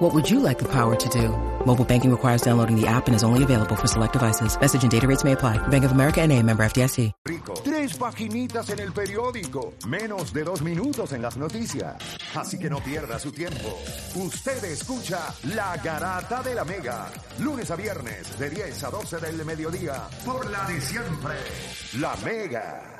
What 0.00 0.14
would 0.14 0.30
you 0.30 0.40
like 0.40 0.58
the 0.58 0.64
power 0.64 0.96
to 0.96 1.08
do? 1.10 1.28
Mobile 1.66 1.84
banking 1.84 2.10
requires 2.10 2.40
downloading 2.40 2.74
the 2.74 2.86
app 2.86 3.06
and 3.06 3.14
is 3.14 3.22
only 3.22 3.42
available 3.42 3.76
for 3.76 3.86
select 3.86 4.14
devices. 4.14 4.58
Message 4.58 4.82
and 4.82 4.90
data 4.90 5.06
rates 5.06 5.24
may 5.24 5.32
apply. 5.32 5.58
Bank 5.68 5.84
of 5.84 5.92
America 5.92 6.22
and 6.22 6.32
a 6.32 6.42
member 6.42 6.64
FDIC. 6.64 7.12
Rico. 7.26 7.52
Tres 7.62 7.98
paginitas 7.98 8.70
en 8.70 8.78
el 8.78 8.92
periódico. 8.92 9.74
Menos 9.86 10.32
de 10.32 10.44
dos 10.44 10.62
minutos 10.62 11.12
en 11.12 11.20
las 11.20 11.36
noticias. 11.36 11.96
Así 12.34 12.58
que 12.58 12.70
no 12.70 12.78
pierda 12.78 13.18
su 13.18 13.30
tiempo. 13.30 13.78
Usted 14.14 14.64
escucha 14.64 15.34
La 15.52 15.76
Garata 15.76 16.42
de 16.42 16.54
la 16.54 16.64
Mega. 16.64 17.08
Lunes 17.38 17.70
a 17.70 17.76
viernes 17.76 18.38
de 18.38 18.48
10 18.48 18.84
a 18.84 18.90
12 18.90 19.18
del 19.18 19.44
mediodía. 19.44 20.08
Por 20.24 20.50
la 20.50 20.64
de 20.64 20.80
siempre. 20.80 21.34
La 21.98 22.16
Mega. 22.24 22.99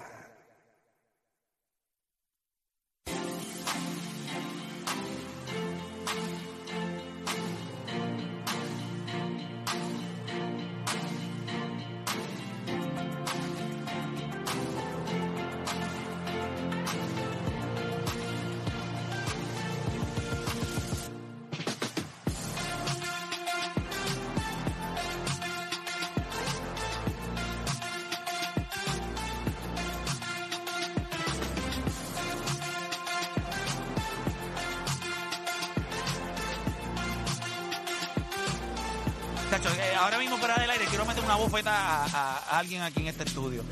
Bofeta 41.63 42.05
a, 42.05 42.05
a- 42.05 42.39
a 42.39 42.59
alguien 42.59 42.83
aquí 42.83 43.01
en 43.01 43.09
este 43.09 43.25
estudio. 43.25 43.65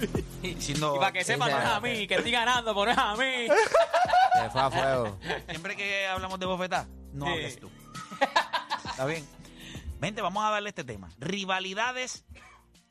Diciendo, 0.43 0.95
Y 0.97 0.99
para 0.99 1.13
que 1.13 1.25
sepa, 1.25 1.49
no 1.49 1.59
es 1.59 1.65
a 1.65 1.81
mí, 1.81 2.07
que 2.07 2.15
estoy 2.17 2.31
ganando, 2.31 2.75
pero 2.75 2.87
no 2.87 2.91
es 2.93 2.99
a 2.99 3.15
mí. 3.17 3.49
Se 4.43 4.51
fue 4.51 4.61
a 4.61 4.71
fuego. 4.71 5.19
siempre 5.49 5.77
que 5.77 6.07
hablamos 6.07 6.39
de 6.39 6.47
bofeta, 6.47 6.87
no 7.13 7.27
Sí. 7.27 7.33
hables 7.33 7.61
tú. 7.61 7.71
¿Está 8.91 9.05
bien? 9.07 9.27
Vente, 10.01 10.23
vamos 10.23 10.45
a 10.45 10.51
darle 10.51 10.69
este 10.69 10.85
tema. 10.85 11.09
Rivalidades. 11.19 12.25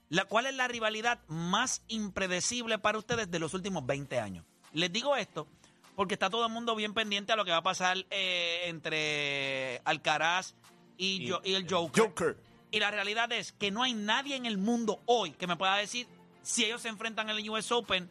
La, 0.09 0.23
¿Cuál 0.25 0.45
es 0.45 0.55
la 0.55 0.67
rivalidad 0.69 1.19
más 1.27 1.81
impredecible 1.89 2.77
para 2.79 2.97
ustedes 2.97 3.29
de 3.29 3.39
los 3.39 3.53
últimos 3.53 3.85
20 3.85 4.19
años? 4.19 4.45
Les 4.73 4.91
digo 4.91 5.15
esto 5.17 5.47
porque 5.95 6.13
está 6.13 6.29
todo 6.29 6.45
el 6.45 6.51
mundo 6.53 6.75
bien 6.75 6.93
pendiente 6.93 7.33
a 7.33 7.35
lo 7.35 7.43
que 7.43 7.51
va 7.51 7.57
a 7.57 7.63
pasar 7.63 7.97
eh, 8.09 8.63
entre 8.67 9.81
Alcaraz 9.83 10.55
y, 10.97 11.25
yo- 11.25 11.41
y 11.43 11.55
el 11.55 11.67
Joker. 11.69 12.37
Y 12.71 12.79
la 12.79 12.91
realidad 12.91 13.31
es 13.31 13.53
que 13.53 13.71
no 13.71 13.83
hay 13.83 13.93
nadie 13.93 14.35
en 14.35 14.45
el 14.45 14.57
mundo 14.57 15.01
hoy 15.05 15.31
que 15.31 15.47
me 15.47 15.55
pueda 15.55 15.75
decir 15.77 16.07
si 16.41 16.65
ellos 16.65 16.81
se 16.81 16.89
enfrentan 16.89 17.29
en 17.29 17.37
el 17.37 17.49
US 17.49 17.71
Open. 17.71 18.09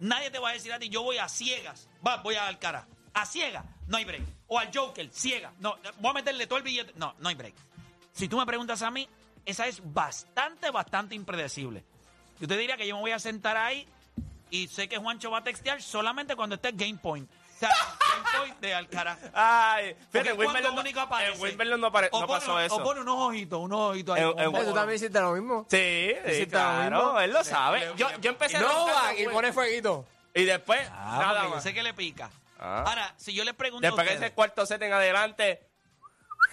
Nadie 0.00 0.30
te 0.30 0.38
va 0.38 0.50
a 0.50 0.52
decir 0.52 0.72
a 0.72 0.78
ti, 0.78 0.88
yo 0.88 1.02
voy 1.02 1.18
a 1.18 1.28
ciegas. 1.28 1.88
Va, 2.06 2.16
voy 2.18 2.34
a 2.34 2.46
Alcaraz. 2.46 2.86
A 3.12 3.26
ciegas, 3.26 3.64
no 3.86 3.96
hay 3.96 4.04
break. 4.04 4.22
O 4.46 4.58
al 4.58 4.70
Joker, 4.72 5.10
ciega. 5.12 5.52
No, 5.58 5.76
voy 5.98 6.10
a 6.10 6.14
meterle 6.14 6.46
todo 6.46 6.58
el 6.58 6.64
billete. 6.64 6.92
No, 6.96 7.14
no 7.18 7.28
hay 7.28 7.34
break. 7.34 7.54
Si 8.12 8.28
tú 8.28 8.38
me 8.38 8.46
preguntas 8.46 8.82
a 8.82 8.90
mí, 8.90 9.08
esa 9.44 9.66
es 9.66 9.80
bastante, 9.92 10.70
bastante 10.70 11.14
impredecible. 11.14 11.84
Yo 12.40 12.48
te 12.48 12.56
diría 12.56 12.76
que 12.76 12.86
yo 12.86 12.94
me 12.96 13.02
voy 13.02 13.10
a 13.10 13.18
sentar 13.18 13.56
ahí 13.56 13.86
y 14.50 14.68
sé 14.68 14.88
que 14.88 14.98
Juancho 14.98 15.30
va 15.30 15.38
a 15.38 15.44
textear 15.44 15.82
solamente 15.82 16.36
cuando 16.36 16.56
esté 16.56 16.72
Game 16.72 16.98
Point. 16.98 17.28
O 17.62 17.66
sea, 17.66 18.38
Point 18.38 18.58
de 18.60 18.74
Alcaraz. 18.74 19.18
Ay, 19.34 19.92
Porque 19.94 20.06
fíjate, 20.30 20.30
cuando 20.36 20.44
Wimbledon 20.52 20.74
no, 20.76 20.80
único 20.80 21.00
aparece. 21.00 21.32
en 21.34 21.40
Wimbledon 21.42 21.80
no, 21.80 21.86
apare- 21.92 22.08
O 22.12 22.20
no 22.22 22.26
pone- 22.26 22.40
pasó 22.40 22.54
O 22.54 22.58
eso. 22.60 22.82
pone 22.82 23.00
unos 23.00 23.16
ojitos, 23.18 23.60
unos 23.60 23.90
ojitos 23.90 24.16
ahí. 24.16 24.22
En- 24.22 24.38
en-. 24.38 24.64
¿Tú 24.64 24.72
también 24.74 24.96
hiciste 24.96 25.20
lo 25.20 25.32
mismo? 25.32 25.66
Sí, 25.68 26.12
sí, 26.24 26.30
hiciste 26.30 26.44
lo 26.56 26.62
claro, 26.62 26.96
mismo? 27.04 27.20
él 27.20 27.32
lo 27.32 27.44
sabe. 27.44 27.92
Yo, 27.96 28.08
yo 28.20 28.30
empecé 28.30 28.56
a 28.56 28.60
No, 28.60 28.88
aquí 29.06 29.24
con 29.24 29.34
pone 29.34 29.52
fueguito. 29.52 30.06
Y 30.34 30.44
después, 30.44 30.80
Ah, 30.92 31.16
nada 31.20 31.28
porque 31.32 31.48
yo 31.48 31.54
más. 31.56 31.62
sé 31.62 31.74
que 31.74 31.82
le 31.82 31.92
pica. 31.92 32.30
Ah. 32.58 32.84
Ahora, 32.86 33.14
si 33.16 33.34
yo 33.34 33.44
les 33.44 33.54
pregunto 33.54 33.86
Después 33.86 34.06
que 34.06 34.14
ustedes, 34.14 34.28
ese 34.30 34.34
cuarto 34.34 34.64
set 34.64 34.80
en 34.82 34.92
adelante. 34.92 35.60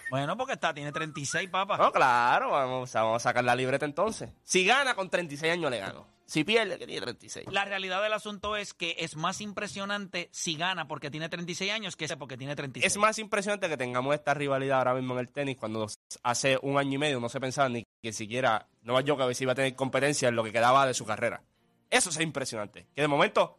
Bueno, 0.09 0.37
porque 0.37 0.53
está, 0.53 0.73
tiene 0.73 0.91
36 0.91 1.49
papas. 1.49 1.79
No, 1.79 1.91
claro, 1.91 2.51
vamos, 2.51 2.95
a- 2.95 3.01
vamos 3.03 3.21
a 3.21 3.29
sacar 3.29 3.43
la 3.43 3.55
libreta 3.55 3.85
entonces. 3.85 4.29
Si 4.43 4.65
gana 4.65 4.95
con 4.95 5.09
36 5.09 5.51
años, 5.53 5.69
le 5.69 5.79
gano. 5.79 6.07
Si 6.25 6.43
pierde, 6.43 6.77
que 6.77 6.85
tiene 6.85 7.01
36. 7.01 7.47
La 7.51 7.63
realidad 7.63 8.01
del 8.03 8.11
asunto 8.11 8.57
es 8.57 8.73
que 8.73 8.97
es 8.99 9.15
más 9.15 9.39
impresionante 9.39 10.27
si 10.33 10.57
gana 10.57 10.85
porque 10.87 11.09
tiene 11.09 11.29
36 11.29 11.71
años 11.71 11.95
que 11.95 12.05
porque 12.17 12.35
tiene 12.35 12.53
36. 12.53 12.93
Es 12.93 12.97
más 12.99 13.17
impresionante 13.17 13.69
que 13.69 13.77
tengamos 13.77 14.13
esta 14.13 14.33
rivalidad 14.33 14.79
ahora 14.79 14.93
mismo 14.95 15.13
en 15.13 15.19
el 15.21 15.29
tenis 15.29 15.55
cuando 15.55 15.87
hace 16.23 16.59
un 16.61 16.77
año 16.77 16.95
y 16.95 16.97
medio 16.97 17.19
no 17.21 17.29
se 17.29 17.39
pensaba 17.39 17.69
ni 17.69 17.85
que 18.03 18.11
siquiera 18.11 18.67
Novak 18.81 19.05
Djokovic 19.05 19.39
iba 19.39 19.53
a 19.53 19.55
tener 19.55 19.73
competencia 19.75 20.27
en 20.27 20.35
lo 20.35 20.43
que 20.43 20.51
quedaba 20.51 20.85
de 20.85 20.93
su 20.93 21.05
carrera. 21.05 21.41
Eso 21.89 22.09
es 22.09 22.19
impresionante. 22.19 22.87
Que 22.93 23.01
de 23.03 23.07
momento, 23.07 23.57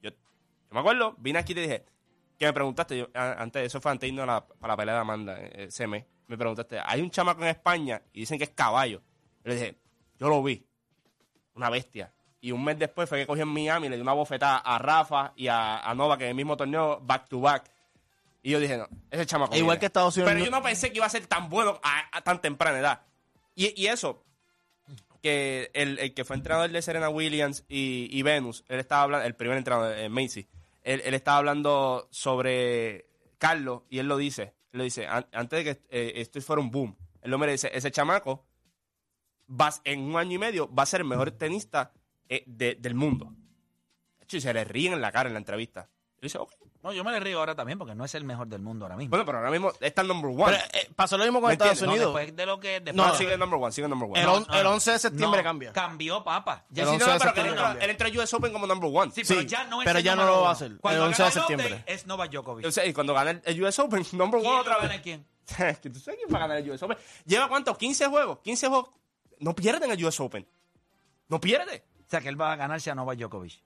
yo, 0.00 0.10
yo 0.10 0.16
me 0.70 0.78
acuerdo, 0.78 1.16
vine 1.18 1.40
aquí 1.40 1.50
y 1.50 1.54
te 1.56 1.60
dije, 1.62 1.84
que 2.38 2.46
me 2.46 2.52
preguntaste, 2.52 2.98
yo, 2.98 3.08
a- 3.14 3.42
antes, 3.42 3.66
eso 3.66 3.80
fue 3.80 3.90
antes 3.90 4.02
de 4.02 4.08
irnos 4.08 4.22
a 4.24 4.26
la, 4.26 4.46
para 4.46 4.72
la 4.72 4.76
pelea 4.76 4.94
de 4.94 5.00
Amanda, 5.00 5.36
eh, 5.38 5.64
ese 5.68 5.86
mes, 5.86 6.04
me 6.26 6.36
preguntaste, 6.38 6.78
hay 6.84 7.00
un 7.00 7.10
chamaco 7.10 7.42
en 7.42 7.48
España 7.48 8.00
y 8.12 8.20
dicen 8.20 8.38
que 8.38 8.44
es 8.44 8.50
caballo. 8.50 9.02
Yo 9.44 9.48
le 9.50 9.54
dije, 9.54 9.78
yo 10.18 10.28
lo 10.28 10.42
vi, 10.42 10.64
una 11.54 11.70
bestia. 11.70 12.12
Y 12.40 12.52
un 12.52 12.62
mes 12.62 12.78
después 12.78 13.08
fue 13.08 13.18
que 13.18 13.26
cogí 13.26 13.40
en 13.40 13.48
Miami 13.48 13.86
y 13.88 13.90
le 13.90 13.96
di 13.96 14.02
una 14.02 14.12
bofetada 14.12 14.58
a 14.58 14.78
Rafa 14.78 15.32
y 15.34 15.48
a, 15.48 15.78
a 15.80 15.94
Nova, 15.94 16.16
que 16.16 16.24
en 16.24 16.30
el 16.30 16.36
mismo 16.36 16.56
torneo, 16.56 17.00
back 17.02 17.28
to 17.28 17.40
back. 17.40 17.68
Y 18.42 18.50
yo 18.52 18.60
dije, 18.60 18.76
no, 18.78 18.86
ese 19.10 19.26
chamaco. 19.26 19.56
Igual 19.56 19.74
viene. 19.76 19.80
que 19.80 19.86
Estados 19.86 20.16
Unidos 20.16 20.32
Pero 20.32 20.44
yo 20.44 20.50
no 20.50 20.62
pensé 20.62 20.90
que 20.92 20.98
iba 20.98 21.06
a 21.06 21.10
ser 21.10 21.26
tan 21.26 21.48
bueno 21.48 21.80
a, 21.82 22.16
a 22.16 22.20
tan 22.22 22.40
temprana 22.40 22.78
edad. 22.78 23.00
Y, 23.56 23.72
y 23.82 23.88
eso, 23.88 24.22
que 25.22 25.70
el, 25.74 25.98
el 25.98 26.14
que 26.14 26.24
fue 26.24 26.36
entrenador 26.36 26.70
de 26.70 26.80
Serena 26.80 27.08
Williams 27.08 27.64
y, 27.68 28.08
y 28.16 28.22
Venus, 28.22 28.64
él 28.68 28.78
estaba 28.78 29.02
hablando, 29.02 29.26
el 29.26 29.34
primer 29.34 29.56
entrenador, 29.58 29.98
eh, 29.98 30.08
Macy, 30.08 30.46
él, 30.92 31.02
él 31.04 31.14
estaba 31.14 31.38
hablando 31.38 32.08
sobre 32.10 33.06
Carlos 33.38 33.82
y 33.90 33.98
él 33.98 34.08
lo 34.08 34.16
dice, 34.16 34.54
él 34.72 34.78
lo 34.78 34.84
dice, 34.84 35.06
"An- 35.06 35.28
antes 35.32 35.64
de 35.64 35.74
que 35.76 35.82
eh, 35.90 36.12
esto 36.16 36.40
fuera 36.40 36.60
un 36.62 36.70
boom, 36.70 36.96
él 37.22 37.30
lo 37.30 37.38
dice, 37.52 37.70
ese 37.72 37.90
chamaco 37.90 38.46
va, 39.48 39.70
en 39.84 40.00
un 40.00 40.16
año 40.16 40.32
y 40.34 40.38
medio 40.38 40.72
va 40.74 40.82
a 40.82 40.86
ser 40.86 41.00
el 41.02 41.06
mejor 41.06 41.30
tenista 41.32 41.92
eh, 42.28 42.44
de- 42.46 42.74
del 42.74 42.94
mundo. 42.94 43.34
Y 44.20 44.40
se 44.40 44.52
le 44.52 44.64
ríen 44.64 44.92
en 44.92 45.00
la 45.00 45.10
cara 45.12 45.28
en 45.28 45.34
la 45.34 45.38
entrevista. 45.38 45.88
Y 46.18 46.26
dice, 46.26 46.38
ok. 46.38 46.52
No, 46.80 46.92
yo 46.92 47.02
me 47.02 47.10
le 47.10 47.18
río 47.18 47.40
ahora 47.40 47.56
también 47.56 47.76
porque 47.76 47.94
no 47.96 48.04
es 48.04 48.14
el 48.14 48.22
mejor 48.24 48.46
del 48.46 48.62
mundo 48.62 48.84
ahora 48.84 48.96
mismo. 48.96 49.10
Bueno, 49.10 49.24
pero 49.26 49.38
ahora 49.38 49.50
mismo 49.50 49.72
está 49.80 50.02
el 50.02 50.06
number 50.08 50.30
one. 50.30 50.44
Pero, 50.44 50.58
eh, 50.74 50.88
pasó 50.94 51.18
lo 51.18 51.24
mismo 51.24 51.40
con 51.40 51.48
¿Me 51.48 51.54
Estados 51.54 51.72
entiendes? 51.82 51.88
No, 51.88 51.92
Unidos. 52.06 52.14
después 52.14 52.36
de 52.36 52.46
lo 52.46 52.60
que 52.60 52.68
después 52.80 52.94
no, 52.94 53.06
no, 53.08 53.14
sigue 53.16 53.32
el 53.32 53.40
number 53.40 53.60
one, 53.60 53.72
sigue 53.72 53.84
el 53.86 53.90
number 53.90 54.08
one. 54.08 54.20
el, 54.20 54.28
on- 54.28 54.46
no, 54.48 54.54
el 54.56 54.62
no. 54.62 54.70
11 54.74 54.92
de 54.92 54.98
septiembre 55.00 55.40
No, 55.42 55.44
cambia. 55.44 55.72
Cambió, 55.72 56.22
papa. 56.22 56.64
Ya 56.70 56.84
El 56.84 56.88
Sí, 56.90 56.94
11 56.94 57.06
no, 57.06 57.12
de 57.12 57.18
pero 57.18 57.30
él 57.48 57.54
cambia. 57.56 57.84
él 57.84 57.90
entró 57.90 58.08
a 58.08 58.10
US 58.24 58.34
Open 58.34 58.52
como 58.52 58.66
number 58.68 58.90
one. 58.94 59.10
Sí, 59.12 59.24
Sí, 59.24 59.34
pero 59.34 59.42
ya 59.48 59.64
no 59.64 59.82
es 59.82 59.86
pero 59.86 59.98
el 59.98 60.04
ya 60.04 60.14
no 60.14 60.24
lo 60.24 60.40
va 60.42 60.50
a 60.50 60.52
hacer. 60.52 60.70
El 60.70 60.78
Cuando 60.78 61.04
11 61.06 61.22
de 61.22 61.28
gana 61.28 61.32
el 61.34 61.42
Open, 61.42 61.58
septiembre. 61.58 61.84
Es 61.92 62.06
Novak 62.06 62.30
Djokovic. 62.30 62.66
O 62.66 62.70
sea, 62.70 62.86
y 62.86 62.92
cuando 62.92 63.12
gana 63.12 63.30
el- 63.32 63.42
el 63.44 63.64
US 63.64 63.78
Open, 63.80 64.06
number 64.12 64.40
¿Quién 64.40 64.52
one 64.52 64.60
otra 64.60 64.76
gana 64.76 64.88
vez. 64.88 65.00
quién? 65.02 65.26
que 65.82 65.90
tú 65.90 65.98
sabes 65.98 66.20
quién 66.22 66.32
va 66.32 66.36
a 66.36 66.40
ganar 66.46 66.58
el 66.58 66.70
US 66.70 66.82
Open. 66.84 66.96
¿Lleva 67.26 67.48
cuánto? 67.48 67.76
15 67.76 68.06
juegos. 68.06 68.38
15 68.44 68.68
juegos. 68.68 68.90
No 69.40 69.52
pierden 69.54 69.90
el 69.90 70.04
US 70.04 70.20
Open. 70.20 70.46
No 71.26 71.40
pierde. 71.40 71.84
O 72.06 72.10
sea, 72.10 72.20
que 72.20 72.28
él 72.28 72.40
va 72.40 72.52
a 72.52 72.56
ganarse 72.56 72.88
a 72.90 72.94
Novak 72.94 73.18
Djokovic. 73.18 73.60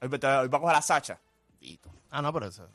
Hoy 0.00 0.08
va 0.08 0.40
hoy 0.42 0.48
va 0.48 0.58
a 0.58 0.60
coger 0.60 0.76
a 0.76 0.82
Sacha. 0.82 1.20
Ah, 2.10 2.22
no, 2.22 2.32
pero 2.32 2.46
eso. 2.46 2.68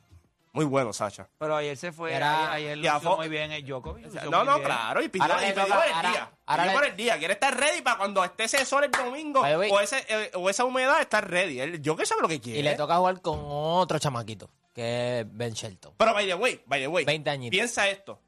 Muy 0.54 0.66
bueno, 0.66 0.92
Sacha. 0.92 1.28
Pero 1.38 1.56
ayer 1.56 1.78
se 1.78 1.92
fue, 1.92 2.14
Era- 2.14 2.52
ayer, 2.52 2.72
ayer 2.72 2.84
Ya 2.84 3.00
fue- 3.00 3.16
muy 3.18 3.30
bien 3.30 3.52
el 3.52 3.64
Djokovic. 3.64 4.08
No, 4.08 4.22
muy 4.40 4.46
no, 4.48 4.54
bien. 4.56 4.66
claro. 4.66 5.04
Y 5.04 5.10
pidió, 5.10 5.26
Ahora 5.26 5.44
y 5.44 5.48
le 5.48 5.54
pidió 5.54 5.64
toca- 5.66 5.76
por 5.78 5.86
el 5.88 5.94
ahora- 5.94 6.10
día. 6.10 6.32
ahora 6.48 6.64
Pidió 6.64 6.72
le- 6.74 6.80
por 6.80 6.90
el 6.90 6.98
día. 6.98 7.18
Quiere 7.20 7.34
estar 7.36 7.56
ready 7.60 7.82
para 7.84 7.98
cuando 7.98 8.24
esté 8.24 8.44
ese 8.46 8.66
sol 8.66 8.84
el 8.86 8.90
domingo 8.92 9.42
By 9.42 9.52
the 9.52 9.58
way- 9.60 9.72
o, 9.72 9.80
ese, 9.80 10.04
eh, 10.10 10.32
o 10.34 10.50
esa 10.50 10.66
humedad 10.66 11.00
estar 11.00 11.30
ready. 11.30 11.80
Yo 11.80 11.96
que 11.96 12.08
sabe 12.08 12.22
lo 12.24 12.28
que 12.28 12.42
quiere. 12.42 12.60
Y 12.60 12.64
le 12.64 12.74
toca 12.76 12.98
jugar 12.98 13.22
con 13.22 13.40
otro 13.44 14.00
chamaquito, 14.00 14.50
que 14.74 15.20
es 15.20 15.26
Ben 15.30 15.54
Shelton. 15.54 15.94
Pero, 15.96 16.14
by 16.16 16.26
the 16.26 16.34
way, 16.34 16.64
by 16.66 16.80
the 16.80 16.88
way. 16.88 17.06
20 17.06 17.30
añitos. 17.30 17.52
Piensa 17.52 17.88
esto. 17.88 18.20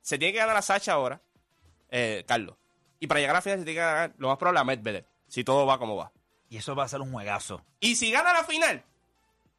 Se 0.00 0.16
tiene 0.16 0.32
que 0.32 0.38
ganar 0.38 0.56
a 0.56 0.62
Sacha 0.62 0.92
ahora, 0.92 1.20
eh, 1.90 2.22
Carlos. 2.28 2.54
Y 3.00 3.08
para 3.08 3.18
llegar 3.18 3.34
a 3.34 3.38
la 3.38 3.42
final 3.42 3.58
se 3.58 3.64
tiene 3.64 3.80
que 3.80 3.84
ganar 3.84 4.12
lo 4.18 4.28
más 4.28 4.38
probable 4.38 4.60
a 4.60 4.64
Medvedev. 4.64 5.04
Si 5.26 5.42
todo 5.42 5.66
va 5.66 5.78
como 5.78 5.96
va. 5.96 6.12
Y 6.48 6.58
eso 6.58 6.76
va 6.76 6.84
a 6.84 6.88
ser 6.88 7.00
un 7.00 7.10
juegazo. 7.10 7.62
Y 7.80 7.96
si 7.96 8.12
gana 8.12 8.32
la 8.32 8.44
final. 8.44 8.84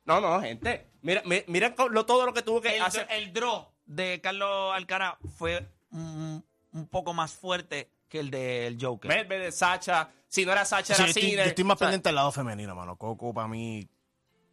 No, 0.06 0.22
no, 0.22 0.40
gente. 0.42 0.88
Mira, 1.02 1.22
mi- 1.26 1.44
mira 1.48 1.74
lo, 1.92 2.06
todo 2.06 2.26
lo 2.26 2.34
que 2.34 2.42
tuvo 2.42 2.62
que 2.62 2.76
El, 2.78 2.82
hacer. 2.84 3.08
el 3.10 3.34
draw 3.34 3.68
de 3.86 4.22
Carlos 4.22 4.74
Alcaraz 4.74 5.16
fue 5.38 5.68
un, 5.92 6.44
un 6.74 6.88
poco 6.88 7.14
más 7.14 7.34
fuerte 7.34 7.90
que 8.10 8.20
el 8.20 8.30
del 8.32 8.78
Joker. 8.80 9.10
Medvedev, 9.10 9.52
Sacha. 9.52 10.10
Si 10.28 10.46
no 10.46 10.52
era 10.52 10.66
Sacha, 10.66 10.94
Sí, 10.96 11.02
era 11.02 11.06
yo 11.06 11.10
estoy, 11.20 11.32
yo 11.36 11.42
estoy 11.44 11.64
más 11.64 11.76
O 11.76 11.80
sea, 11.80 11.88
pendiente 11.88 12.10
del 12.10 12.16
lado 12.16 12.32
femenino, 12.32 12.76
mano. 12.76 12.96
Coco 12.98 13.34
para 13.34 13.48
mí 13.48 13.88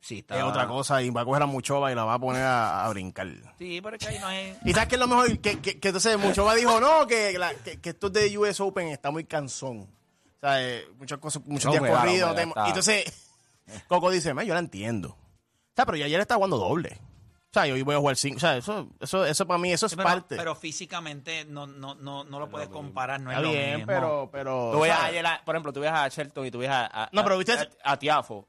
Sí, 0.00 0.18
está. 0.18 0.36
es 0.36 0.42
otra 0.42 0.66
cosa 0.66 1.00
y 1.02 1.10
va 1.10 1.20
a 1.20 1.24
coger 1.24 1.42
a 1.42 1.46
Muchova 1.46 1.92
y 1.92 1.94
la 1.94 2.04
va 2.04 2.14
a 2.14 2.18
poner 2.18 2.42
a, 2.42 2.84
a 2.84 2.88
brincar. 2.88 3.28
Sí, 3.58 3.80
pero 3.80 3.96
es 3.96 4.02
que 4.04 4.08
ahí 4.08 4.18
no 4.18 4.30
es. 4.30 4.56
Y 4.64 4.72
sabes 4.72 4.88
que 4.88 4.94
es 4.96 5.00
lo 5.00 5.06
mejor 5.08 5.38
que, 5.38 5.60
que, 5.60 5.78
que 5.80 5.88
entonces 5.88 6.18
Muchova 6.18 6.54
dijo, 6.54 6.80
no, 6.80 7.06
que, 7.06 7.38
la- 7.38 7.54
que, 7.54 7.80
que 7.80 7.90
esto 7.90 8.10
de 8.10 8.36
US 8.38 8.60
Open 8.60 8.88
está 8.88 9.10
muy 9.10 9.24
cansón. 9.24 9.80
O 10.36 10.40
sea, 10.40 10.60
eh, 10.62 10.86
muchas 10.98 11.18
cosas, 11.18 11.42
muchos 11.46 11.70
días 11.72 11.84
corridos. 11.88 12.34
no 12.34 12.66
y 12.66 12.68
entonces 12.68 13.04
Coco 13.86 14.10
dice, 14.10 14.34
"Man, 14.34 14.44
yo 14.44 14.54
la 14.54 14.60
entiendo. 14.60 15.16
O 15.72 15.74
sea, 15.76 15.86
pero 15.86 15.96
yo 15.96 16.04
ayer 16.04 16.20
estaba 16.20 16.36
jugando 16.36 16.58
doble. 16.58 16.98
O 17.00 17.52
sea, 17.54 17.66
yo 17.66 17.74
hoy 17.74 17.82
voy 17.82 17.94
a 17.94 17.98
jugar 17.98 18.16
cinco. 18.16 18.36
O 18.36 18.40
sea, 18.40 18.56
eso, 18.56 18.88
eso, 19.00 19.26
eso 19.26 19.46
para 19.46 19.58
mí, 19.58 19.72
eso 19.72 19.84
es 19.86 19.94
pero, 19.94 20.04
parte. 20.08 20.36
pero 20.36 20.54
físicamente 20.54 21.44
no, 21.44 21.66
no, 21.66 21.94
no, 21.94 22.24
no 22.24 22.38
lo 22.38 22.48
puedes 22.48 22.68
comparar, 22.68 23.20
no 23.20 23.30
es 23.30 23.36
Está 23.36 23.46
lo 23.46 23.52
bien, 23.52 23.70
mismo. 23.76 23.86
pero, 23.86 24.28
pero. 24.32 24.70
Tú 24.72 24.80
ves 24.80 24.92
¿sabes? 24.92 25.08
ayer 25.10 25.26
a- 25.26 25.42
por 25.44 25.54
ejemplo, 25.54 25.72
tú 25.72 25.80
ves 25.80 25.90
a 25.92 26.08
Shelton 26.08 26.46
y 26.46 26.50
tú 26.50 26.58
ves 26.58 26.70
a, 26.70 26.86
a- 26.86 27.08
No, 27.12 27.22
pero 27.22 27.34
a- 27.34 27.38
viste- 27.38 27.68
a, 27.84 27.92
a 27.92 27.98
Tiafo. 27.98 28.48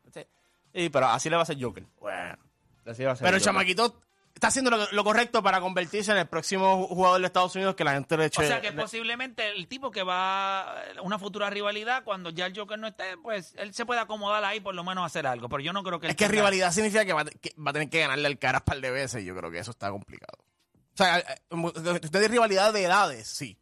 Sí, 0.74 0.90
pero 0.90 1.08
así 1.08 1.30
le 1.30 1.36
va 1.36 1.42
a 1.42 1.44
hacer 1.44 1.62
Joker. 1.62 1.86
Bueno. 2.00 2.38
Así 2.86 3.00
le 3.00 3.06
va 3.06 3.12
a 3.12 3.14
hacer 3.14 3.26
Pero 3.26 3.38
el 3.38 3.42
Joker. 3.42 3.54
chamaquito 3.54 3.96
está 4.44 4.50
haciendo 4.50 4.72
lo, 4.72 4.92
lo 4.92 5.04
correcto 5.06 5.42
para 5.42 5.62
convertirse 5.62 6.12
en 6.12 6.18
el 6.18 6.28
próximo 6.28 6.86
jugador 6.88 7.22
de 7.22 7.28
Estados 7.28 7.56
Unidos 7.56 7.76
que 7.76 7.86
la 7.86 7.94
gente 7.94 8.18
le 8.18 8.26
eche. 8.26 8.44
O 8.44 8.46
sea 8.46 8.60
que 8.60 8.72
le- 8.72 8.82
posiblemente 8.82 9.50
el 9.50 9.68
tipo 9.70 9.90
que 9.90 10.04
va 10.04 10.62
a 10.82 11.02
una 11.02 11.18
futura 11.18 11.50
rivalidad, 11.50 12.04
cuando 12.04 12.30
ya 12.30 12.46
el 12.48 12.58
Joker 12.58 12.78
no 12.78 12.88
esté, 12.88 13.16
pues 13.24 13.54
él 13.58 13.74
se 13.74 13.86
puede 13.86 14.02
acomodar 14.02 14.44
ahí 14.44 14.60
por 14.60 14.76
lo 14.76 14.84
menos 14.84 15.06
hacer 15.06 15.26
algo. 15.26 15.48
Pero 15.48 15.62
yo 15.64 15.72
no 15.72 15.82
creo 15.84 16.00
que 16.00 16.08
Es 16.08 16.16
que 16.16 16.26
tenga- 16.26 16.32
rivalidad 16.36 16.72
significa 16.74 17.06
que 17.06 17.14
va, 17.14 17.24
que 17.26 17.54
va 17.58 17.70
a 17.70 17.74
tener 17.74 17.90
que 17.90 18.02
ganarle 18.02 18.28
al 18.28 18.38
caras 18.38 18.64
par 18.64 18.82
de 18.82 18.92
veces 18.92 19.24
y 19.24 19.26
yo 19.26 19.36
creo 19.36 19.50
que 19.50 19.60
eso 19.60 19.72
está 19.72 19.90
complicado. 19.92 20.38
O 20.40 20.98
sea, 20.98 21.20
eh, 21.20 21.26
eh, 21.50 21.56
ustedes 22.04 22.30
rivalidad 22.30 22.74
de 22.74 22.84
edades, 22.84 23.28
sí. 23.28 23.58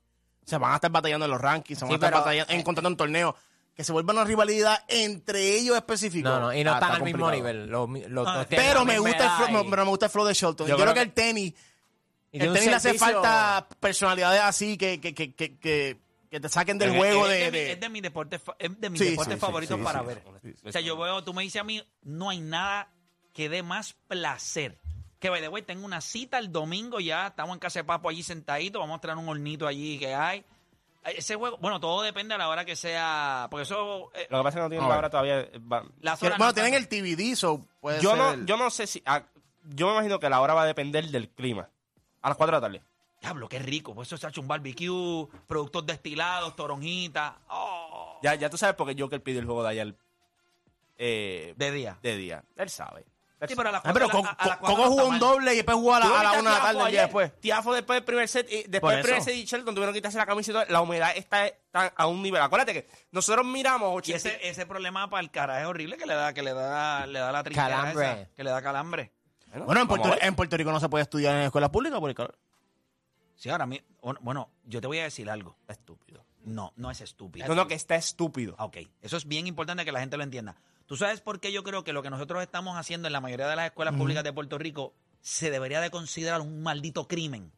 Se 0.45 0.57
van 0.57 0.72
a 0.72 0.75
estar 0.75 0.89
batallando 0.92 1.25
en 1.25 1.31
los 1.31 1.39
rankings, 1.39 1.78
se 1.80 1.86
van 1.86 1.89
Sí, 1.92 1.94
a 1.94 1.95
estar 2.07 2.12
batallando, 2.13 2.54
encontrando 2.54 2.89
en 2.89 2.98
torneos. 2.98 3.36
Que 3.81 3.86
se 3.86 3.92
vuelva 3.94 4.13
una 4.13 4.24
rivalidad 4.24 4.83
entre 4.88 5.56
ellos 5.57 5.75
específicos. 5.75 6.31
No, 6.31 6.39
no, 6.39 6.54
y 6.54 6.63
no 6.63 6.72
ah, 6.72 6.74
están 6.75 6.89
está 6.92 6.98
al 6.98 7.04
mismo 7.04 7.31
nivel. 7.31 7.66
Los, 7.68 7.89
mi- 7.89 8.06
los 8.06 8.28
Ah, 8.28 8.45
Pero 8.48 8.86
me 8.86 9.00
gusta, 9.00 9.24
el 9.39 9.48
flow, 9.48 9.66
y- 9.66 9.69
pero 9.72 9.83
me 9.86 9.89
gusta 9.89 10.06
el 10.06 10.12
flow 10.12 10.25
de 10.25 10.33
Shelton. 10.36 10.68
Yo 10.68 10.78
Yo, 10.78 10.83
creo 10.83 10.92
creo 10.92 10.94
que 10.94 11.01
el 11.10 11.13
tenis, 11.13 11.54
el 12.31 12.54
tenis 12.54 12.66
le 12.69 12.75
hace 12.75 12.94
falta 12.94 13.68
personalidades 13.80 14.39
así 14.42 14.78
que, 14.78 15.01
que, 15.01 15.16
que, 15.16 15.33
que, 15.33 15.57
que, 15.57 15.98
que 16.30 16.39
te 16.39 16.48
saquen 16.48 16.78
del 16.78 16.92
Es- 16.92 16.98
juego 16.98 17.25
es, 17.25 17.31
de, 17.31 17.38
de, 17.39 17.45
mi- 17.51 17.57
de- 17.57 17.72
es 17.72 17.80
de 17.80 17.89
mis 17.89 18.01
deportes, 18.04 18.42
fa- 18.42 18.56
es 18.60 18.80
de 18.80 18.89
mis 18.92 19.00
Sí, 19.00 19.10
deportes 19.10 19.33
sí, 19.33 19.39
sí, 19.39 19.45
favoritos 19.45 19.78
sí, 19.80 19.83
para 19.83 20.00
sí. 20.01 20.06
ver. 20.06 20.24
Sí, 20.44 20.54
O 20.63 20.72
sea, 20.72 20.81
yo 20.81 20.95
veo, 20.98 21.24
tú 21.24 21.33
me 21.33 21.42
dices 21.42 21.60
a 21.60 21.63
mí, 21.63 21.83
no 22.04 22.30
hay 22.30 22.39
nada 22.39 22.88
que 23.33 23.50
dé 23.50 23.63
más 23.63 23.95
placer. 24.07 24.78
Que 25.19 25.30
by 25.31 25.42
the 25.42 25.48
way, 25.50 25.63
tengo 25.63 25.86
una 25.86 26.01
cita 26.01 26.38
el 26.38 26.51
domingo 26.51 27.00
ya, 27.00 27.28
estamos 27.28 27.54
en 27.56 27.60
casa 27.60 27.80
de 27.80 27.83
Papo 27.86 28.10
allí 28.10 28.22
sentaditos, 28.22 28.80
vamos 28.80 29.00
a 29.00 29.01
traer 29.01 29.18
un 29.18 29.28
hornito 29.28 29.66
allí 29.66 29.98
que 29.98 30.13
hay. 30.13 30.44
Ese 31.03 31.36
juego, 31.36 31.57
bueno, 31.57 31.80
todo 31.80 32.03
depende 32.03 32.36
a 32.36 32.38
la 32.38 32.48
hora 32.48 32.63
que 32.63 32.75
sea, 32.75 33.48
porque 33.50 33.63
eso, 33.63 34.12
eh, 34.13 34.27
Lo 34.30 34.38
que 34.39 34.44
pasa 34.44 34.50
es 34.50 34.56
que 34.56 34.62
no 34.62 34.69
tienen 34.69 34.83
la 34.88 34.89
ver. 34.89 34.98
hora 35.00 35.09
todavía. 35.09 35.39
eh, 35.39 35.59
va- 35.59 35.81
que- 35.81 35.88
horas 36.07 36.19
bueno, 36.19 36.45
no 36.45 36.53
tienen 36.53 36.74
el 36.75 36.88
TBD, 36.88 37.36
so 37.36 37.65
puede 37.80 38.00
Yo 38.01 38.12
ser 38.12 38.19
no, 38.19 38.31
el- 38.33 38.45
yo 38.45 38.56
no 38.57 38.69
sé 38.69 38.86
si. 38.86 39.01
ah, 39.06 39.24
yo 39.63 39.88
me 39.88 39.94
imagino 39.94 40.19
que 40.19 40.30
la 40.30 40.39
hora 40.42 40.53
va 40.53 40.62
a 40.62 40.65
depender 40.68 41.07
del 41.07 41.30
clima. 41.30 41.69
A 42.21 42.30
las 42.30 42.38
4 42.38 42.56
de 42.56 42.62
la 42.62 42.68
tarde. 42.68 42.83
Diablo, 43.19 43.48
qué 43.50 43.57
rico, 43.59 43.95
pues 43.95 44.07
eso 44.09 44.18
se 44.18 44.25
ha 44.27 44.30
hecho 44.30 44.42
un 44.42 44.48
barbecue, 44.48 45.27
productos 45.48 45.86
destilados, 45.86 46.56
toronjitas, 46.56 47.33
oh, 47.50 48.19
Ya, 48.21 48.36
ya 48.36 48.50
tú 48.50 48.57
sabes 48.57 48.75
por 48.75 48.88
qué 48.88 49.00
Joker 49.01 49.21
pide 49.24 49.39
el 49.39 49.45
juego 49.45 49.63
de 49.63 49.69
ayer. 49.69 49.95
Eh, 50.97 51.54
de 51.57 51.71
día. 51.71 51.97
de 52.04 52.15
día. 52.15 52.44
Él 52.56 52.69
sabe. 52.69 53.06
Sí, 53.47 53.55
pero 53.55 53.69
a 53.69 53.71
las 53.71 53.81
Ah, 53.85 53.91
pero 53.93 54.05
a 54.07 54.57
Coco 54.59 54.85
jugó 54.88 55.07
un 55.07 55.19
doble 55.19 55.53
y 55.53 55.55
después 55.57 55.75
jugó 55.75 55.95
a 55.95 55.99
la, 55.99 56.05
¿Tú 56.05 56.13
a 56.13 56.23
la 56.23 56.29
viste 56.31 56.39
una 56.41 56.49
de 56.51 56.57
la 56.57 56.63
tarde 56.63 56.81
ayer? 56.83 57.01
después. 57.01 57.39
Tiafo 57.39 57.73
después 57.73 57.97
del 57.97 58.03
primer 58.03 58.27
set 58.27 58.51
y 58.51 58.63
después 58.67 58.95
del 58.95 59.03
primer 59.03 59.21
set 59.23 59.35
y 59.35 59.45
Shelton 59.45 59.73
tuvieron 59.73 59.93
que 59.93 59.99
quitarse 59.99 60.17
la 60.17 60.25
camisa 60.25 60.51
y 60.51 60.53
todo. 60.53 60.65
La 60.69 60.81
humedad 60.81 61.11
está, 61.15 61.47
está 61.47 61.88
a 61.95 62.07
un 62.07 62.21
nivel. 62.21 62.41
Acuérdate 62.41 62.73
que 62.73 62.88
nosotros 63.11 63.45
miramos 63.45 63.91
Y 63.93 64.13
80 64.13 64.29
ese, 64.29 64.47
ese 64.49 64.65
problema 64.65 65.09
para 65.09 65.21
el 65.21 65.31
cara 65.31 65.59
es 65.61 65.65
horrible 65.67 65.97
que 65.97 66.05
le 66.05 66.13
da, 66.13 66.33
que 66.33 66.43
le 66.43 66.53
da, 66.53 67.05
le 67.07 67.19
da 67.19 67.31
la 67.31 67.43
trinchera 67.43 67.67
Calambre. 67.69 68.11
esa, 68.11 68.29
que 68.35 68.43
le 68.43 68.49
da 68.51 68.61
calambre. 68.61 69.11
Bueno, 69.65 69.81
en 69.81 69.87
Puerto, 69.87 70.15
en 70.21 70.57
Rico 70.59 70.71
no 70.71 70.79
se 70.79 70.87
puede 70.87 71.01
estudiar 71.03 71.35
en 71.35 71.41
escuelas 71.41 71.69
públicas 71.71 71.99
por 71.99 72.09
el 72.09 72.15
calor. 72.15 72.37
Sí, 73.35 73.49
ahora 73.49 73.65
mi- 73.65 73.81
bueno, 74.21 74.49
yo 74.65 74.79
te 74.81 74.87
voy 74.87 74.99
a 74.99 75.03
decir 75.03 75.29
algo. 75.29 75.57
Estúpido. 75.67 76.23
No, 76.44 76.73
no 76.75 76.89
es 76.89 77.01
estúpido. 77.01 77.47
No, 77.47 77.55
no, 77.55 77.67
que 77.67 77.73
está 77.75 77.95
estúpido. 77.95 78.55
Ok, 78.59 78.77
eso 79.01 79.17
es 79.17 79.27
bien 79.27 79.47
importante 79.47 79.83
que 79.83 79.91
la 79.91 79.99
gente 79.99 80.17
lo 80.17 80.23
entienda. 80.23 80.55
¿Tú 80.86 80.98
sabes 80.98 81.22
por 81.22 81.39
qué 81.39 81.51
yo 81.51 81.63
creo 81.63 81.83
que 81.83 81.94
lo 81.94 82.04
que 82.04 82.10
nosotros 82.10 82.42
estamos 82.42 82.78
haciendo 82.78 83.07
en 83.07 83.13
la 83.13 83.22
mayoría 83.22 83.48
de 83.48 83.56
las 83.56 83.66
escuelas 83.68 83.95
públicas 83.95 84.24
de 84.24 84.33
Puerto 84.33 84.57
Rico 84.57 84.94
se 85.22 85.50
debería 85.50 85.80
de 85.80 85.89
considerar 85.89 86.42
un 86.42 86.62
maldito 86.63 87.07
crimen? 87.07 87.51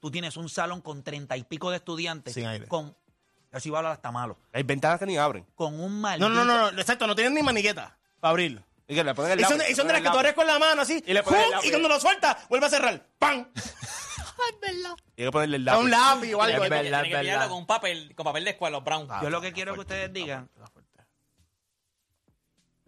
Tú 0.00 0.10
tienes 0.10 0.36
un 0.36 0.48
salón 0.48 0.80
con 0.80 1.02
treinta 1.02 1.36
y 1.36 1.42
pico 1.44 1.70
de 1.70 1.76
estudiantes 1.78 2.34
Sin 2.34 2.46
aire. 2.46 2.66
con... 2.68 2.96
Eso 3.52 3.68
iba 3.68 3.78
a 3.78 3.80
hablar 3.80 3.92
hasta 3.92 4.10
malo. 4.10 4.38
Hay 4.52 4.62
ventanas 4.62 4.98
que 4.98 5.06
ni 5.06 5.16
abren. 5.16 5.46
Con 5.54 5.74
un 5.74 5.92
No, 5.94 6.00
maldito... 6.00 6.28
no, 6.28 6.44
no, 6.44 6.70
no, 6.72 6.78
exacto, 6.80 7.06
no 7.06 7.14
tienen 7.14 7.34
ni 7.34 7.42
maniqueta 7.42 7.96
para 8.20 8.30
abrir. 8.30 8.62
Y 8.88 8.94
que 8.94 9.02
le 9.02 9.14
ponen 9.14 9.32
el 9.32 9.40
Y 9.40 9.44
son, 9.44 9.58
lápiz, 9.58 9.70
y 9.72 9.74
son 9.74 9.86
le 9.86 9.92
de 9.94 10.00
las 10.00 10.00
ponen 10.00 10.02
que 10.02 10.10
tú 10.10 10.18
abres 10.18 10.34
con 10.34 10.46
la 10.46 10.58
mano 10.58 10.82
así, 10.82 11.02
Y 11.06 11.12
le 11.12 11.22
pones 11.22 11.44
el 11.44 11.50
lápiz. 11.50 11.66
y 11.66 11.70
cuando 11.70 11.88
lo 11.88 11.98
suelta, 12.00 12.38
vuelve 12.48 12.66
a 12.66 12.70
cerrar. 12.70 13.06
¡Pam! 13.18 13.48
lápiz. 13.54 15.02
Y 15.16 15.22
hay 15.22 15.26
que 15.28 15.32
ponerle 15.32 15.56
el 15.56 15.68
A 15.68 15.78
un 15.78 15.90
lápiz. 15.90 16.00
lápiz 16.30 16.34
o 16.34 16.42
algo. 16.42 16.64
Es 16.64 16.70
verdad, 16.70 16.82
Tienen 16.82 16.94
es 17.00 17.08
pillarlo 17.08 17.30
verdad. 17.30 17.48
con 17.48 17.58
un 17.58 17.66
papel, 17.66 18.14
con 18.14 18.24
papel 18.24 18.44
de 18.44 18.50
escuela, 18.50 18.76
los 18.76 18.84
brown. 18.84 19.08
Yo 19.22 19.30
lo 19.30 19.40
que 19.40 19.52
quiero 19.52 19.74
que 19.74 19.80
ustedes 19.80 20.12
digan... 20.12 20.48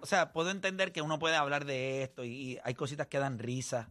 O 0.09 0.11
sea, 0.11 0.33
puedo 0.33 0.49
entender 0.49 0.91
que 0.91 1.03
uno 1.03 1.19
puede 1.19 1.37
hablar 1.37 1.67
de 1.67 2.03
esto 2.03 2.25
y, 2.25 2.31
y 2.31 2.59
hay 2.65 2.73
cositas 2.73 3.09
que 3.09 3.19
dan 3.19 3.39
risa. 3.39 3.91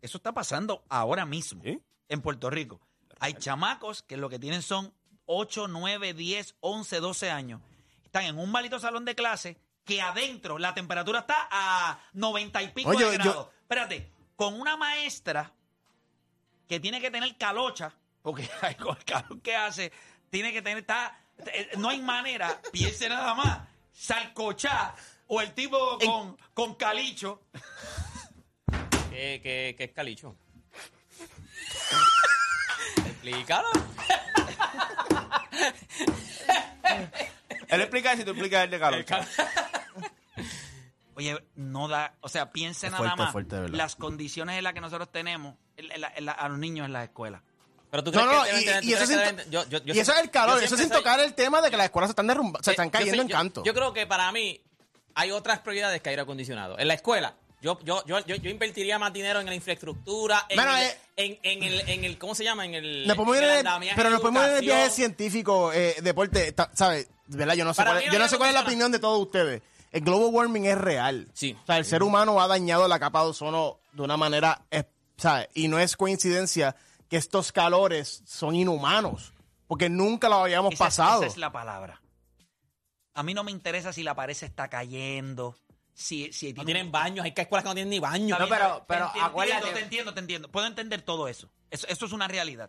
Eso 0.00 0.16
está 0.16 0.32
pasando 0.32 0.82
ahora 0.88 1.26
mismo 1.26 1.62
¿Sí? 1.62 1.78
en 2.08 2.22
Puerto 2.22 2.48
Rico. 2.48 2.80
Hay 3.20 3.34
chamacos 3.34 4.02
que 4.02 4.16
lo 4.16 4.30
que 4.30 4.38
tienen 4.38 4.62
son 4.62 4.94
8, 5.26 5.68
9, 5.68 6.14
10, 6.14 6.56
11, 6.60 7.00
12 7.00 7.30
años. 7.30 7.60
Están 8.02 8.24
en 8.24 8.38
un 8.38 8.50
maldito 8.50 8.78
salón 8.80 9.04
de 9.04 9.14
clase 9.14 9.58
que 9.84 10.00
adentro 10.00 10.58
la 10.58 10.72
temperatura 10.72 11.18
está 11.18 11.46
a 11.50 12.00
90 12.14 12.62
y 12.62 12.68
pico 12.68 12.88
Oye, 12.88 13.04
de 13.04 13.18
yo- 13.18 13.24
grados. 13.24 13.48
Espérate, 13.60 14.10
con 14.36 14.58
una 14.58 14.78
maestra 14.78 15.52
que 16.66 16.80
tiene 16.80 16.98
que 16.98 17.10
tener 17.10 17.36
calocha, 17.36 17.94
porque 18.22 18.48
con 18.82 18.96
el 18.96 19.04
calor 19.04 19.42
que 19.42 19.54
hace, 19.54 19.92
tiene 20.30 20.50
que 20.50 20.62
tener, 20.62 20.78
está, 20.78 21.18
no 21.78 21.88
hay 21.90 22.00
manera, 22.00 22.60
piense 22.72 23.08
nada 23.08 23.34
más, 23.34 23.58
salcochá 23.92 24.94
o 25.26 25.40
el 25.40 25.52
tipo 25.54 25.98
con, 25.98 26.36
con 26.52 26.74
calicho. 26.74 27.42
¿Qué, 29.10 29.40
qué, 29.42 29.74
qué 29.78 29.84
es 29.84 29.92
calicho? 29.92 30.36
Explícalo. 33.06 33.68
Él 37.68 37.80
explica 37.80 38.12
eso 38.12 38.22
y 38.22 38.24
tú 38.24 38.30
explicas 38.32 38.64
el 38.64 38.70
de 38.70 38.78
Carlos. 38.78 39.04
Oye, 41.16 41.38
no 41.54 41.86
da, 41.88 42.14
o 42.20 42.28
sea, 42.28 42.50
piense 42.50 42.86
Es 42.86 42.92
nada 42.92 43.04
fuerte, 43.16 43.22
más 43.22 43.32
fuerte, 43.32 43.68
las 43.68 43.94
condiciones 43.96 44.58
en 44.58 44.64
las 44.64 44.72
que 44.74 44.80
nosotros 44.80 45.10
tenemos 45.12 45.54
en 45.76 46.00
la- 46.00 46.12
en 46.14 46.24
la- 46.26 46.32
a 46.32 46.48
los 46.48 46.58
niños 46.58 46.86
en 46.86 46.92
las 46.92 47.04
escuelas. 47.04 47.40
Pero 47.94 48.02
tú 48.02 48.10
No, 48.10 48.26
crees 48.26 48.32
no, 48.36 48.42
que 48.42 48.50
deben 48.50 48.84
y, 48.84 48.86
y 48.86 48.90
tú 48.90 48.96
eso, 48.96 49.06
crees 49.06 49.08
sin 49.08 49.18
que 49.18 49.24
to- 49.24 49.30
deben- 49.36 49.50
yo- 49.50 49.68
yo- 49.68 49.84
yo 49.84 49.94
y 49.94 49.98
eso 50.00 50.12
es 50.12 50.18
el 50.18 50.30
calor, 50.30 50.60
eso 50.64 50.76
sin 50.76 50.88
soy- 50.88 50.96
tocar 50.96 51.20
el 51.20 51.32
tema 51.34 51.60
de 51.62 51.70
que 51.70 51.76
las 51.76 51.84
escuelas 51.86 52.08
se 52.08 52.12
están 52.12 52.26
derrumbando, 52.26 52.64
se 52.64 52.72
están 52.72 52.90
cayendo 52.90 53.14
soy- 53.14 53.20
en 53.22 53.28
yo- 53.28 53.36
canto. 53.36 53.62
Yo, 53.64 53.72
creo 53.72 53.92
que 53.92 54.04
para 54.08 54.32
mí 54.32 54.60
hay 55.14 55.30
otras 55.30 55.60
prioridades 55.60 56.02
que 56.02 56.08
aire 56.10 56.22
acondicionado. 56.22 56.76
En 56.76 56.88
la 56.88 56.94
escuela, 56.94 57.36
yo, 57.62 57.78
yo, 57.84 58.04
yo, 58.04 58.18
yo, 58.26 58.34
yo 58.34 58.50
invertiría 58.50 58.98
más 58.98 59.12
dinero 59.12 59.38
en 59.38 59.46
la 59.46 59.54
infraestructura, 59.54 60.44
en, 60.48 60.56
Bueno, 60.56 60.76
el, 60.76 60.82
eh, 60.86 60.98
en, 61.16 61.38
en 61.44 61.62
el, 61.62 61.88
en 61.88 62.04
el, 62.04 62.18
¿cómo 62.18 62.34
se 62.34 62.42
llama? 62.42 62.64
En 62.66 62.74
el, 62.74 63.06
Nos 63.06 63.16
podemos 63.16 63.36
ir 63.36 63.44
en 63.44 63.48
el 63.48 63.54
en 63.54 63.60
el- 63.60 63.66
andamiaje 63.68 63.96
pero 63.96 64.10
nos 64.10 64.20
podemos 64.20 64.42
ir 64.42 64.48
en 64.50 64.56
el 64.56 64.60
viaje 64.64 64.90
científico, 64.90 65.72
eh, 65.72 65.94
deporte, 66.02 66.50
ta- 66.50 66.72
¿sabes? 66.74 67.06
¿Verdad? 67.28 67.54
Yo 67.54 67.64
no 67.64 67.74
sé 67.74 67.76
Para 67.76 67.92
cuál, 67.92 68.06
no 68.06 68.12
yo 68.12 68.18
no 68.18 68.26
sé 68.28 68.38
cuál 68.38 68.48
es 68.48 68.54
la 68.54 68.62
que 68.62 68.66
opinión 68.70 68.90
de 68.90 68.98
todos 68.98 69.20
ustedes. 69.20 69.62
El 69.92 70.00
global 70.00 70.30
warming 70.34 70.64
es 70.64 70.76
real. 70.76 71.28
Sí. 71.32 71.56
O 71.62 71.66
sea, 71.66 71.78
el 71.78 71.84
ser 71.84 72.02
humano 72.02 72.40
ha 72.42 72.48
dañado 72.48 72.88
la 72.88 72.98
capa 72.98 73.22
de 73.22 73.28
ozono 73.28 73.78
de 73.92 74.02
una 74.02 74.16
manera, 74.16 74.62
eh, 74.72 74.82
¿sabes? 75.16 75.46
Y 75.54 75.68
no 75.68 75.78
es 75.78 75.96
coincidencia 75.96 76.74
que 77.14 77.18
estos 77.18 77.52
calores 77.52 78.24
son 78.26 78.56
inhumanos, 78.56 79.32
porque 79.68 79.88
nunca 79.88 80.28
lo 80.28 80.34
habíamos 80.36 80.74
Esa 80.74 80.84
es- 80.84 80.88
pasado. 80.96 81.22
esa 81.22 81.30
es 81.30 81.36
la 81.38 81.52
palabra. 81.52 82.02
A 83.14 83.22
mí 83.22 83.34
no 83.34 83.44
me 83.44 83.52
interesa 83.52 83.92
si 83.92 84.02
la 84.02 84.16
pared 84.16 84.34
se 84.34 84.46
está 84.46 84.68
cayendo, 84.68 85.56
si, 85.92 86.32
si 86.32 86.52
No 86.54 86.64
tienen 86.64 86.90
baños, 86.90 87.24
hay 87.24 87.30
que 87.30 87.42
escuelas 87.42 87.62
que 87.62 87.68
no 87.68 87.74
tienen 87.74 87.90
ni 87.90 88.00
baños. 88.00 88.36
No, 88.36 88.46
bien, 88.46 88.58
pero- 88.58 88.78
te 88.78 88.84
pero 88.88 89.06
entiendo, 89.06 89.28
acuérdate- 89.30 89.72
Te 89.72 89.80
entiendo, 89.80 90.14
te 90.14 90.20
entiendo. 90.20 90.50
Puedo 90.50 90.66
entender 90.66 91.02
todo 91.02 91.28
eso. 91.28 91.48
Eso, 91.70 91.86
eso 91.86 92.06
es 92.06 92.12
una 92.12 92.26
realidad. 92.26 92.68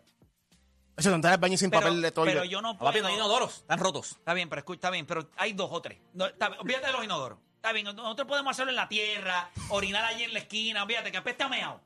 O 0.96 1.02
sea, 1.02 1.12
entrar 1.12 1.34
al 1.34 1.40
baño 1.40 1.58
sin 1.58 1.70
Pero, 1.70 1.82
papel 1.82 2.00
de 2.00 2.12
toilet. 2.12 2.34
pero 2.34 2.44
yo 2.44 2.62
no 2.62 2.74
No, 2.74 2.78
papi, 2.78 2.92
puedo... 2.92 3.02
no 3.02 3.08
hay 3.08 3.14
inodoros, 3.16 3.56
están 3.56 3.80
rotos. 3.80 4.12
Está 4.12 4.32
bien, 4.32 4.48
pero 4.48 4.60
escucha, 4.60 4.76
está 4.76 4.90
bien, 4.90 5.06
pero 5.06 5.28
hay 5.36 5.54
dos 5.54 5.70
o 5.72 5.82
tres. 5.82 5.98
No, 6.14 6.26
está 6.26 6.50
bien, 6.50 6.60
olvídate 6.60 6.86
de 6.86 6.92
los 6.92 7.04
inodoros. 7.04 7.38
Está 7.56 7.72
bien, 7.72 7.84
nosotros 7.84 8.28
podemos 8.28 8.52
hacerlo 8.52 8.70
en 8.70 8.76
la 8.76 8.88
tierra, 8.88 9.50
orinar 9.70 10.04
allí 10.04 10.22
en 10.22 10.32
la 10.32 10.38
esquina, 10.38 10.84
olvídate 10.84 11.10
que 11.10 11.16
apeste 11.18 11.42
a 11.42 11.48
meao. 11.48 11.80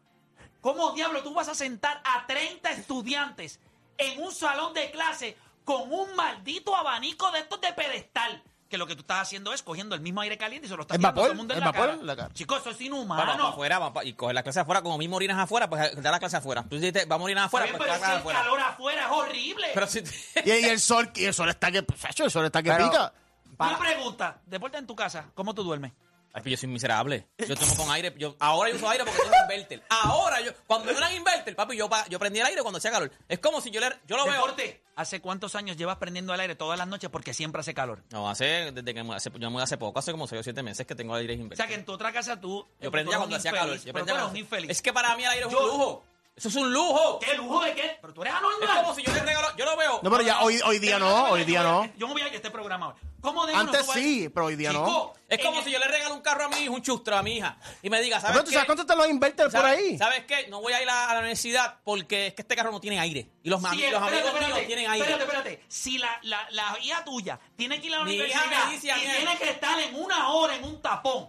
¿Cómo 0.61 0.93
diablo 0.93 1.23
tú 1.23 1.33
vas 1.35 1.49
a 1.49 1.55
sentar 1.55 2.01
a 2.05 2.27
30 2.27 2.71
estudiantes 2.73 3.61
en 3.99 4.23
un 4.23 4.33
salón 4.33 4.75
de 4.75 4.91
clase 4.91 5.37
con 5.65 5.93
un 5.93 6.15
maldito 6.17 6.75
abanico 6.77 7.31
de 7.33 7.41
estos 7.41 7.61
de 7.61 7.73
pedestal? 7.73 8.43
que 8.69 8.79
lo 8.79 8.87
que 8.87 8.95
tú 8.95 9.01
estás 9.01 9.23
haciendo 9.23 9.53
es 9.53 9.65
cogiendo 9.65 9.97
el 9.97 10.01
mismo 10.01 10.21
aire 10.21 10.39
caliente 10.39 10.69
y 10.69 10.71
se 10.71 10.77
lo 10.77 10.83
estás 10.83 10.95
El 10.95 11.01
tirando 11.01 11.21
a 11.21 11.25
todo 11.25 11.33
el 11.33 11.37
mundo 11.37 11.55
en 11.55 11.59
el 11.59 11.65
la 11.65 11.73
vapor 11.73 11.87
cara. 11.89 12.01
en 12.01 12.07
la 12.07 12.15
cara. 12.15 12.33
Chicos, 12.35 12.61
eso 12.61 12.71
es 12.71 12.77
Vamos 12.79 12.87
inhumano. 13.01 13.47
afuera, 13.49 13.81
vamos 13.81 14.05
y 14.05 14.13
coger 14.13 14.33
la 14.37 14.45
clase 14.45 14.61
afuera, 14.61 14.81
como 14.81 14.97
mismo 14.97 15.17
orinas 15.17 15.39
afuera, 15.39 15.69
pues 15.69 16.01
da 16.01 16.11
la 16.13 16.21
clase 16.21 16.37
afuera. 16.37 16.65
Tú 16.71 16.79
dices, 16.79 17.09
vamos 17.09 17.23
a 17.23 17.27
orinar 17.27 17.45
afuera, 17.47 17.67
pues 17.67 17.79
pero 17.83 17.99
clase 17.99 18.13
el 18.13 18.19
afuera. 18.19 18.39
calor 18.39 18.61
afuera 18.61 19.07
es 19.07 19.11
horrible. 19.11 19.67
Pero 19.75 19.87
si 19.89 19.99
Y, 20.45 20.51
y 20.53 20.65
el 20.67 20.79
sol, 20.79 21.11
y 21.17 21.25
el 21.25 21.35
sol 21.35 21.49
está 21.49 21.73
que, 21.73 21.85
Sacho, 21.97 22.25
el 22.25 22.31
sol 22.31 22.45
está 22.47 22.63
que 22.63 22.71
Pero- 22.71 22.89
pica. 22.93 23.13
Una 23.59 23.77
pregunta, 23.77 24.39
deporte 24.47 24.79
en 24.79 24.87
tu 24.87 24.95
casa, 24.95 25.27
¿cómo 25.35 25.53
tú 25.53 25.65
duermes? 25.65 25.91
Ay, 26.33 26.43
pues 26.43 26.53
yo 26.53 26.57
soy 26.57 26.69
miserable. 26.69 27.27
Yo 27.39 27.57
tomo 27.57 27.75
con 27.77 27.91
aire. 27.91 28.15
Yo, 28.17 28.37
ahora 28.39 28.71
yo 28.71 28.77
uso 28.77 28.89
aire 28.89 29.05
porque 29.05 29.21
tengo 29.21 29.35
inverter. 29.43 29.83
Ahora 29.89 30.41
yo, 30.41 30.53
cuando 30.67 30.93
no 30.93 30.99
eran 30.99 31.13
inverter, 31.15 31.57
papi, 31.57 31.77
yo, 31.77 31.89
yo 32.09 32.19
prendía 32.21 32.43
el 32.43 32.49
aire 32.49 32.63
cuando 32.63 32.79
hacía 32.79 32.91
calor. 32.93 33.11
Es 33.29 33.41
como 33.41 33.61
si 33.61 33.71
yo 33.71 33.81
le, 33.81 33.89
yo 34.07 34.17
lo 34.17 34.25
veo. 34.25 34.35
Deporte, 34.35 34.81
¿hace 34.95 35.21
cuántos 35.21 35.57
años 35.57 35.77
llevas 35.77 35.97
prendiendo 35.97 36.33
el 36.33 36.39
aire 36.41 36.55
todas 36.55 36.79
las 36.79 36.87
noches 36.87 37.11
porque 37.11 37.35
siempre 37.35 37.61
hace 37.61 37.75
calor? 37.75 38.05
No, 38.11 38.31
hace, 38.31 38.71
desde 38.73 38.95
que 38.95 39.01
hace, 39.01 39.31
yo 39.31 39.39
me 39.41 39.49
mudé 39.51 39.65
hace 39.65 39.77
poco, 39.77 39.99
hace 39.99 40.13
como 40.13 40.29
6 40.29 40.39
o 40.41 40.43
7 40.45 40.63
meses 40.63 40.87
que 40.87 40.95
tengo 40.95 41.15
aire 41.17 41.33
O 41.35 41.37
inverter. 41.37 41.57
sea 41.57 41.67
que 41.67 41.75
en 41.75 41.85
tu 41.85 41.93
otra 41.93 42.13
casa 42.13 42.41
tú... 42.41 42.65
yo 42.81 42.91
prendía 42.93 43.17
cuando 43.17 43.35
un 43.35 43.39
hacía 43.41 43.53
calor. 43.53 43.77
Yo 43.79 43.83
pero 43.85 43.95
prendía 43.95 44.15
cuando- 44.15 44.31
un 44.31 44.37
infeliz. 44.37 44.71
Es 44.71 44.83
que 44.83 44.93
para 44.93 45.17
mí 45.17 45.25
el 45.25 45.31
aire 45.31 45.47
es 45.47 45.53
Yo- 45.53 45.59
un 45.65 45.67
lujo. 45.69 46.05
Eso 46.41 46.49
es 46.49 46.55
un 46.57 46.73
lujo. 46.73 47.19
¿Qué 47.19 47.35
lujo 47.35 47.61
de 47.63 47.75
qué? 47.75 47.99
Pero 48.01 48.15
tú 48.15 48.23
eres 48.23 48.33
Es 48.33 48.39
anormal. 48.39 48.81
como 48.83 48.95
si 48.95 49.03
yo 49.03 49.13
le 49.13 49.21
regalo, 49.21 49.49
yo 49.59 49.65
lo 49.67 49.77
veo. 49.77 50.01
No, 50.03 50.11
pero 50.11 50.23
ya 50.23 50.41
hoy, 50.41 50.59
hoy 50.65 50.79
día 50.79 50.99
no, 50.99 51.25
hoy 51.27 51.45
día 51.45 51.63
no. 51.63 51.87
Yo 51.99 52.07
me 52.07 52.15
voy 52.15 52.23
a 52.23 52.29
ir 52.29 52.33
a 52.33 52.37
este 52.37 52.51
programa 52.51 52.89
hoy. 52.89 52.95
¿Cómo 53.21 53.45
de 53.47 53.55
Antes 53.55 53.83
uno 53.85 53.93
sí, 53.93 54.31
pero 54.33 54.47
hoy 54.47 54.57
día 54.57 54.73
no. 54.73 55.13
Es 55.29 55.45
como 55.45 55.63
si 55.63 55.71
yo 55.71 55.79
le 55.79 55.87
regalo 55.87 56.15
un 56.15 56.23
carro 56.23 56.45
a 56.47 56.49
mi 56.49 56.57
hijo, 56.61 56.73
un 56.73 56.81
chustro 56.81 57.15
a 57.15 57.23
mi 57.23 57.37
hija, 57.37 57.59
y 57.83 57.91
me 57.91 58.01
diga, 58.01 58.19
¿sabes 58.21 58.33
Pero 58.33 58.45
tú 58.45 58.49
qué? 58.49 58.55
sabes 58.55 58.67
cuánto 58.67 58.87
te 58.87 58.97
lo 58.97 59.07
inverter 59.07 59.45
por 59.51 59.53
¿Sabes- 59.61 59.77
ahí. 59.79 59.99
¿Sabes 59.99 60.25
qué? 60.25 60.49
No 60.49 60.63
voy 60.63 60.73
a 60.73 60.83
ir 60.83 60.89
a, 60.89 61.11
a 61.11 61.13
la 61.13 61.21
universidad 61.21 61.77
porque 61.85 62.29
es 62.29 62.35
que 62.35 62.41
este 62.41 62.57
carro 62.57 62.73
no 62.73 62.81
tiene 62.81 62.99
aire. 62.99 63.29
Y 63.43 63.51
los, 63.51 63.61
Sí, 63.61 63.67
ami- 63.67 63.71
los 63.73 63.79
espérate, 63.83 64.07
amigos 64.07 64.25
espérate, 64.29 64.55
míos 64.55 64.67
tienen 64.67 64.91
aire. 64.91 65.05
Espérate, 65.13 65.25
espérate. 65.25 65.65
Si 65.69 65.99
la, 65.99 66.19
la, 66.23 66.47
la 66.53 66.79
hija 66.83 67.05
tuya 67.05 67.39
tiene 67.55 67.79
que 67.83 67.89
ir 67.89 67.95
a 67.95 67.99
la 67.99 68.05
Mi 68.05 68.15
hija 68.15 68.25
universidad 68.25 68.65
me 68.67 68.73
dice 68.73 68.91
a 68.93 68.97
y 68.97 69.01
mí- 69.07 69.13
tiene 69.19 69.37
que 69.39 69.51
estar 69.51 69.79
en 69.79 69.95
una 69.97 70.29
hora 70.31 70.57
en 70.57 70.65
un 70.65 70.81
tapón 70.81 71.29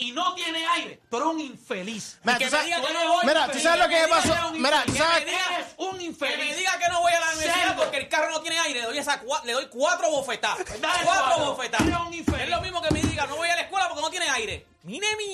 y 0.00 0.12
no 0.12 0.34
tiene 0.34 0.66
aire, 0.66 1.00
tú 1.10 1.16
eres 1.18 1.28
un 1.28 1.40
infeliz. 1.40 2.18
Mira, 2.24 2.38
tú 2.38 2.44
sabes- 2.48 2.66
mira, 2.66 2.80
infeliz. 3.46 3.62
tú 3.62 3.78
lo 3.78 3.88
que 3.88 4.00
me 4.00 4.08
pasó. 4.08 4.52
Mira, 4.52 4.78
infeliz. 4.86 4.86
tú 4.86 5.04
sabes- 5.04 5.22
Eres 5.22 5.66
un 5.76 5.90
Que 5.90 5.96
me 5.98 6.04
infeliz. 6.04 6.56
diga 6.56 6.78
que 6.78 6.88
no 6.88 7.00
voy 7.00 7.12
a 7.12 7.20
la 7.20 7.26
universidad 7.34 7.76
porque 7.76 7.96
el 7.98 8.08
carro 8.08 8.30
no 8.30 8.40
tiene 8.40 8.58
aire. 8.58 8.80
Le 8.80 8.86
doy, 8.86 8.98
esa 8.98 9.22
le 9.44 9.52
doy 9.52 9.68
cuatro 9.70 10.10
bofetadas. 10.10 10.58
Dale 10.80 11.04
cuatro 11.04 11.44
bofetadas. 11.46 11.86
Infeliz. 12.12 12.42
Es 12.42 12.48
lo 12.50 12.60
mismo 12.60 12.82
que 12.82 12.92
me 12.94 13.02
diga, 13.02 13.26
no 13.26 13.36
voy 13.36 13.48
a 13.48 13.56
la 13.56 13.62
escuela 13.62 13.88
porque 13.88 14.02
no 14.02 14.10
tiene 14.10 14.28
aire. 14.30 14.66
Mire 14.82 15.06
mi 15.16 15.26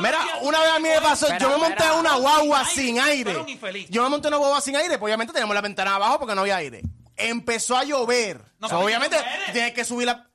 Mira, 0.00 0.28
una 0.42 0.60
vez 0.60 0.70
a 0.70 0.78
mí 0.80 0.88
me 0.88 1.00
pasó, 1.00 1.26
yo 1.38 1.48
me 1.50 1.56
monté 1.58 1.84
en 1.84 1.92
una 1.92 2.14
guagua 2.16 2.64
Sin 2.64 2.98
aire. 3.00 3.32
infeliz. 3.46 3.88
Yo 3.88 4.02
me 4.02 4.08
monté 4.08 4.28
en 4.28 4.34
una 4.34 4.38
guagua 4.38 4.60
sin 4.60 4.74
aire, 4.76 4.98
pues 4.98 5.08
obviamente 5.08 5.32
teníamos 5.32 5.54
la 5.54 5.60
ventana 5.60 5.94
abajo 5.94 6.18
porque 6.18 6.34
no 6.34 6.40
había 6.40 6.56
aire. 6.56 6.82
Empezó 7.16 7.76
a 7.76 7.84
llover. 7.84 8.40
Obviamente 8.62 9.16
tienes 9.52 9.72
que 9.74 9.84
subir 9.84 10.06
la... 10.06 10.29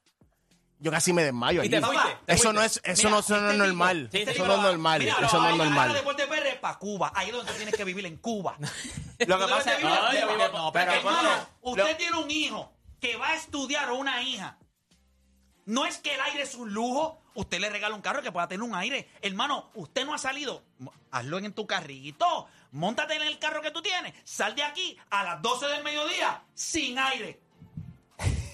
Yo 0.79 0.91
casi 0.91 1.13
me 1.13 1.23
desmayo 1.23 1.63
Y 1.63 1.69
te 1.69 1.77
allí. 1.77 1.85
fuiste, 1.85 2.17
te 2.25 2.33
Eso 2.33 2.43
fuiste. 2.43 2.53
no 2.53 2.61
es, 2.63 2.81
eso 2.83 3.07
Mira, 3.07 3.09
no, 3.11 3.19
eso 3.19 3.33
no 3.33 3.37
este 3.37 3.47
es 3.47 3.53
tipo- 3.53 3.65
normal. 3.65 4.09
Sí, 4.11 4.17
este 4.17 4.31
eso 4.31 4.33
tipo 4.33 4.45
no 4.47 4.53
es 4.53 4.59
va- 4.59 4.63
normal. 4.71 4.99
Mira, 4.99 5.13
eso 5.25 5.41
no, 5.41 5.49
es 5.49 5.55
normal. 5.57 5.93
Deporte 5.93 6.27
PR 6.27 6.59
para 6.59 6.77
Cuba. 6.79 7.11
Ahí 7.15 7.27
es 7.29 7.33
donde 7.33 7.51
tú 7.51 7.57
tienes 7.57 7.75
que 7.75 7.83
vivir 7.85 8.05
en 8.05 8.17
Cuba. 8.17 8.57
Lo 9.27 9.39
que 9.39 9.45
pasa 9.47 9.73
es 9.73 9.79
en 9.79 9.87
No, 9.89 10.13
yo 10.13 10.27
vivo- 10.27 10.49
no, 10.53 10.71
pero- 10.73 10.91
hermano, 10.91 11.29
usted 11.61 11.97
tiene 11.97 12.17
un 12.17 12.29
hijo 12.29 12.73
que 12.99 13.15
va 13.15 13.29
a 13.29 13.35
estudiar 13.35 13.89
o 13.91 13.95
una 13.95 14.21
hija. 14.21 14.57
No 15.65 15.85
es 15.85 15.97
que 15.97 16.13
el 16.13 16.21
aire 16.21 16.43
es 16.43 16.55
un 16.55 16.73
lujo. 16.73 17.21
Usted 17.33 17.59
le 17.59 17.69
regala 17.69 17.95
un 17.95 18.01
carro 18.01 18.21
que 18.21 18.31
pueda 18.31 18.47
tener 18.47 18.61
un 18.61 18.75
aire. 18.75 19.09
Hermano, 19.21 19.71
usted 19.73 20.05
no 20.05 20.13
ha 20.13 20.17
salido. 20.17 20.63
Hazlo 21.11 21.39
en 21.39 21.53
tu 21.53 21.65
carrito. 21.65 22.47
Móntate 22.71 23.15
en 23.15 23.23
el 23.23 23.39
carro 23.39 23.61
que 23.61 23.71
tú 23.71 23.81
tienes. 23.81 24.13
Sal 24.25 24.53
de 24.55 24.63
aquí 24.63 24.97
a 25.09 25.23
las 25.23 25.41
12 25.41 25.65
del 25.67 25.83
mediodía 25.83 26.43
sin 26.53 26.99
aire. 26.99 27.41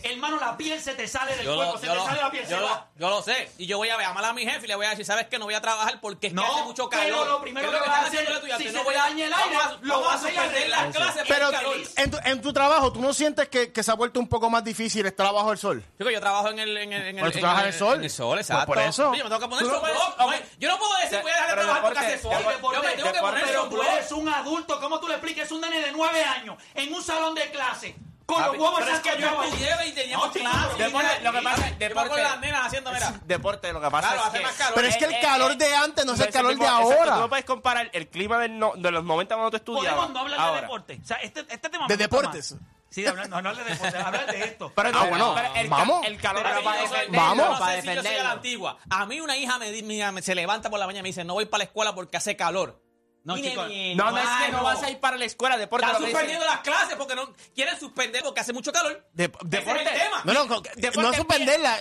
Hermano, 0.04 0.40
la 0.40 0.58
piel 0.58 0.80
se 0.82 0.94
te 0.96 1.08
sale 1.08 1.36
del 1.36 1.46
Yo 1.46 1.56
cuerpo. 1.56 1.74
lo, 1.74 1.80
se 1.80 1.86
yo, 1.88 1.92
te 1.94 1.98
lo, 2.00 2.06
sale 2.06 2.22
la 2.22 2.32
piel. 2.32 2.44
yo, 2.44 2.50
se 2.50 2.58
lo, 2.58 2.66
va. 2.68 2.88
yo 2.96 3.10
lo 3.10 3.22
sé. 3.22 3.52
Y 3.58 3.66
yo 3.68 3.78
voy 3.78 3.90
a 3.90 3.98
llamar 3.98 4.26
a 4.26 4.34
mi 4.34 4.44
jefe 4.46 4.66
y 4.66 4.68
le 4.68 4.76
voy 4.76 4.86
a 4.86 4.90
decir, 4.92 5.06
¿sabes 5.06 5.28
qué? 5.28 5.38
No 5.40 5.46
voy 5.46 5.54
a 5.54 5.62
trabajar 5.62 6.00
porque 6.02 6.28
es 6.28 6.34
que 6.34 6.40
hace 6.40 6.64
mucho 6.64 6.90
calor. 6.90 7.06
pero 7.06 7.26
lo 7.26 7.42
primero 7.42 7.70
¿Qué 7.70 7.76
es 7.78 7.82
que 7.84 7.90
me 7.90 7.96
vas 7.96 8.04
a 8.04 8.08
hacer, 8.08 8.32
estudiante? 8.32 8.64
si 8.68 8.72
no 8.74 8.80
se 8.80 8.84
voy 8.86 8.94
te 8.94 9.00
a, 9.00 9.04
daña 9.04 9.26
el 9.28 9.34
aire, 9.34 9.56
a- 9.58 9.78
lo 9.82 10.02
vas 10.02 10.16
a 10.16 10.28
suspender 10.28 10.70
las 10.70 10.96
clases. 10.96 11.24
Pero 11.28 11.46
por 11.46 11.56
el 11.56 11.62
calor. 11.62 11.78
en 11.98 12.12
tu, 12.12 12.18
en 12.24 12.42
tu 12.42 12.54
trabajo, 12.54 12.92
¿tú 12.94 13.02
no 13.02 13.14
sientes 13.14 13.48
que, 13.50 13.72
que 13.72 13.84
se 13.84 13.92
ha 13.92 13.96
vuelto 13.96 14.20
un 14.20 14.28
poco 14.28 14.50
más 14.50 14.64
difícil 14.64 15.06
estar 15.06 15.26
abajo 15.28 15.50
del 15.50 15.58
sol? 15.58 15.84
Chico, 15.98 16.10
yo 16.10 16.20
trabajo 16.20 16.50
en 16.50 16.60
el, 16.60 16.78
en 16.78 16.94
el, 16.94 17.02
en 17.02 17.08
el, 17.08 17.16
Pero 17.16 17.32
tú 17.32 17.38
en 17.38 17.42
trabajas 17.42 17.64
en 17.64 17.68
el 17.70 17.74
sol. 17.80 17.96
En 17.98 18.04
el 18.04 18.10
sol, 18.10 18.36
Pues 18.38 18.50
exacto. 18.50 18.66
por 18.68 18.78
eso. 18.80 19.10
Oye, 19.12 19.24
me 19.24 19.30
tengo 19.30 19.42
que 19.42 19.48
poner 19.48 19.66
Tú 19.66 19.72
no 19.72 19.82
No, 19.82 20.32
no, 20.32 20.34
yo 20.60 20.70
no 20.70 20.78
puedo 20.78 20.96
decir 20.98 21.20
voy 21.22 21.32
a 21.32 21.36
dejar 21.36 21.50
de 21.50 21.56
Pero 21.56 21.62
trabajar 21.68 21.84
porque 21.84 22.00
hace 22.00 22.18
sol. 22.20 22.32
Yo 22.74 22.82
me 22.82 22.92
tengo 22.96 23.12
que 23.14 23.20
poner 23.20 23.44
Pero 23.46 23.62
sol. 23.62 23.70
tú 23.70 23.82
eres 23.82 24.12
un 24.12 24.30
adulto, 24.30 24.80
¿cómo 24.80 25.00
tú 25.00 25.08
le 25.08 25.14
explicas 25.16 25.52
a 25.52 25.56
un 25.56 25.62
nene 25.62 25.80
de 25.80 25.92
nueve 25.92 26.24
años 26.24 26.56
en 26.74 26.94
un 26.94 27.04
salón 27.04 27.36
de 27.36 27.50
clase 27.52 27.96
con 28.26 28.42
los 28.42 28.52
huevos 28.52 28.80
Pero 28.80 28.92
es 28.92 29.00
que 29.02 29.22
yo 29.22 29.44
estudié 29.44 29.88
y 29.88 29.92
teníamos 29.94 30.32
clases. 30.32 30.78
deporte, 30.78 31.22
lo 31.22 31.32
que 31.34 31.42
pasa 31.42 31.68
es- 31.68 31.78
me 31.80 31.90
deporte- 31.90 32.22
las 32.24 32.40
nenas 32.40 32.66
haciendo, 32.68 32.92
mira. 32.94 33.14
Deporte, 33.26 33.74
lo 33.74 33.82
que 33.82 33.90
pasa 33.92 34.08
Claro, 34.08 34.22
es 34.22 34.28
hace 34.28 34.38
que... 34.38 34.44
más 34.44 34.54
calor. 34.56 34.74
Pero 34.76 34.88
es 34.88 34.98
que 34.98 35.06
el 35.06 35.14
eh, 35.14 35.20
calor 35.22 35.52
eh, 35.52 35.56
de 35.56 35.76
antes 35.76 36.06
no 36.06 36.14
es 36.14 36.20
el 36.20 36.30
calor 36.30 36.58
de 36.58 36.68
ahora. 36.68 37.14
Tú 37.16 37.20
no 37.22 37.30
puedes 37.30 37.46
comparar 37.46 37.90
el 37.94 38.08
clima 38.10 38.38
de 38.40 38.48
los 38.50 39.04
90 39.04 39.36
cuando 39.36 39.52
tú 39.52 39.58
estudiabas. 39.58 39.94
Podemos 40.08 40.14
no 40.14 40.20
hablar 40.20 40.56
de 40.56 40.62
deporte. 40.62 41.00
O 41.04 41.06
sea, 41.08 41.18
este, 41.18 41.42
este 41.50 41.70
tema 41.70 41.88
De 41.88 41.94
me 41.96 42.04
deportes. 42.04 42.56
Sí, 42.90 43.04
de 43.04 43.08
hablar, 43.10 43.30
no, 43.30 43.42
no 43.42 43.56
de 43.56 43.64
deporte, 43.64 43.98
hablar 43.98 44.26
de 44.26 44.44
esto. 44.44 44.74
Pero, 44.76 44.90
Ah, 44.94 45.06
bueno, 45.06 45.34
pero 45.34 45.56
el, 45.56 45.70
vamos. 45.70 46.06
el 46.06 46.18
calor 46.20 46.44
Pero 46.44 46.56
era 46.56 46.64
para 46.64 46.82
defenderlo. 46.82 47.18
Vamos. 47.18 47.46
yo 47.46 47.52
no 47.54 47.60
para 47.60 47.76
sé 47.76 47.82
si 47.84 47.96
yo 47.96 48.04
soy 48.04 48.16
a 48.16 48.24
la 48.24 48.32
antigua. 48.32 48.78
A 48.90 49.06
mí 49.06 49.22
una 49.22 49.38
hija 49.38 49.58
me, 49.60 49.72
mira, 49.82 50.12
me- 50.12 50.22
se 50.22 50.36
levanta 50.36 50.70
por 50.70 50.78
la 50.78 50.86
mañana 50.88 51.00
y 51.00 51.04
me 51.04 51.10
dice, 51.10 51.24
no 51.24 51.34
voy 51.36 51.46
para 51.46 51.60
la 51.60 51.64
escuela 51.66 51.96
porque 51.96 52.18
hace 52.18 52.36
calor. 52.36 52.82
No, 53.24 53.38
chicos, 53.38 53.68
No, 53.96 54.12
no 54.12 54.18
es 54.18 54.28
que 54.46 54.52
no 54.52 54.64
vas 54.64 54.82
a 54.82 54.90
ir 54.90 55.00
para 55.00 55.16
la 55.18 55.26
escuela, 55.26 55.58
deporte. 55.58 55.86
Están 55.86 56.02
suspendiendo 56.02 56.46
las 56.46 56.62
clases 56.62 56.96
porque 56.96 57.16
no 57.16 57.32
quieren 57.54 57.80
suspender 57.80 58.24
porque 58.24 58.42
hace 58.42 58.52
mucho 58.54 58.72
calor. 58.74 59.08
De- 59.14 59.28
deporte. 59.44 59.84
es 59.84 59.92
el 59.92 60.00
tema. 60.02 60.22
No, 60.26 60.34
no, 60.34 60.62
Deporte 60.62 61.02
no 61.02 61.14
suspenderla, 61.14 61.78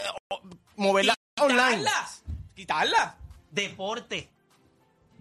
moverla 0.77 1.15
online. 1.41 1.79
Quitarlas. 1.79 2.23
Quitarlas. 2.55 3.15
deporte. 3.51 4.31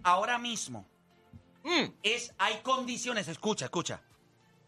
Ahora 0.02 0.38
mismo 0.38 0.86
Mm. 1.62 1.92
es, 2.02 2.32
hay 2.38 2.60
condiciones, 2.62 3.28
escucha, 3.28 3.66
escucha. 3.66 4.00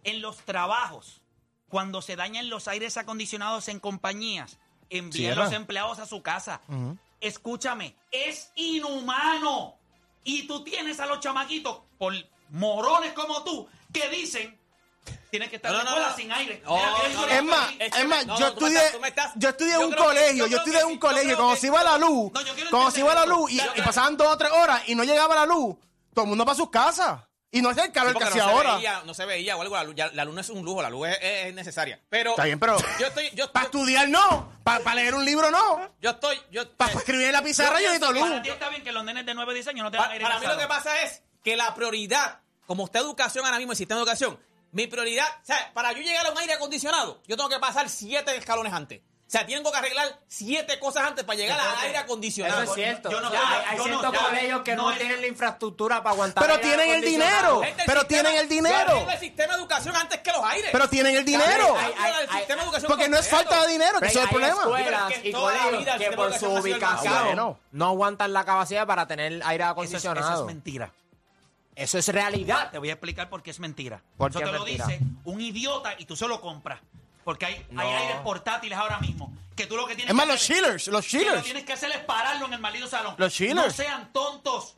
En 0.04 0.20
los 0.20 0.38
trabajos, 0.38 1.22
cuando 1.68 2.02
se 2.02 2.16
dañan 2.16 2.50
los 2.50 2.66
aires 2.68 2.96
acondicionados 2.96 3.68
en 3.68 3.78
compañías, 3.80 4.58
envían 4.90 5.12
Cierra. 5.12 5.44
los 5.44 5.52
empleados 5.54 5.98
a 6.00 6.06
su 6.06 6.22
casa. 6.22 6.60
Escúchame, 7.20 7.94
es 8.10 8.50
inhumano. 8.56 9.76
Y 10.24 10.46
tú 10.46 10.62
tienes 10.64 11.00
a 11.00 11.06
los 11.06 11.20
chamaquitos, 11.20 11.78
por 11.98 12.14
morones 12.50 13.12
como 13.12 13.42
tú, 13.44 13.68
que 13.92 14.08
dicen, 14.08 14.58
tienes 15.30 15.48
que 15.50 15.56
estar 15.56 15.72
No, 15.72 15.80
en 15.80 15.84
la 15.84 15.90
no, 15.90 15.96
escuela 15.96 16.10
no. 16.10 16.16
sin 16.16 16.32
aire. 16.32 16.62
Es 17.30 17.42
más, 17.44 17.70
Es 17.80 18.06
más, 18.06 18.26
no, 18.26 18.38
yo 18.38 18.46
estudié, 18.48 18.80
yo 19.36 19.48
estudié 19.48 19.78
un 19.78 19.92
colegio, 19.94 20.46
yo 20.46 20.58
estudié 20.58 20.84
un 20.84 20.98
colegio, 20.98 21.36
cuando 21.36 21.56
se 21.56 21.66
iba 21.68 21.82
la 21.82 21.98
luz, 21.98 22.30
cuando 22.70 22.90
se 22.90 23.00
iba 23.00 23.14
la 23.14 23.26
luz 23.26 23.50
y 23.50 23.82
pasaban 23.82 24.16
dos 24.16 24.28
o 24.28 24.36
tres 24.36 24.52
horas 24.52 24.82
y 24.86 24.94
no 24.94 25.02
llegaba 25.04 25.34
la 25.34 25.46
luz, 25.46 25.76
todo 26.14 26.24
el 26.24 26.28
mundo 26.28 26.44
para 26.44 26.56
sus 26.56 26.70
casas. 26.70 27.20
Y 27.54 27.60
no 27.62 27.70
es 27.70 27.76
el 27.76 27.92
calor 27.92 28.16
que 28.16 28.24
hacía 28.24 28.42
no 28.44 28.48
se 28.48 28.54
ahora. 28.54 28.74
veía, 28.76 29.02
no 29.04 29.12
se 29.14 29.26
veía 29.26 29.56
o 29.56 29.60
algo, 29.62 29.76
la 29.76 29.84
luz, 29.84 29.94
ya- 29.94 30.10
la 30.14 30.24
luz 30.24 30.34
no 30.34 30.40
es 30.40 30.48
un 30.48 30.64
lujo, 30.64 30.80
la 30.82 30.88
luz 30.90 31.06
es, 31.08 31.18
es- 31.20 31.46
es 31.48 31.54
necesaria. 31.54 32.00
Pero 32.08 32.30
Está 32.30 32.44
bien, 32.44 32.58
pero 32.58 32.78
yo 32.98 33.06
estoy, 33.06 33.30
yo, 33.34 33.52
para 33.52 33.66
estudiar 33.66 34.08
no, 34.08 34.52
para 34.64 34.94
leer 34.94 35.14
un 35.14 35.24
libro 35.24 35.50
no, 35.50 35.90
yo 36.00 36.10
estoy, 36.10 36.40
yo, 36.50 36.68
para 36.72 36.92
escribir 36.94 37.26
en 37.26 37.32
la 37.32 37.42
pizarra 37.42 37.78
yo 37.80 37.88
necesito 37.92 38.10
luz. 38.10 38.22
Para 38.22 38.42
ti 38.42 38.48
está 38.48 38.68
bien 38.70 38.82
que 38.82 38.90
los 38.90 39.04
nenes 39.04 39.26
de 39.26 39.34
9 39.34 39.52
10 39.54 39.68
años 39.68 39.84
no 39.84 39.90
tengan 39.90 40.06
Pa- 40.06 40.12
aire 40.14 40.24
para 40.24 40.38
mí 40.40 40.46
lo 40.46 40.56
que 40.58 40.66
pasa 40.66 41.02
es 41.02 41.22
que 41.44 41.56
la 41.56 41.74
prioridad, 41.74 42.40
como 42.66 42.86
está 42.86 43.00
educación 43.00 43.44
ahora 43.44 43.58
mismo, 43.58 43.72
el 43.72 43.78
sistema 43.78 43.98
de 43.98 44.02
educación, 44.04 44.40
mi 44.70 44.86
prioridad, 44.86 45.26
o 45.42 45.44
sea, 45.44 45.70
para 45.74 45.92
yo 45.92 46.00
llegar 46.00 46.24
a 46.24 46.30
un 46.30 46.38
aire 46.38 46.54
acondicionado, 46.54 47.20
yo 47.26 47.36
tengo 47.36 47.50
que 47.50 47.58
pasar 47.58 47.90
siete 47.90 48.34
escalones 48.34 48.72
antes. 48.72 49.02
O 49.32 49.34
sea, 49.34 49.46
tengo 49.46 49.72
que 49.72 49.78
arreglar 49.78 50.20
siete 50.28 50.78
cosas 50.78 51.04
antes 51.08 51.24
para 51.24 51.38
llegar 51.38 51.58
al 51.58 51.78
aire 51.86 51.96
acondicionado. 51.96 52.64
Eso 52.64 52.72
es 52.72 52.76
cierto. 52.76 53.10
Yo 53.10 53.18
no 53.22 53.32
Ya, 53.32 53.64
hay 53.70 53.78
no- 53.78 53.84
ciertos 53.84 54.12
ya, 54.12 54.18
colegios 54.26 54.60
que 54.60 54.76
no, 54.76 54.90
no 54.90 54.96
tienen 54.98 55.20
la 55.22 55.26
infraestructura 55.26 56.02
para 56.02 56.10
aguantar. 56.12 56.42
Pero 56.44 56.54
aire 56.56 56.66
tienen 56.68 56.86
el 56.90 56.96
acondicionado. 56.96 57.32
dinero. 57.40 57.62
Gente, 57.62 57.82
pero 57.86 58.00
sistema- 58.00 58.22
tienen 58.22 58.40
el 58.42 58.48
dinero. 58.50 59.10
el 59.10 59.18
sistema 59.18 59.54
de 59.54 59.58
educación 59.62 59.96
antes 59.96 60.20
que 60.20 60.32
los 60.32 60.44
aires. 60.44 60.68
Pero 60.70 60.88
tienen 60.90 61.16
el 61.16 61.24
dinero. 61.24 61.76
Hay- 61.78 61.94
hay- 61.98 62.12
el 62.24 62.28
sistema 62.28 62.56
de 62.60 62.62
educación 62.64 62.88
Porque 62.90 63.08
no 63.08 63.16
es 63.16 63.26
falta 63.30 63.62
de 63.64 63.72
dinero, 63.72 64.00
que 64.00 64.06
eso 64.08 64.18
es 64.18 64.24
el 64.24 64.28
problema. 64.30 64.60
escuelas 64.60 65.12
y 65.24 65.32
colegios 65.32 65.96
que 65.96 66.12
por 66.12 66.34
su 66.38 66.46
ubicación 66.50 67.56
no 67.72 67.86
aguantan 67.86 68.34
la 68.34 68.44
capacidad 68.44 68.86
para 68.86 69.06
tener 69.06 69.40
aire 69.46 69.64
es, 69.64 69.68
eso 69.68 69.70
acondicionado. 69.70 70.40
es 70.42 70.46
mentira. 70.46 70.92
Eso 71.74 71.96
es 71.96 72.06
realidad. 72.08 72.70
Te 72.70 72.76
voy 72.76 72.90
a 72.90 72.92
explicar 72.92 73.30
por 73.30 73.42
qué 73.42 73.50
es 73.50 73.60
mentira. 73.60 74.02
¿Por 74.18 74.28
Eso 74.28 74.40
te 74.40 74.44
es 74.44 74.52
lo 74.52 74.62
dice 74.62 75.00
un 75.24 75.40
idiota 75.40 75.94
y 75.96 76.04
tú 76.04 76.16
solo 76.16 76.38
compras. 76.38 76.80
Porque 77.24 77.46
hay, 77.46 77.66
No. 77.70 77.82
hay 77.82 77.88
aires 77.88 78.16
portátiles 78.24 78.76
ahora 78.78 78.98
mismo. 78.98 79.32
Que 79.56 79.66
tú 79.66 79.76
lo 79.76 79.86
que 79.86 79.94
tienes 79.94 80.10
Es 80.10 80.14
más, 80.16 80.26
que 80.26 80.32
los 80.32 80.42
hacer- 80.42 80.56
chillers, 80.56 80.86
los 80.88 81.06
que 81.06 81.18
lo 81.18 81.24
chillers. 81.24 81.44
tienes 81.44 81.64
que 81.64 81.72
hacer 81.74 81.90
es 81.92 81.98
pararlo 82.04 82.46
en 82.46 82.54
el 82.54 82.60
maldito 82.60 82.86
salón. 82.88 83.14
Los 83.18 83.32
chillers. 83.34 83.56
No 83.56 83.70
sean 83.70 84.12
tontos. 84.12 84.76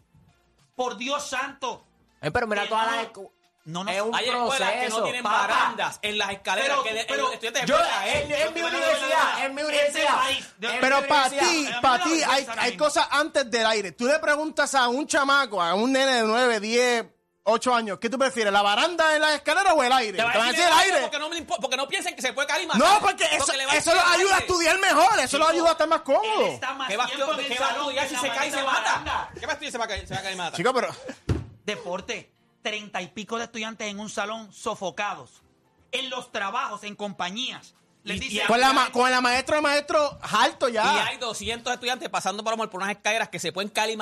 Por 0.75 0.97
Dios 0.97 1.29
santo. 1.29 1.85
Eh, 2.21 2.31
pero 2.33 2.47
mira 2.47 2.63
Que 2.63 2.69
todas 2.69 2.87
no- 2.91 2.97
las 2.97 3.09
No, 3.67 3.83
no. 3.83 3.91
Es 3.91 4.03
un 4.03 4.15
Hay 4.15 4.27
escuelas 4.29 4.59
que 4.73 4.77
no 4.77 4.81
proceso, 4.89 5.03
tienen 5.05 5.23
papá. 5.23 5.39
barandas 5.47 5.99
en 6.03 6.19
las 6.19 6.31
escaleras 6.33 6.69
Pero- 6.69 6.83
que 6.83 6.93
de- 6.93 7.05
pero- 7.07 7.23
los 7.23 7.33
estudiantes 7.33 7.63
de 7.63 7.69
Yo, 7.69 7.77
escuela, 7.77 8.09
en, 8.09 8.33
en 8.33 8.53
mi 8.55 8.61
universidad, 8.61 9.45
en 9.47 9.55
mi 9.55 9.63
universidad. 9.63 10.19
Pero 10.83 11.07
para 11.07 11.31
ti, 11.31 11.69
para 11.81 12.05
ti 12.05 12.23
hay, 12.29 12.47
hay 12.59 12.77
cosas 12.77 13.07
antes 13.11 13.51
del 13.51 13.65
aire. 13.65 13.93
Tú 13.93 14.05
le 14.07 14.19
preguntas 14.19 14.75
a 14.75 14.89
un 14.89 15.07
chamaco, 15.07 15.63
a 15.63 15.73
un 15.73 15.93
nene 15.93 16.13
de 16.17 16.23
9, 16.25 16.61
10, 16.61 17.07
ocho 17.45 17.75
años, 17.75 17.99
¿qué 17.99 18.09
tú 18.11 18.19
prefieres? 18.19 18.53
¿La 18.53 18.63
baranda 18.63 19.15
en 19.15 19.21
la 19.23 19.35
escalera 19.35 19.75
o 19.75 19.83
el 19.83 19.93
aire? 19.93 20.17
Te 20.19 20.25
va 20.25 20.33
Te 20.33 20.39
van 20.39 20.49
a 20.49 20.51
decir 20.53 20.67
el 20.67 20.73
aire. 20.73 21.01
Porque 21.03 21.19
no, 21.19 21.29
me 21.29 21.37
impo- 21.47 21.59
porque 21.61 21.77
no 21.77 21.87
piensen 21.89 22.17
que 22.17 22.23
se 22.23 22.33
puede 22.33 22.49
caer 22.49 22.63
y 22.65 22.67
matar. 22.67 22.83
No, 22.83 23.01
porque 23.01 23.25
eso, 23.33 23.53
le 23.53 23.67
va 23.67 23.73
a 23.73 23.77
eso 23.77 23.91
decir 23.91 23.95
los 24.03 24.05
al 24.13 24.21
ayuda 24.21 24.35
a 24.35 24.39
aire. 24.39 24.47
estudiar 24.49 24.79
mejor, 24.81 25.19
eso 25.21 25.39
los 25.39 25.49
ayuda 25.51 25.69
a 25.69 25.73
estar 25.73 25.89
más 25.89 25.99
Él 25.99 26.05
cómodos. 26.05 26.49
está 26.51 26.75
más 26.75 26.89
¿Qué 26.89 26.97
va, 26.97 27.07
tiempo 27.07 27.33
en 27.33 27.41
el 27.41 27.47
qué 27.47 27.59
va 27.59 27.67
a 27.67 27.69
salón 27.71 27.83
estudiar 27.85 28.03
que 28.05 28.09
si 28.09 28.15
en 28.15 28.21
se 28.21 28.27
la 28.29 28.35
cae 28.35 28.49
y 28.49 28.51
se 28.51 28.57
maldita 28.57 28.73
mata? 28.81 28.91
baranda. 28.91 29.31
¿Qué 29.39 29.47
va 29.47 29.53
a 29.53 29.55
estudiar 29.55 29.71
si 29.71 29.73
se 29.73 29.79
va 29.79 29.85
a 29.85 29.89
caer, 29.89 30.09
se 30.09 30.15
va 30.15 30.21
a 30.21 30.23
caer 30.23 30.35
y 30.35 30.39
mata? 30.39 30.57
Chico, 30.57 30.75
pero 30.75 30.89
Deporte, 31.65 32.33
treinta 32.63 33.01
y 33.03 33.09
pico 33.09 33.39
de 33.39 33.45
estudiantes 33.45 33.89
en 33.89 33.99
un 34.01 34.11
salón 34.11 34.53
sofocados. 34.53 35.43
En 35.93 36.11
los 36.11 36.33
trabajos, 36.33 36.83
en 36.85 36.97
compañías. 36.97 37.75
Les 38.05 38.19
Y- 38.19 38.21
dice, 38.21 38.45
y 38.45 38.47
con 38.47 38.61
la, 38.61 38.73
ma- 38.73 38.93
con 38.93 39.11
la 39.11 39.21
maestra 39.23 39.57
de 39.57 39.63
maestro 39.63 40.19
alto 40.23 40.69
Y 40.69 40.73
ya. 40.73 41.07
hay 41.07 41.17
200 41.17 41.73
estudiantes 41.73 42.09
pasando 42.11 42.45
por, 42.45 42.53
lo 42.53 42.59
mejor 42.59 42.71
por 42.71 42.83
unas 42.83 42.95
escaleras 42.95 43.31
que 43.31 43.39
se 43.41 43.51
pueden 43.51 43.71
caer 43.71 43.91
y 43.91 43.97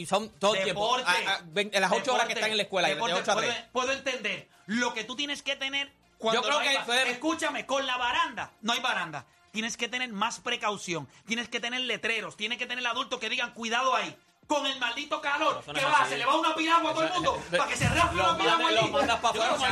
y 0.00 0.06
son 0.06 0.28
todo 0.38 0.54
el 0.54 0.62
tiempo. 0.62 0.96
Deporte. 0.96 1.26
a- 1.26 1.34
a- 1.34 1.40
ven- 1.46 1.70
en 1.72 1.80
las 1.80 1.90
8 1.92 2.14
horas 2.14 2.26
que 2.28 2.34
están 2.34 2.50
en 2.50 2.56
la 2.56 2.62
escuela, 2.62 2.88
de 2.88 2.94
deporte, 2.94 3.14
8 3.14 3.32
a 3.32 3.36
3. 3.36 3.50
Puedo, 3.52 3.66
puedo 3.72 3.92
entender. 3.92 4.48
Lo 4.66 4.94
que 4.94 5.02
tú 5.04 5.16
tienes 5.16 5.42
que 5.42 5.56
tener 5.56 5.92
cuando 6.18 6.40
Yo 6.40 6.46
creo 6.48 6.60
no 6.62 6.68
hay 6.68 6.76
que 7.04 7.10
Escúchame, 7.10 7.66
con 7.66 7.84
la 7.86 7.96
baranda, 7.96 8.52
no 8.62 8.72
hay 8.72 8.80
baranda. 8.80 9.26
Tienes 9.50 9.76
que 9.76 9.88
tener 9.88 10.10
más 10.12 10.38
precaución. 10.40 11.08
Tienes 11.26 11.48
que 11.48 11.58
tener 11.60 11.80
letreros. 11.80 12.36
Tienes 12.36 12.58
que 12.58 12.66
tener 12.66 12.86
adultos 12.86 13.18
que 13.18 13.28
digan, 13.28 13.52
cuidado 13.52 13.94
ahí. 13.96 14.16
Con 14.46 14.66
el 14.66 14.78
maldito 14.78 15.20
calor. 15.20 15.62
No 15.66 15.72
¿Qué 15.74 15.84
va? 15.84 15.98
así. 16.00 16.10
¿Se 16.10 16.18
le 16.18 16.26
va 16.26 16.36
una 16.36 16.54
piragua 16.54 16.90
a 16.92 16.94
todo 16.94 17.04
el 17.04 17.12
mundo? 17.12 17.42
para 17.50 17.66
que 17.68 17.76
se 17.76 17.88
Los 17.88 18.04
una 18.14 18.36
piragua 18.38 18.70
los 18.70 18.90
mandas 18.90 19.18
para 19.18 19.28
afuera, 19.30 19.56
tú, 19.56 19.64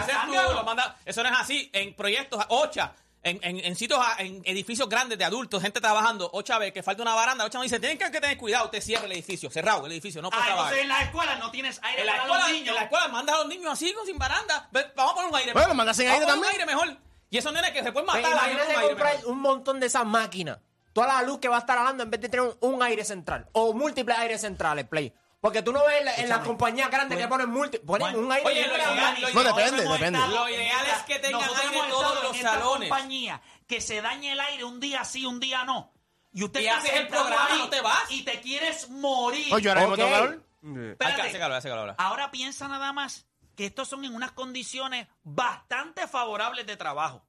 Eso 1.04 1.22
no 1.22 1.28
es 1.28 1.38
así. 1.38 1.70
En 1.72 1.94
proyectos, 1.94 2.44
OCHA, 2.48 2.92
en, 3.22 3.38
en, 3.42 3.58
en 3.64 3.76
sitios, 3.76 4.00
en 4.18 4.40
edificios 4.46 4.88
grandes 4.88 5.18
de 5.18 5.24
adultos, 5.24 5.60
gente 5.62 5.80
trabajando, 5.80 6.30
OCHA 6.32 6.58
ve 6.58 6.72
que 6.72 6.82
falta 6.82 7.02
una 7.02 7.14
baranda, 7.14 7.44
OCHA 7.44 7.58
me 7.58 7.64
dice, 7.64 7.78
tienen 7.78 7.98
que, 7.98 8.10
que 8.10 8.20
tener 8.20 8.36
cuidado, 8.38 8.64
usted 8.66 8.80
cierra 8.80 9.04
el 9.04 9.12
edificio, 9.12 9.50
cerrado 9.50 9.84
el 9.86 9.92
edificio, 9.92 10.22
no 10.22 10.30
puede 10.30 10.42
Ah, 10.42 10.46
trabajar. 10.46 10.74
en 10.78 10.88
las 10.88 11.02
escuelas 11.02 11.38
no 11.38 11.50
tienes 11.50 11.80
aire 11.82 12.00
En 12.00 12.06
la, 12.06 12.12
para 12.12 12.22
escuela, 12.24 12.44
los 12.44 12.52
niños. 12.52 12.68
en 12.68 12.74
la 12.76 12.82
escuela 12.82 13.08
mandas 13.08 13.34
a 13.34 13.38
los 13.40 13.48
niños 13.48 13.72
así, 13.72 13.94
sin 14.06 14.18
baranda. 14.18 14.68
Vamos 14.96 15.12
a 15.12 15.14
poner 15.16 15.30
un 15.30 15.36
aire. 15.36 15.52
Bueno, 15.52 15.74
mandas 15.74 15.96
sin 15.96 16.08
aire 16.08 16.24
también. 16.24 16.46
un 16.46 16.52
aire 16.52 16.66
mejor. 16.66 16.96
Y 17.28 17.38
esos 17.38 17.52
nenes 17.52 17.70
que 17.72 17.82
se 17.82 17.92
pueden 17.92 18.08
Pues 18.08 18.22
matar. 18.22 18.38
con 18.38 18.50
imagínate 18.50 18.72
un 18.74 18.78
aire 18.80 18.88
comprar 18.88 19.14
mejor. 19.16 19.30
un 19.32 19.38
montón 19.40 19.80
de 19.80 19.86
esas 19.86 20.06
máquinas. 20.06 20.58
Toda 20.92 21.06
la 21.06 21.22
luz 21.22 21.38
que 21.38 21.48
va 21.48 21.56
a 21.56 21.60
estar 21.60 21.78
hablando 21.78 22.02
en 22.02 22.10
vez 22.10 22.20
de 22.20 22.28
tener 22.28 22.46
un, 22.60 22.74
un 22.74 22.82
aire 22.82 23.04
central. 23.04 23.46
O 23.52 23.72
múltiples 23.74 24.18
aires 24.18 24.40
centrales, 24.40 24.88
Play. 24.88 25.12
Porque 25.40 25.62
tú 25.62 25.72
no 25.72 25.84
ves 25.86 25.98
en, 26.00 26.04
la- 26.04 26.14
en 26.16 26.28
las 26.28 26.40
compañías 26.40 26.90
grandes 26.90 27.18
que 27.18 27.26
ponen 27.28 27.48
múltiples. 27.48 27.86
Ponen 27.86 28.12
Bueno, 28.12 28.18
un 28.26 28.32
aire 28.32 28.46
oye, 28.46 28.62
central. 28.64 28.86
lo 28.88 28.94
ideal- 28.94 29.20
lo 29.34 29.42
No, 29.42 29.56
depende, 29.56 29.82
depende. 29.88 30.18
Lo 30.18 30.48
ideal 30.50 30.86
es 30.86 31.02
que 31.04 31.18
tengan 31.18 31.42
aire 31.42 31.80
todos 31.88 32.22
los 32.22 32.32
en 32.32 32.36
esta 32.38 32.50
salones. 32.52 32.88
compañía 32.90 33.42
que 33.66 33.80
se 33.80 34.02
dañe 34.02 34.32
el 34.32 34.40
aire 34.40 34.64
un 34.64 34.80
día 34.80 35.04
sí, 35.04 35.24
un 35.24 35.40
día 35.40 35.64
no. 35.64 35.92
Y 36.32 36.44
usted 36.44 36.66
haces 36.68 36.92
el 36.92 37.08
programa, 37.08 37.46
ahí 37.50 37.58
no 37.58 37.70
te 37.70 37.80
vas. 37.80 38.10
Y 38.10 38.22
te 38.22 38.40
quieres 38.40 38.88
morir. 38.90 39.52
Oye, 39.52 39.68
ahora 39.68 39.96
calor. 39.96 40.44
Espérate. 40.62 41.22
Hace 41.22 41.38
calor, 41.38 41.56
hace 41.56 41.68
calor 41.68 41.80
ahora. 41.90 41.94
Ahora 41.98 42.30
piensa 42.30 42.68
nada 42.68 42.92
más 42.92 43.26
que 43.56 43.64
estos 43.66 43.88
son 43.88 44.04
en 44.04 44.14
unas 44.14 44.32
condiciones 44.32 45.08
bastante 45.22 46.06
favorables 46.06 46.66
de 46.66 46.76
trabajo. 46.76 47.24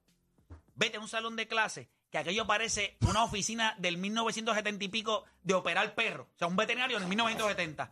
Vete 0.74 0.98
a 0.98 1.00
un 1.00 1.08
salón 1.08 1.34
de 1.36 1.48
clase 1.48 1.90
que 2.10 2.18
aquello 2.18 2.46
parece 2.46 2.98
una 3.08 3.24
oficina 3.24 3.74
del 3.78 3.96
1970 3.96 4.84
y 4.84 4.88
pico 4.88 5.24
de 5.42 5.54
operar 5.54 5.94
perro. 5.94 6.28
O 6.34 6.38
sea, 6.38 6.46
un 6.46 6.56
veterinario 6.56 6.98
en 6.98 7.04
el 7.04 7.08
1970. 7.08 7.90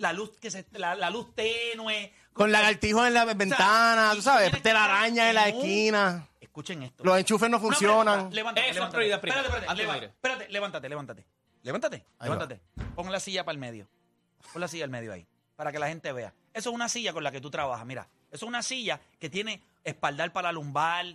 La 0.00 0.12
luz 0.12 0.30
que 0.40 0.50
se, 0.50 0.66
la, 0.72 0.94
la 0.94 1.10
luz 1.10 1.34
tenue. 1.34 2.12
Con 2.32 2.50
lagartijos 2.50 3.06
en 3.06 3.14
la 3.14 3.24
ventana, 3.26 4.12
tú 4.14 4.22
sabes, 4.22 4.50
telarañas 4.62 5.28
en 5.28 5.34
la 5.34 5.48
esquina. 5.48 6.26
Escuchen 6.40 6.82
esto. 6.82 7.04
Los 7.04 7.18
enchufes 7.18 7.50
no 7.50 7.60
funcionan. 7.60 8.32
Levántate, 8.34 8.60
Eso 8.66 8.70
es 8.70 8.74
levántate. 8.76 8.96
prioridad 8.96 9.16
Espérate, 9.18 9.40
espérate, 9.48 9.68
antes 9.70 9.86
leva- 9.86 9.96
espérate, 10.06 10.48
levántate, 10.48 10.88
levántate. 10.88 11.26
Levántate, 11.62 11.96
Ahí 12.18 12.28
va. 12.30 12.34
levántate. 12.36 12.60
Pon 12.94 13.12
la 13.12 13.20
silla 13.20 13.44
para 13.44 13.52
el 13.54 13.58
medio. 13.60 13.86
Pon 14.52 14.60
la 14.62 14.68
silla 14.68 14.84
al 14.84 14.90
medio 14.90 15.12
ahí, 15.12 15.26
para 15.56 15.70
que 15.70 15.78
la 15.78 15.88
gente 15.88 16.10
vea. 16.12 16.32
Eso 16.54 16.70
es 16.70 16.74
una 16.74 16.88
silla 16.88 17.12
con 17.12 17.22
la 17.22 17.30
que 17.30 17.40
tú 17.42 17.50
trabajas, 17.50 17.84
mira. 17.84 18.08
Eso 18.32 18.46
es 18.46 18.48
una 18.48 18.62
silla 18.62 19.00
que 19.18 19.28
tiene 19.28 19.62
espaldar 19.84 20.32
para 20.32 20.48
la 20.48 20.52
lumbar. 20.52 21.06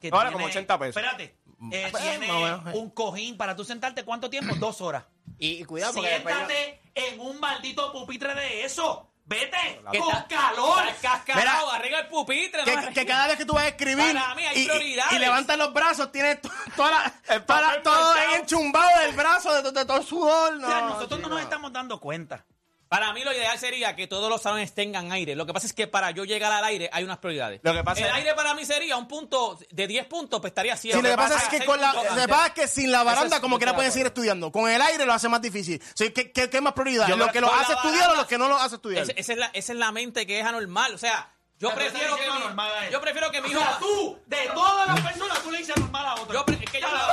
Que 0.00 0.08
Ahora 0.12 0.24
tiene- 0.30 0.32
como 0.34 0.46
80 0.46 0.78
pesos. 0.78 0.96
Espérate. 0.96 1.36
eh, 1.70 1.88
Pues, 1.90 2.02
tiene 2.02 2.26
más 2.26 2.36
o 2.36 2.40
menos, 2.40 2.66
eh. 2.74 2.78
un 2.78 2.90
cojín 2.90 3.36
para 3.36 3.54
tú 3.54 3.64
sentarte. 3.64 4.04
¿Cuánto 4.04 4.28
tiempo? 4.28 4.54
Dos 4.56 4.80
horas. 4.80 5.04
Y, 5.38 5.62
y 5.62 5.64
cuidado 5.64 5.94
porque 5.94 6.10
después- 6.10 6.34
Siéntate 6.34 6.80
en 6.94 7.20
un 7.20 7.40
maldito 7.40 7.92
pupitre 7.92 8.34
de 8.34 8.64
eso. 8.64 9.10
Vete 9.26 9.80
Que 9.90 9.98
con 10.00 10.14
está- 10.14 10.26
calor. 10.28 10.86
está 10.86 11.24
cascarado, 11.24 11.70
arregla 11.72 12.00
el 12.00 12.08
pupitre. 12.08 12.62
Que, 12.92 13.06
cada 13.06 13.26
vez 13.28 13.38
que 13.38 13.46
tú 13.46 13.54
vas 13.54 13.64
a 13.64 13.68
escribir 13.68 14.12
Para 14.12 14.34
mí 14.34 14.44
hay 14.44 14.58
y, 14.58 14.62
y- 14.64 14.66
prioridades. 14.68 15.12
y 15.12 15.18
levantas 15.18 15.56
los 15.56 15.72
brazos, 15.72 16.12
tienes 16.12 16.42
to- 16.42 16.50
toda 16.76 16.90
la- 16.90 17.14
El 17.34 17.44
toda 17.46 17.60
la- 17.62 17.66
papel 17.68 17.82
todo 17.84 18.14
manchado. 18.14 18.36
enchumbado 18.36 19.00
del 19.00 19.16
brazo, 19.16 19.62
de, 19.62 19.72
de 19.72 19.84
todo 19.86 19.96
el 19.96 20.04
sudor. 20.04 20.56
No, 20.58 20.66
O 20.66 20.70
sea, 20.70 20.80
nosotros 20.82 21.10
no 21.20 21.24
chico. 21.26 21.28
nos 21.30 21.40
estamos 21.42 21.72
dando 21.72 21.98
cuenta. 22.00 22.44
Para 22.88 23.12
mí 23.12 23.24
lo 23.24 23.32
ideal 23.32 23.58
sería 23.58 23.96
que 23.96 24.06
todos 24.06 24.28
los 24.30 24.40
salones 24.42 24.72
tengan 24.74 25.10
aire. 25.10 25.34
Lo 25.34 25.46
que 25.46 25.52
pasa 25.52 25.66
es 25.66 25.72
que 25.72 25.86
para 25.88 26.12
yo 26.12 26.24
llegar 26.24 26.52
al 26.52 26.62
aire 26.64 26.88
hay 26.92 27.02
unas 27.02 27.18
prioridades. 27.18 27.60
Lo 27.64 27.72
que 27.72 27.82
pasa 27.82 28.00
el 28.02 28.06
es- 28.06 28.12
aire 28.12 28.34
para 28.34 28.54
mí 28.54 28.64
sería 28.64 28.96
un 28.96 29.08
punto 29.08 29.58
de 29.70 29.86
10 29.86 30.06
puntos, 30.06 30.40
pues 30.40 30.50
estaría 30.52 30.76
100. 30.76 30.96
Sí, 30.96 31.02
lo 31.02 31.08
que 31.08 31.16
pasa 31.16 31.36
es 31.36 31.48
que 31.48 31.64
con 31.66 31.80
la, 31.80 31.92
lo 31.92 32.02
que 32.02 32.28
pasa 32.28 32.46
es 32.48 32.52
que 32.52 32.68
sin 32.68 32.92
la 32.92 33.02
baranda, 33.02 33.36
es- 33.36 33.42
como 33.42 33.56
quiera 33.58 33.74
pueden 33.74 33.88
de 33.90 33.92
seguir 33.92 34.06
estudiando. 34.06 34.52
Con 34.52 34.70
el 34.70 34.80
aire 34.80 35.04
lo 35.06 35.12
hace 35.12 35.28
más 35.28 35.40
difícil. 35.42 35.82
Sí, 35.94 36.10
¿qué, 36.12 36.30
qué, 36.30 36.48
qué 36.48 36.60
más 36.60 36.72
prioridad? 36.74 37.08
Yo 37.08 37.16
¿Lo 37.16 37.24
creo- 37.24 37.32
que 37.32 37.40
los 37.40 37.50
con 37.50 37.58
hace 37.60 37.72
estudiar 37.72 37.94
o 37.94 38.00
baranda- 38.02 38.16
los 38.18 38.26
que 38.26 38.38
no 38.38 38.48
los 38.48 38.60
hace 38.62 38.74
estudiar? 38.76 39.02
Esa, 39.16 39.32
es 39.32 39.38
la, 39.38 39.46
esa 39.54 39.72
es 39.72 39.78
la 39.78 39.90
mente 39.90 40.26
que 40.26 40.38
es 40.40 40.46
anormal. 40.46 40.94
O 40.94 40.98
sea, 40.98 41.30
yo 41.58 41.70
Pero 41.70 41.80
prefiero 41.80 42.04
estás 42.14 42.18
que 42.18 42.24
diciendo 42.24 42.40
mi, 42.40 42.46
normal 42.46 42.72
a 42.78 42.86
él. 42.86 42.92
yo 42.92 43.00
prefiero 43.00 43.30
que 43.30 43.40
mi 43.40 43.48
O 43.48 43.50
hijo 43.52 43.60
sea, 43.60 43.78
tú, 43.78 44.18
de 44.26 44.50
todas 44.54 44.86
las 44.88 45.00
personas, 45.00 45.42
tú 45.42 45.50
le 45.50 45.58
dices 45.58 45.76
normal 45.76 46.06
a 46.06 46.14
otro. 46.14 46.32
Yo, 46.34 46.44
pre- 46.46 46.58
es 46.62 46.70
que 46.70 46.80
yo, 46.80 46.88
trabajo- 46.88 47.12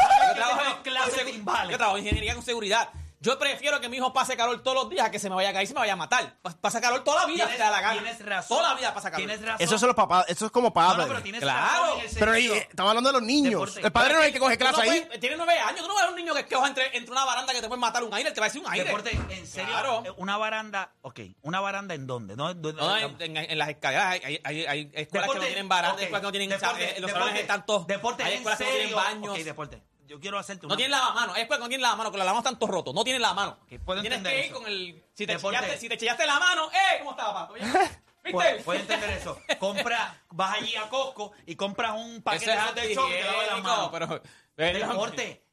yo 0.84 0.92
en 0.92 1.12
segu- 1.12 1.32
timbales. 1.32 1.72
yo 1.72 1.78
trabajo 1.78 1.98
en 1.98 2.04
ingeniería 2.04 2.34
con 2.36 2.44
seguridad. 2.44 2.90
Yo 3.24 3.38
prefiero 3.38 3.80
que 3.80 3.88
mi 3.88 3.98
hijo 3.98 4.12
pase 4.14 4.36
calor 4.36 4.64
todos 4.64 4.76
los 4.76 4.90
días 4.90 5.06
a 5.06 5.12
que 5.12 5.20
se 5.20 5.30
me 5.30 5.36
vaya 5.36 5.50
a 5.50 5.54
caer 5.54 5.66
y 5.66 5.68
se 5.68 5.76
me 5.76 5.80
vaya 5.80 5.94
a 5.94 5.96
matar. 5.96 6.38
Pa- 6.42 6.58
Pasa 6.60 6.82
calor 6.82 7.04
toda 7.04 7.22
la 7.22 7.28
vida, 7.28 7.46
Tienes- 7.46 7.52
si 7.52 7.58
te 7.58 7.64
da 7.64 7.70
la 7.70 7.80
gana. 7.82 8.02
tienes 8.02 8.26
razón. 8.26 8.58
Toda 8.58 8.70
la 8.70 8.76
vida 8.76 8.94
pasa 8.96 9.12
calor. 9.12 9.28
Tienes 9.28 9.46
razón. 9.46 9.62
Eso 9.64 9.78
son 9.78 9.88
los 9.90 9.96
papás, 9.96 10.26
eso 10.28 10.48
es 10.48 10.52
como 10.52 10.70
No, 10.70 10.74
padre. 10.74 11.04
no, 11.04 11.08
pero 11.08 11.22
tienes 11.22 11.42
Claro. 11.42 11.84
razón 11.98 12.02
Pero 12.18 12.34
eh, 12.34 12.68
estamos 12.68 12.90
hablando 12.90 13.10
de 13.10 13.14
los 13.14 13.22
niños. 13.22 13.52
Deporte. 13.52 13.82
El 13.86 13.92
padre 13.92 14.14
no 14.16 14.22
hay 14.22 14.32
que 14.32 14.40
coger 14.40 14.60
no 14.60 14.66
clase 14.72 14.82
ahí. 14.90 15.02
puedes- 15.02 15.20
Tiene 15.20 15.36
nueve 15.38 15.60
años, 15.60 15.82
tú 15.82 15.88
no 15.88 15.96
ves 15.96 16.04
a 16.04 16.10
un 16.10 16.16
niño 16.16 16.34
que, 16.34 16.46
que 16.48 16.56
coja 16.56 16.68
entre, 16.68 16.98
entre 16.98 17.12
una 17.12 17.24
baranda 17.26 17.54
que 17.54 17.62
te 17.62 17.68
puede 17.68 17.80
matar 17.80 18.04
un 18.04 18.12
aire, 18.16 18.32
te 18.32 18.40
va 18.40 18.48
a 18.48 18.50
decir 18.50 18.62
un 18.66 18.72
aire. 18.72 18.86
Deporte, 18.86 19.12
en 19.30 19.46
serio, 19.48 19.70
Claro. 19.70 20.04
eh, 20.04 20.12
una 20.18 20.38
baranda, 20.38 20.92
ok, 21.04 21.20
una 21.44 21.60
baranda 21.60 21.94
en 21.94 22.08
dónde? 22.08 22.36
¿No? 22.36 22.52
¿Dónde- 22.56 22.82
No, 22.82 22.98
en, 22.98 23.22
en- 23.22 23.38
en 23.38 23.58
las 23.60 23.70
escaleras 23.70 24.06
hay, 24.14 24.22
hay, 24.24 24.40
hay, 24.44 24.66
hay 24.66 24.92
escuelas 24.96 25.30
que 25.30 25.38
no 25.38 25.46
tienen 25.46 25.70
baranda, 25.70 25.94
ok, 25.94 26.00
hay 26.00 26.04
escuelas 26.06 26.22
que 26.22 26.28
no 26.28 26.32
tienen 26.32 26.50
deporte, 26.50 26.84
eh, 26.84 26.88
los 26.88 26.96
deporte, 27.08 27.20
salones 27.20 27.42
están 27.42 27.66
todos. 27.68 27.86
Deporte, 27.86 28.24
hay 28.24 28.32
en 28.32 28.38
escuelas 28.40 28.58
que 28.58 28.66
no 28.66 28.72
tienen 28.72 28.96
baños. 28.96 29.30
Ok, 29.38 29.44
deporte. 29.44 29.84
Yo 30.12 30.20
quiero 30.20 30.38
hacerte 30.38 30.64
No 30.64 30.74
una... 30.74 30.76
tienen 30.76 30.92
lavamanos. 30.92 31.36
Hay 31.38 31.44
escuelas 31.44 31.60
que 31.60 31.64
no 31.64 31.70
tienen 31.70 31.84
lavamanos, 31.84 32.12
que 32.12 32.18
los 32.18 32.26
lavamanos 32.26 32.46
están 32.46 32.60
todos 32.60 32.70
rotos. 32.70 32.94
No 32.94 33.04
tienen 33.06 33.22
lavamanos. 33.22 33.56
Puedo 33.86 34.02
Tienes 34.02 34.18
entender 34.18 34.34
que 34.42 34.46
ir 34.48 34.52
eso. 34.52 34.60
con 34.62 34.68
el. 34.70 35.04
Si 35.14 35.26
te, 35.26 35.34
Deporte. 35.34 35.58
chillaste, 35.60 35.78
si 35.80 35.88
te 35.90 35.98
chillaste 35.98 36.26
la 36.26 36.38
mano, 36.40 36.70
¡eh! 36.72 36.98
¿Cómo 37.00 37.12
estaba? 37.12 37.50
¿Viste? 38.24 38.62
Puedes 38.66 38.82
entender 38.82 39.10
eso. 39.12 39.40
Compra, 39.58 40.22
vas 40.32 40.58
allí 40.62 40.76
a 40.76 40.90
Costco 40.90 41.32
y 41.46 41.56
compras 41.56 41.94
un 41.98 42.22
paquete 42.22 42.52
Eso 42.54 42.62
es 42.70 42.76
de 42.76 42.94
shop 42.94 43.08
y 43.10 43.12
te 43.14 43.24
lavas 43.24 43.48
las 43.48 43.56
antihigiénico, 43.56 43.68
manos. 43.70 43.90
pero. 43.92 44.22
pero- 44.54 44.80
Deporte, 44.90 45.46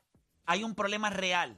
hay 0.45 0.65
un 0.65 0.75
problema 0.75 1.09
real 1.09 1.57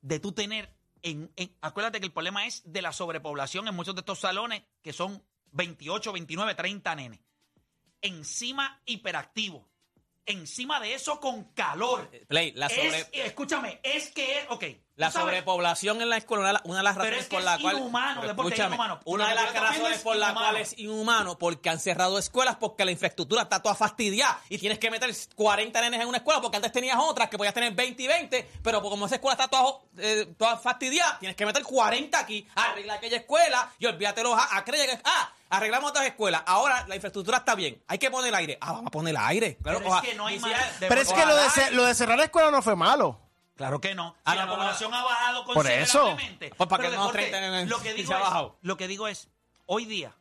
de 0.00 0.18
tú 0.18 0.32
tener. 0.32 0.74
En, 1.02 1.30
en- 1.36 1.54
acuérdate 1.60 2.00
que 2.00 2.06
el 2.06 2.12
problema 2.12 2.46
es 2.46 2.62
de 2.64 2.82
la 2.82 2.92
sobrepoblación 2.92 3.68
en 3.68 3.74
muchos 3.76 3.94
de 3.94 4.00
estos 4.00 4.18
salones, 4.18 4.62
que 4.82 4.92
son 4.92 5.22
28, 5.52 6.10
29, 6.12 6.54
30 6.54 6.94
nenes. 6.96 7.20
Encima 8.02 8.80
hiperactivo. 8.86 9.68
Encima 10.30 10.80
de 10.80 10.94
eso 10.94 11.20
con 11.20 11.44
calor. 11.54 12.10
Play, 12.28 12.52
la 12.52 12.68
sobre. 12.68 12.98
Es- 13.00 13.08
escúchame, 13.12 13.80
es 13.82 14.10
que 14.10 14.38
es. 14.38 14.46
Ok. 14.50 14.64
La 14.96 15.10
sobrepoblación 15.10 16.02
en 16.02 16.10
la 16.10 16.18
escuela, 16.18 16.60
una 16.64 16.76
de 16.78 16.82
las 16.82 16.94
razones 16.94 17.26
por 17.26 17.38
es 17.38 17.44
la 17.46 17.58
cual. 17.58 17.76
Una 19.06 19.28
de 19.30 19.34
las 19.34 19.54
razones 19.54 19.96
es 19.96 20.02
por 20.02 20.16
la 20.16 20.34
cual 20.34 20.56
es 20.56 20.78
inhumano, 20.78 21.38
porque 21.38 21.70
han 21.70 21.78
cerrado 21.78 22.18
escuelas, 22.18 22.56
porque 22.56 22.84
la 22.84 22.90
infraestructura 22.90 23.42
está 23.42 23.62
toda 23.62 23.74
fastidiada 23.74 24.38
y 24.50 24.58
tienes 24.58 24.78
que 24.78 24.90
meter 24.90 25.10
40 25.34 25.80
nenes 25.80 26.02
en 26.02 26.08
una 26.08 26.18
escuela, 26.18 26.42
porque 26.42 26.58
antes 26.58 26.70
tenías 26.72 26.98
otras 27.00 27.30
que 27.30 27.38
podías 27.38 27.54
tener 27.54 27.72
20 27.72 28.02
y 28.02 28.06
20, 28.08 28.50
pero 28.62 28.82
como 28.82 29.06
esa 29.06 29.14
escuela 29.14 29.32
está 29.42 29.48
toda, 29.48 29.78
eh, 29.98 30.34
toda 30.36 30.58
fastidiada, 30.58 31.18
tienes 31.18 31.34
que 31.36 31.46
meter 31.46 31.62
40 31.62 32.18
aquí, 32.18 32.46
arregla 32.54 32.94
aquella 32.94 33.16
escuela 33.16 33.72
y 33.78 33.86
olvídate 33.86 34.22
los 34.22 34.34
a- 34.38 34.58
acredites. 34.58 34.98
Ah, 35.04 35.32
arreglamos 35.50 35.90
otras 35.90 36.06
escuelas. 36.06 36.42
Ahora 36.46 36.86
la 36.88 36.94
infraestructura 36.94 37.38
está 37.38 37.54
bien. 37.54 37.82
Hay 37.88 37.98
que 37.98 38.10
poner 38.10 38.34
aire. 38.34 38.56
Ah, 38.60 38.72
vamos 38.72 38.86
a 38.86 38.90
poner 38.90 39.16
aire. 39.18 39.56
Claro, 39.62 39.78
Pero 39.80 39.96
es 39.96 40.02
que 40.02 40.14
no 40.14 40.26
hay 40.26 40.40
si 40.40 40.48
de- 40.48 40.56
Pero 40.88 41.00
es 41.00 41.12
que 41.12 41.26
lo 41.26 41.36
de, 41.36 41.50
ce- 41.50 41.70
lo 41.72 41.84
de 41.84 41.94
cerrar 41.94 42.16
la 42.18 42.24
escuela 42.24 42.50
no 42.50 42.62
fue 42.62 42.76
malo. 42.76 43.20
Claro 43.56 43.78
que 43.80 43.94
no. 43.94 44.16
Ah, 44.24 44.30
Si 44.32 44.36
la 44.38 44.46
no, 44.46 44.52
no, 44.52 44.58
población 44.58 44.94
ha 44.94 45.04
bajado 45.04 45.44
Por 45.44 45.66
eso. 45.66 45.98
considerablemente. 46.00 46.50
Pues 46.56 46.68
para 46.70 46.80
Pero 46.82 46.90
que 46.92 46.96
no 46.96 47.02
deporte, 47.08 47.28
30 47.30 47.60
en- 47.60 47.68
lo 47.68 47.80
que 47.82 47.92
digo 47.94 48.08
se 48.08 48.14
ha 48.14 48.18
es, 48.18 48.22
bajado. 48.24 48.58
lo 48.62 48.76
que 48.78 48.88
digo 48.88 49.06
es, 49.08 49.28
hoy 49.66 49.84
día 49.84 50.16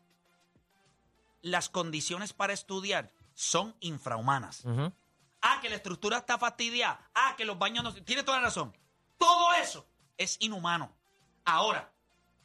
las 1.41 1.69
condiciones 1.69 2.33
para 2.33 2.53
estudiar 2.53 3.11
son 3.33 3.75
infrahumanas. 3.79 4.63
Ah, 5.41 5.59
que 5.61 5.69
la 5.69 5.75
estructura 5.77 6.17
está 6.17 6.37
fastidiada. 6.37 6.99
Ah, 7.15 7.35
que 7.37 7.45
los 7.45 7.57
baños 7.57 7.83
no... 7.83 7.93
Tiene 7.93 8.23
toda 8.23 8.39
la 8.39 8.45
razón. 8.45 8.75
Todo 9.17 9.53
eso 9.53 9.87
es 10.17 10.35
inhumano. 10.41 10.91
Ahora, 11.45 11.89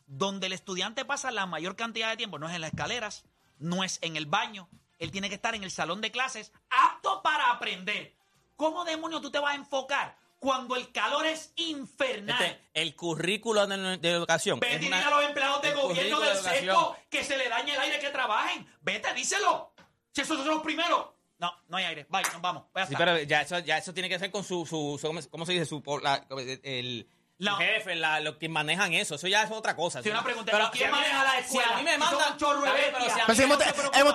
donde 0.06 0.46
el 0.46 0.52
estudiante 0.52 1.04
pasa 1.04 1.30
la 1.30 1.46
mayor 1.46 1.76
cantidad 1.76 2.10
de 2.10 2.16
tiempo 2.16 2.38
no 2.38 2.48
es 2.48 2.54
en 2.54 2.60
las 2.60 2.70
escaleras, 2.72 3.24
no 3.58 3.84
es 3.84 3.98
en 4.02 4.16
el 4.16 4.26
baño. 4.26 4.68
Él 4.98 5.10
tiene 5.10 5.28
que 5.28 5.34
estar 5.34 5.54
en 5.54 5.64
el 5.64 5.70
salón 5.70 6.00
de 6.00 6.10
clases 6.10 6.52
apto 6.70 7.22
para 7.22 7.50
aprender. 7.50 8.14
¿Cómo 8.56 8.84
demonios 8.84 9.20
tú 9.22 9.30
te 9.30 9.38
vas 9.38 9.52
a 9.52 9.56
enfocar 9.56 10.16
cuando 10.38 10.76
el 10.76 10.92
calor 10.92 11.26
es 11.26 11.52
infernal? 11.56 12.42
Este, 12.42 12.60
el 12.74 12.94
currículo 12.94 13.66
de, 13.66 13.98
de 13.98 14.10
educación. 14.10 14.60
Vete 14.60 14.86
una- 14.86 15.06
a 15.06 15.10
los 15.10 15.24
empleados 15.24 15.62
de 15.62 15.72
gobierno 15.72 16.20
del 16.20 16.42
de 16.42 16.74
que 17.10 17.24
se 17.24 17.36
le 17.36 17.48
dañe 17.48 17.74
el 17.74 17.80
aire 17.80 17.98
que 17.98 18.10
trabajen. 18.10 18.66
Vete, 18.82 19.12
díselo. 19.14 19.72
Si 20.12 20.20
esos 20.20 20.36
son 20.38 20.46
los 20.48 20.62
primeros. 20.62 21.06
No, 21.38 21.52
no 21.68 21.76
hay 21.76 21.84
aire. 21.86 22.06
Bye, 22.08 22.22
nos 22.32 22.40
vamos. 22.40 22.64
Sí, 22.88 22.94
pero 22.96 23.20
ya 23.22 23.42
eso, 23.42 23.58
ya 23.58 23.76
eso 23.78 23.92
tiene 23.92 24.08
que 24.08 24.18
ser 24.20 24.30
con 24.30 24.44
su, 24.44 24.64
su, 24.64 24.96
su- 25.00 25.30
¿cómo, 25.30 25.44
se 25.44 25.52
dice? 25.52 25.66
Su, 25.66 25.82
la- 26.00 26.24
el, 26.62 27.08
La- 27.38 27.52
su 27.52 27.56
jefe, 27.58 27.94
la, 27.96 28.20
los 28.20 28.36
que 28.36 28.48
manejan 28.48 28.92
eso. 28.94 29.16
Eso 29.16 29.26
ya 29.26 29.42
es 29.42 29.50
otra 29.50 29.74
cosa. 29.74 30.00
Sí, 30.02 30.08
Eso 30.08 30.14
una 30.14 30.20
no- 30.20 30.24
pregunta, 30.24 30.52
pero 30.52 30.66
¿y 30.66 30.70
quién 30.70 30.86
si 30.88 30.92
maneja 30.92 31.24
la 31.24 31.32
Si 31.32 31.38
escuela? 31.40 31.72
a 31.74 31.76
mí 31.78 31.82
me 31.84 31.92
Si 31.94 31.98
mandan... 31.98 32.32
un 32.32 32.38
chorro 32.38 32.60
de 32.62 32.70
pero 32.70 32.80
si 32.80 32.94
a 32.94 32.98
bestias. 33.06 33.28
mí 33.28 33.34
sí, 33.36 33.42
hemos, 33.42 33.58
no 33.58 33.64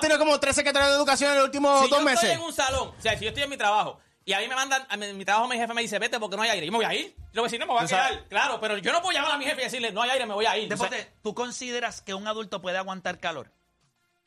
tenido 0.00 0.18
como 0.18 0.40
tres 0.40 0.56
secretarios 0.56 0.90
de 0.90 0.96
educación 0.96 1.30
en 1.30 1.36
los 1.36 1.44
últimos 1.44 1.84
si 1.84 1.90
dos 1.90 1.98
yo 1.98 2.04
meses. 2.04 2.22
estoy 2.24 2.40
en 2.40 2.46
un 2.46 2.52
salón, 2.52 2.94
o 2.98 3.00
sea, 3.00 3.18
si 3.18 3.24
yo 3.24 3.28
estoy 3.28 3.42
en 3.44 3.50
mi 3.50 3.56
trabajo 3.58 4.00
y 4.24 4.32
a 4.32 4.38
mí 4.40 4.48
me 4.48 4.54
mandan, 4.54 4.86
a 4.88 4.96
mi, 4.96 5.24
trabajo 5.24 5.48
mi 5.48 5.56
jefe 5.56 5.74
me 5.74 5.82
dice, 5.82 5.98
vete 5.98 6.18
porque 6.18 6.36
no 6.36 6.42
hay 6.42 6.50
aire, 6.50 6.66
yo 6.66 6.72
me 6.72 6.78
voy 6.78 6.84
a 6.86 6.94
ir. 6.94 7.14
Yo 7.16 7.24
le 7.34 7.40
voy 7.40 7.42
a 7.42 7.44
decir, 7.44 7.60
no, 7.60 7.66
me 7.66 7.72
voy 7.74 7.84
a 7.84 7.88
sabes- 7.88 8.08
quedar. 8.16 8.28
Claro, 8.28 8.60
pero 8.60 8.78
yo 8.78 8.92
no 8.92 9.00
puedo 9.02 9.12
llamar 9.12 9.32
a 9.32 9.38
mi 9.38 9.44
jefe 9.44 9.60
y 9.60 9.64
decirle, 9.64 9.92
no 9.92 10.02
hay 10.02 10.10
aire, 10.10 10.26
me 10.26 10.34
voy 10.34 10.46
a 10.46 10.56
ir. 10.58 10.68
Después 10.68 10.90
O 10.90 10.94
sea, 10.94 11.04
de- 11.04 11.12
¿tú 11.22 11.34
consideras 11.34 12.00
que 12.02 12.14
un 12.14 12.26
adulto 12.26 12.60
puede 12.62 12.78
aguantar 12.78 13.18
calor? 13.18 13.52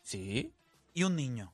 sí. 0.04 0.54
Y 0.96 1.04
un 1.04 1.16
niño. 1.16 1.52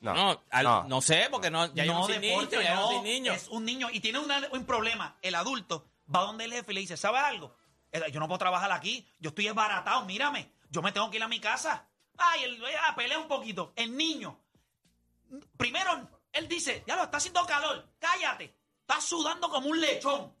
No, 0.00 0.14
No, 0.14 0.42
al- 0.50 0.64
no. 0.64 0.84
no 0.84 1.00
sé, 1.02 1.28
porque 1.30 1.50
no, 1.50 1.72
ya 1.74 1.84
yo 1.84 1.92
no 1.94 2.04
soy 2.06 2.18
deporte, 2.18 2.56
niño, 2.56 2.62
ya 2.62 2.68
yo 2.70 2.74
no 2.74 2.80
no, 2.80 2.88
soy 2.88 3.00
niño. 3.02 3.32
Es 3.32 3.48
un 3.48 3.64
niño 3.66 3.88
y 3.92 4.00
tiene 4.00 4.18
una- 4.18 4.48
un 4.52 4.64
problema. 4.64 5.16
El 5.22 5.34
adulto 5.34 5.86
va 6.12 6.20
donde 6.22 6.44
el 6.44 6.52
jefe 6.52 6.72
y 6.72 6.74
le 6.74 6.80
dice, 6.80 6.96
¿sabes 6.96 7.22
algo? 7.22 7.56
Eh, 7.92 8.02
Yo 8.12 8.18
no 8.20 8.26
puedo 8.26 8.38
trabajar 8.38 8.72
aquí. 8.72 9.08
Yo 9.20 9.28
estoy 9.30 9.46
esbaratado, 9.46 10.04
mírame. 10.04 10.52
Yo 10.70 10.82
me 10.82 10.90
tengo 10.92 11.10
que 11.10 11.18
ir 11.18 11.22
a 11.22 11.28
mi 11.28 11.40
casa. 11.40 11.88
Ay, 12.16 12.44
él 12.44 12.62
ah, 12.82 12.94
pelea 12.96 13.18
un 13.18 13.28
poquito. 13.28 13.72
El 13.76 13.96
niño. 13.96 14.40
Primero, 15.56 16.08
él 16.32 16.48
dice, 16.48 16.82
ya 16.86 16.96
lo 16.96 17.04
está 17.04 17.18
haciendo 17.18 17.44
calor. 17.46 17.94
Cállate. 17.98 18.56
Estás 18.80 19.04
sudando 19.04 19.48
como 19.48 19.68
un 19.68 19.80
lechón. 19.80 20.34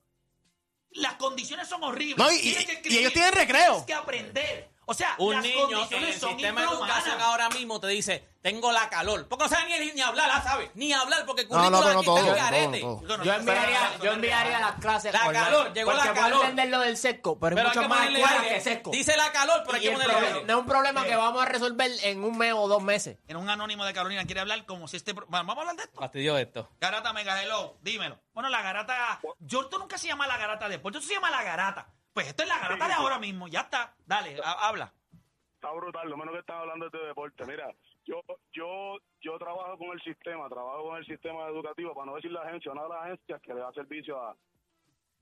Las 0.90 1.14
condiciones 1.14 1.68
son 1.68 1.82
horribles. 1.82 2.18
No, 2.18 2.30
y- 2.30 2.36
y- 2.36 2.98
ellos 2.98 3.12
tienen 3.12 3.32
recreo. 3.32 3.72
Tienes 3.72 3.86
que 3.86 3.94
aprender. 3.94 4.73
O 4.86 4.94
sea, 4.94 5.14
Un 5.18 5.34
las 5.34 5.42
niño 5.42 5.86
en 5.90 6.04
el 6.04 6.14
son 6.20 6.30
sistema 6.30 6.60
de 6.60 6.66
educación 6.68 7.20
ahora 7.20 7.48
mismo 7.50 7.80
te 7.80 7.86
dice, 7.88 8.28
tengo 8.42 8.70
la 8.70 8.90
calor. 8.90 9.26
Porque 9.28 9.44
no 9.44 9.48
sabe 9.48 9.78
ni, 9.80 9.92
ni 9.92 10.00
hablar, 10.02 10.28
¿ah, 10.32 10.42
¿sabes? 10.42 10.70
Ni 10.74 10.92
hablar, 10.92 11.24
porque 11.24 11.42
el 11.42 11.48
No, 11.48 11.70
no, 11.70 11.80
no 11.80 11.88
aquí 11.98 12.04
todo, 12.04 12.18
está 12.18 12.26
todo, 12.30 12.36
garete. 12.36 12.80
no 12.82 12.86
todo. 13.00 13.06
Yo 13.08 13.16
no- 13.24 13.32
enviaría, 13.34 13.96
yo 14.02 14.12
enviaría 14.12 14.60
las 14.60 14.72
clases. 14.80 15.12
La 15.14 15.26
online, 15.26 15.44
calor, 15.44 15.72
llegó 15.72 15.92
la 15.92 16.04
porque 16.04 16.20
calor. 16.20 16.40
entender 16.42 16.68
lo 16.68 16.80
del 16.80 16.96
sesco, 16.98 17.38
pero 17.38 17.56
hay 17.56 17.64
Pero 17.64 17.68
hay 17.70 17.76
mucho 17.76 17.82
que 17.82 17.88
más 18.20 18.30
aire. 18.40 18.54
que 18.54 18.60
sesco. 18.60 18.90
Dice 18.90 19.16
la 19.16 19.32
calor, 19.32 19.62
pero 19.64 19.76
hay 19.76 19.80
que 19.80 19.88
el 19.88 19.92
ponerle 19.94 20.14
problema- 20.14 20.40
no 20.46 20.52
es 20.52 20.58
un 20.60 20.66
problema 20.66 21.04
que 21.04 21.16
vamos 21.16 21.42
a 21.42 21.46
resolver 21.46 21.90
en 22.02 22.22
un 22.22 22.36
mes 22.36 22.52
o 22.54 22.68
dos 22.68 22.82
meses. 22.82 23.16
En 23.26 23.36
un 23.38 23.48
anónimo 23.48 23.84
de 23.86 23.94
Carolina 23.94 24.24
quiere 24.26 24.40
hablar 24.42 24.66
como 24.66 24.86
si 24.88 24.96
este... 24.98 25.12
Bueno, 25.14 25.26
Vamos 25.30 25.56
a 25.56 25.60
hablar 25.60 25.76
de 25.76 25.82
esto. 25.84 25.98
Fastidio 26.00 26.36
esto. 26.36 26.70
Garata 26.80 27.12
Mega 27.14 27.42
Hello, 27.42 27.78
dímelo. 27.80 28.18
Bueno, 28.34 28.50
la 28.50 28.60
garata. 28.60 29.20
Yo 29.38 29.62
esto 29.62 29.78
nunca 29.78 29.96
se 29.96 30.08
llama 30.08 30.26
la 30.26 30.36
garata 30.36 30.68
después, 30.68 30.94
esto 30.94 31.06
se 31.06 31.14
llama 31.14 31.30
la 31.30 31.42
garata. 31.42 31.88
Pues 32.14 32.28
esto 32.28 32.42
es 32.44 32.48
la 32.48 32.58
garata 32.60 32.86
de 32.88 32.94
ahora 32.94 33.18
mismo, 33.18 33.48
ya 33.48 33.60
está. 33.62 33.94
Dale, 34.06 34.36
ha- 34.42 34.68
habla. 34.68 34.92
Está 35.54 35.70
brutal, 35.72 36.08
lo 36.08 36.16
menos 36.16 36.32
que 36.34 36.40
están 36.40 36.58
hablando 36.58 36.86
es 36.86 36.92
de 36.92 37.06
deporte. 37.06 37.44
Mira, 37.46 37.70
yo 38.04 38.20
yo 38.52 38.98
yo 39.20 39.38
trabajo 39.38 39.76
con 39.78 39.90
el 39.92 40.00
sistema, 40.02 40.48
trabajo 40.48 40.84
con 40.84 40.96
el 40.98 41.06
sistema 41.06 41.46
educativo, 41.48 41.94
para 41.94 42.06
no 42.06 42.14
decir 42.16 42.30
la 42.30 42.42
agencia, 42.42 42.70
una 42.72 42.82
de 42.84 42.88
las 42.90 43.02
agencias 43.04 43.40
que 43.42 43.54
le 43.54 43.60
da 43.60 43.72
servicio 43.72 44.20
a, 44.22 44.36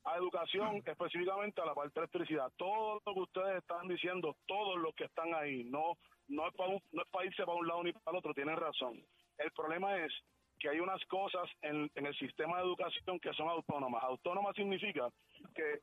a 0.04 0.16
educación, 0.16 0.82
específicamente 0.84 1.60
a 1.62 1.64
la 1.66 1.74
parte 1.74 1.92
de 1.94 2.00
electricidad. 2.06 2.50
Todo 2.56 3.00
lo 3.06 3.14
que 3.14 3.20
ustedes 3.20 3.58
están 3.58 3.86
diciendo, 3.88 4.36
todos 4.46 4.76
los 4.78 4.94
que 4.94 5.04
están 5.04 5.32
ahí, 5.34 5.64
no 5.64 5.96
no 6.28 6.48
es 6.48 6.54
para 6.54 6.70
no 6.72 7.02
es 7.02 7.08
para 7.10 7.24
irse 7.26 7.44
para 7.44 7.56
un 7.58 7.66
lado 7.68 7.82
ni 7.84 7.92
para 7.92 8.10
el 8.10 8.18
otro, 8.18 8.34
tienen 8.34 8.56
razón. 8.56 9.00
El 9.38 9.50
problema 9.52 9.96
es 9.96 10.12
que 10.58 10.68
hay 10.68 10.80
unas 10.80 11.02
cosas 11.06 11.48
en, 11.62 11.90
en 11.94 12.06
el 12.06 12.14
sistema 12.18 12.58
de 12.58 12.64
educación 12.64 13.18
que 13.20 13.32
son 13.34 13.48
autónomas. 13.48 14.02
Autónomas 14.04 14.54
significa 14.56 15.08
que 15.54 15.80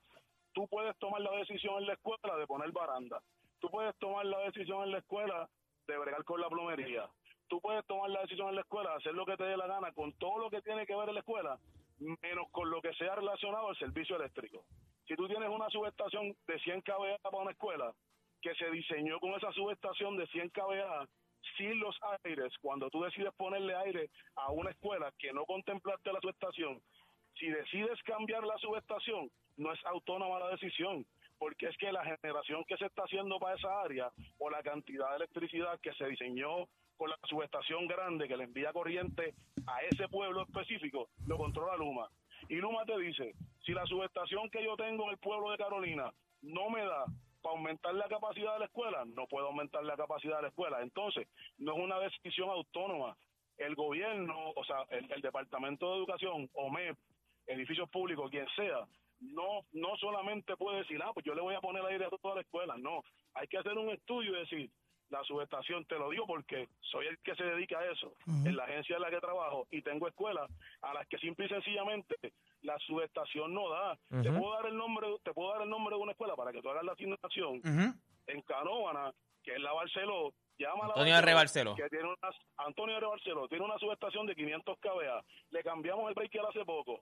tú 0.54 0.68
puedes 0.68 0.98
tomar 0.98 1.22
la 1.22 1.32
decisión 1.38 1.78
en 1.80 1.88
la 1.88 1.94
escuela 1.94 2.38
de 2.38 2.48
poner 2.48 2.72
baranda. 2.72 3.22
Tú 3.60 3.70
puedes 3.70 3.96
tomar 3.98 4.26
la 4.26 4.40
decisión 4.40 4.84
en 4.84 4.92
la 4.92 5.00
escuela 5.00 5.50
de 5.88 5.98
bregar 5.98 6.24
con 6.24 6.40
la 6.40 6.50
plomería. 6.50 7.10
Tú 7.48 7.60
puedes 7.62 7.86
tomar 7.88 8.10
la 8.10 8.22
decisión 8.22 8.50
en 8.50 8.56
la 8.56 8.62
escuela 8.62 8.92
de 8.92 8.96
hacer 8.98 9.14
lo 9.14 9.26
que 9.26 9.36
te 9.36 9.44
dé 9.44 9.58
la 9.58 9.68
gana 9.68 9.92
con 9.92 10.14
todo 10.14 10.38
lo 10.38 10.50
que 10.50 10.62
tiene 10.62 10.86
que 10.86 10.96
ver 10.96 11.10
en 11.10 11.16
la 11.16 11.22
escuela, 11.22 11.60
menos 12.00 12.48
con 12.52 12.70
lo 12.70 12.82
que 12.82 12.94
sea 12.94 13.16
relacionado 13.16 13.70
al 13.70 13.78
servicio 13.78 14.16
eléctrico. 14.16 14.64
Si 15.08 15.16
tú 15.16 15.28
tienes 15.28 15.50
una 15.50 15.70
subestación 15.70 16.36
de 16.48 16.60
100 16.60 16.82
kVA 16.82 17.18
para 17.24 17.38
una 17.38 17.52
escuela 17.52 17.94
que 18.42 18.54
se 18.56 18.70
diseñó 18.70 19.20
con 19.20 19.34
esa 19.34 19.52
subestación 19.52 20.16
de 20.18 20.28
100 20.28 20.50
kVA 20.50 21.08
sin 21.58 21.80
los 21.80 21.98
aires, 22.24 22.54
cuando 22.62 22.90
tú 22.90 23.02
decides 23.02 23.34
ponerle 23.36 23.76
aire 23.76 24.10
a 24.36 24.52
una 24.52 24.70
escuela 24.70 25.12
que 25.18 25.34
no 25.34 25.46
contemplaste 25.46 26.14
la 26.14 26.22
subestación, 26.22 26.80
si 27.40 27.48
decides 27.48 28.02
cambiar 28.04 28.44
la 28.44 28.58
subestación, 28.58 29.30
no 29.58 29.74
es 29.74 29.80
autónoma 29.86 30.40
la 30.40 30.50
decisión, 30.50 31.06
porque 31.38 31.68
es 31.68 31.78
que 31.78 31.92
la 31.92 32.04
generación 32.04 32.64
que 32.66 32.78
se 32.78 32.86
está 32.86 33.04
haciendo 33.04 33.40
para 33.40 33.56
esa 33.56 33.82
área 33.82 34.12
o 34.38 34.50
la 34.50 34.62
cantidad 34.62 35.10
de 35.12 35.16
electricidad 35.18 35.80
que 35.82 35.94
se 35.94 36.06
diseñó 36.08 36.68
con 36.98 37.10
la 37.10 37.18
subestación 37.30 37.88
grande 37.88 38.28
que 38.28 38.36
le 38.36 38.44
envía 38.44 38.74
corriente 38.74 39.34
a 39.66 39.82
ese 39.84 40.08
pueblo 40.10 40.44
específico, 40.44 41.10
lo 41.26 41.38
controla 41.38 41.78
Luma. 41.78 42.10
Y 42.50 42.56
Luma 42.56 42.84
te 42.86 42.98
dice, 43.00 43.34
si 43.66 43.72
la 43.72 43.86
subestación 43.86 44.50
que 44.50 44.64
yo 44.64 44.76
tengo 44.76 45.06
en 45.06 45.12
el 45.12 45.18
pueblo 45.18 45.52
de 45.52 45.58
Carolina 45.58 46.12
no 46.42 46.70
me 46.70 46.84
da 46.84 47.06
para 47.42 47.56
aumentar 47.56 47.94
la 47.94 48.08
capacidad 48.08 48.54
de 48.54 48.60
la 48.60 48.66
escuela, 48.66 49.06
no 49.06 49.28
puedo 49.28 49.48
aumentar 49.48 49.84
la 49.84 49.96
capacidad 49.96 50.38
de 50.38 50.42
la 50.44 50.48
escuela. 50.50 50.82
Entonces, 50.82 51.28
no 51.58 51.74
es 51.74 51.80
una 51.80 52.00
decisión 52.00 52.50
autónoma. 52.50 53.16
El 53.58 53.76
gobierno, 53.76 54.52
o 54.56 54.64
sea, 54.64 54.84
el, 54.90 55.22
Departamento 55.22 55.92
de 55.92 55.98
Educación, 55.98 56.50
OMEP, 56.54 56.98
edificios 57.50 57.90
públicos, 57.90 58.30
quien 58.30 58.48
sea, 58.56 58.88
no 59.20 59.66
no 59.74 59.98
solamente 59.98 60.56
puede 60.56 60.80
decir, 60.80 61.00
ah, 61.04 61.12
pues 61.14 61.26
yo 61.26 61.34
le 61.34 61.42
voy 61.42 61.56
a 61.56 61.62
poner 61.62 61.84
aire 61.86 62.06
a 62.06 62.10
toda 62.10 62.36
la 62.36 62.42
escuela. 62.42 62.78
No, 62.78 63.04
hay 63.34 63.48
que 63.48 63.58
hacer 63.58 63.78
un 63.78 63.90
estudio 63.90 64.36
y 64.36 64.40
decir, 64.40 64.72
la 65.10 65.24
subestación, 65.24 65.86
te 65.86 65.98
lo 65.98 66.10
digo 66.10 66.26
porque 66.28 66.68
soy 66.82 67.08
el 67.08 67.18
que 67.20 67.36
se 67.36 67.44
dedica 67.44 67.80
a 67.80 67.92
eso, 67.92 68.14
en 68.28 68.56
la 68.56 68.64
agencia 68.64 68.96
en 68.96 69.02
la 69.02 69.10
que 69.10 69.20
trabajo, 69.20 69.68
y 69.72 69.82
tengo 69.82 70.08
escuelas 70.08 70.50
a 70.82 70.94
las 70.94 71.08
que 71.08 71.18
simple 71.18 71.48
y 71.48 71.50
sencillamente 71.50 72.16
la 72.62 72.78
subestación 72.80 73.54
no 73.54 73.70
da. 73.70 73.98
Te 74.22 74.32
puedo 74.32 74.54
dar 74.54 74.68
el 74.68 74.78
nombre, 74.78 75.08
te 75.24 75.34
puedo 75.34 75.52
dar 75.52 75.64
el 75.64 75.70
nombre 75.70 75.96
de 75.96 76.02
una 76.02 76.12
escuela 76.12 76.36
para 76.36 76.52
que 76.52 76.62
tú 76.62 76.70
hagas 76.70 76.84
la 76.84 76.94
asignación 76.94 77.62
en 78.28 78.42
Canóvana, 78.44 79.12
que 79.44 79.54
es 79.54 79.60
la 79.60 79.74
Barceló, 79.74 80.34
llama 80.58 80.86
a 80.86 80.88
la 80.88 80.94
Antonio 80.94 81.18
R. 81.18 81.34
Barceló. 81.34 81.76
que 81.76 81.90
tiene 81.90 82.06
una, 82.06 82.30
Antonio 82.58 82.98
R. 82.98 83.08
Barceló, 83.08 83.48
tiene 83.48 83.66
una 83.66 83.80
subestación 83.80 84.28
de 84.28 84.36
500 84.36 84.78
kVA. 84.80 85.24
Le 85.50 85.64
cambiamos 85.64 86.08
el 86.10 86.14
breaker 86.14 86.42
hace 86.48 86.64
poco. 86.66 87.02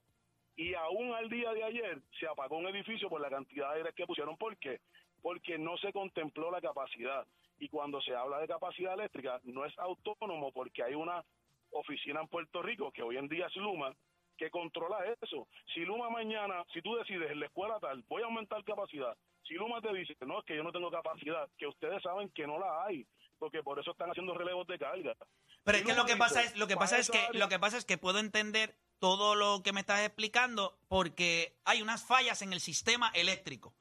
Y 0.58 0.74
aún 0.74 1.14
al 1.14 1.30
día 1.30 1.54
de 1.54 1.64
ayer 1.64 2.02
se 2.20 2.28
apagó 2.28 2.58
un 2.58 2.68
edificio 2.68 3.08
por 3.10 3.22
la 3.22 3.30
cantidad 3.30 3.72
de 3.72 3.78
aire 3.78 3.94
que 3.94 4.06
pusieron. 4.06 4.36
¿Por 4.38 4.58
qué? 4.58 4.82
Porque 5.22 5.58
no 5.58 5.78
se 5.78 5.94
contempló 5.94 6.52
la 6.52 6.60
capacidad. 6.60 7.26
Y 7.60 7.70
cuando 7.70 8.02
se 8.02 8.14
habla 8.16 8.40
de 8.40 8.48
capacidad 8.48 8.94
eléctrica, 8.96 9.40
no 9.44 9.64
es 9.66 9.78
autónomo 9.80 10.52
porque 10.52 10.84
hay 10.84 10.94
una 10.96 11.24
oficina 11.72 12.22
en 12.22 12.28
Puerto 12.28 12.62
Rico, 12.62 12.92
que 12.92 13.02
hoy 13.04 13.18
en 13.18 13.28
día 13.28 13.48
es 13.48 13.56
Luma, 13.56 13.94
que 14.38 14.50
controla 14.52 14.98
eso. 15.22 15.48
Si 15.74 15.82
Luma 15.82 16.10
mañana, 16.10 16.64
si 16.74 16.82
tú 16.82 16.96
decides 16.96 17.32
en 17.32 17.40
la 17.40 17.46
escuela 17.48 17.80
tal, 17.80 18.04
voy 18.08 18.22
a 18.22 18.26
aumentar 18.26 18.64
capacidad. 18.64 19.16
Si 19.48 19.54
Luma 19.56 19.80
te 19.82 19.94
dice, 19.94 20.16
no, 20.26 20.40
es 20.40 20.46
que 20.46 20.56
yo 20.56 20.64
no 20.64 20.72
tengo 20.72 20.90
capacidad, 20.92 21.48
que 21.58 21.68
ustedes 21.68 22.02
saben 22.04 22.30
que 22.30 22.46
no 22.48 22.60
la 22.60 22.86
hay, 22.86 23.06
porque 23.40 23.64
por 23.64 23.80
eso 23.80 23.92
están 23.92 24.10
haciendo 24.10 24.34
relevos 24.36 24.66
de 24.68 24.78
carga. 24.80 25.16
Pero 25.64 25.78
Si 25.78 25.84
es 25.84 25.88
que 25.88 25.94
Luma 25.94 26.02
lo 26.02 26.06
que 26.06 26.14
dice, 26.14 26.20
pasa 26.20 26.42
es, 26.44 26.58
lo 26.58 26.68
que 26.68 26.76
pasa 26.78 26.98
es 27.00 27.10
que, 27.12 27.18
área- 27.20 27.40
lo 27.40 27.50
que 27.50 27.60
pasa 27.60 27.78
es 27.78 27.86
que 27.86 27.98
puedo 27.98 28.20
entender 28.20 28.76
todo 29.00 29.36
lo 29.36 29.62
que 29.64 29.74
me 29.74 29.82
estás 29.82 30.02
explicando 30.02 30.78
porque 30.88 31.58
hay 31.66 31.82
unas 31.82 32.04
fallas 32.04 32.42
en 32.42 32.54
el 32.54 32.60
sistema 32.62 33.10
eléctrico. 33.14 33.74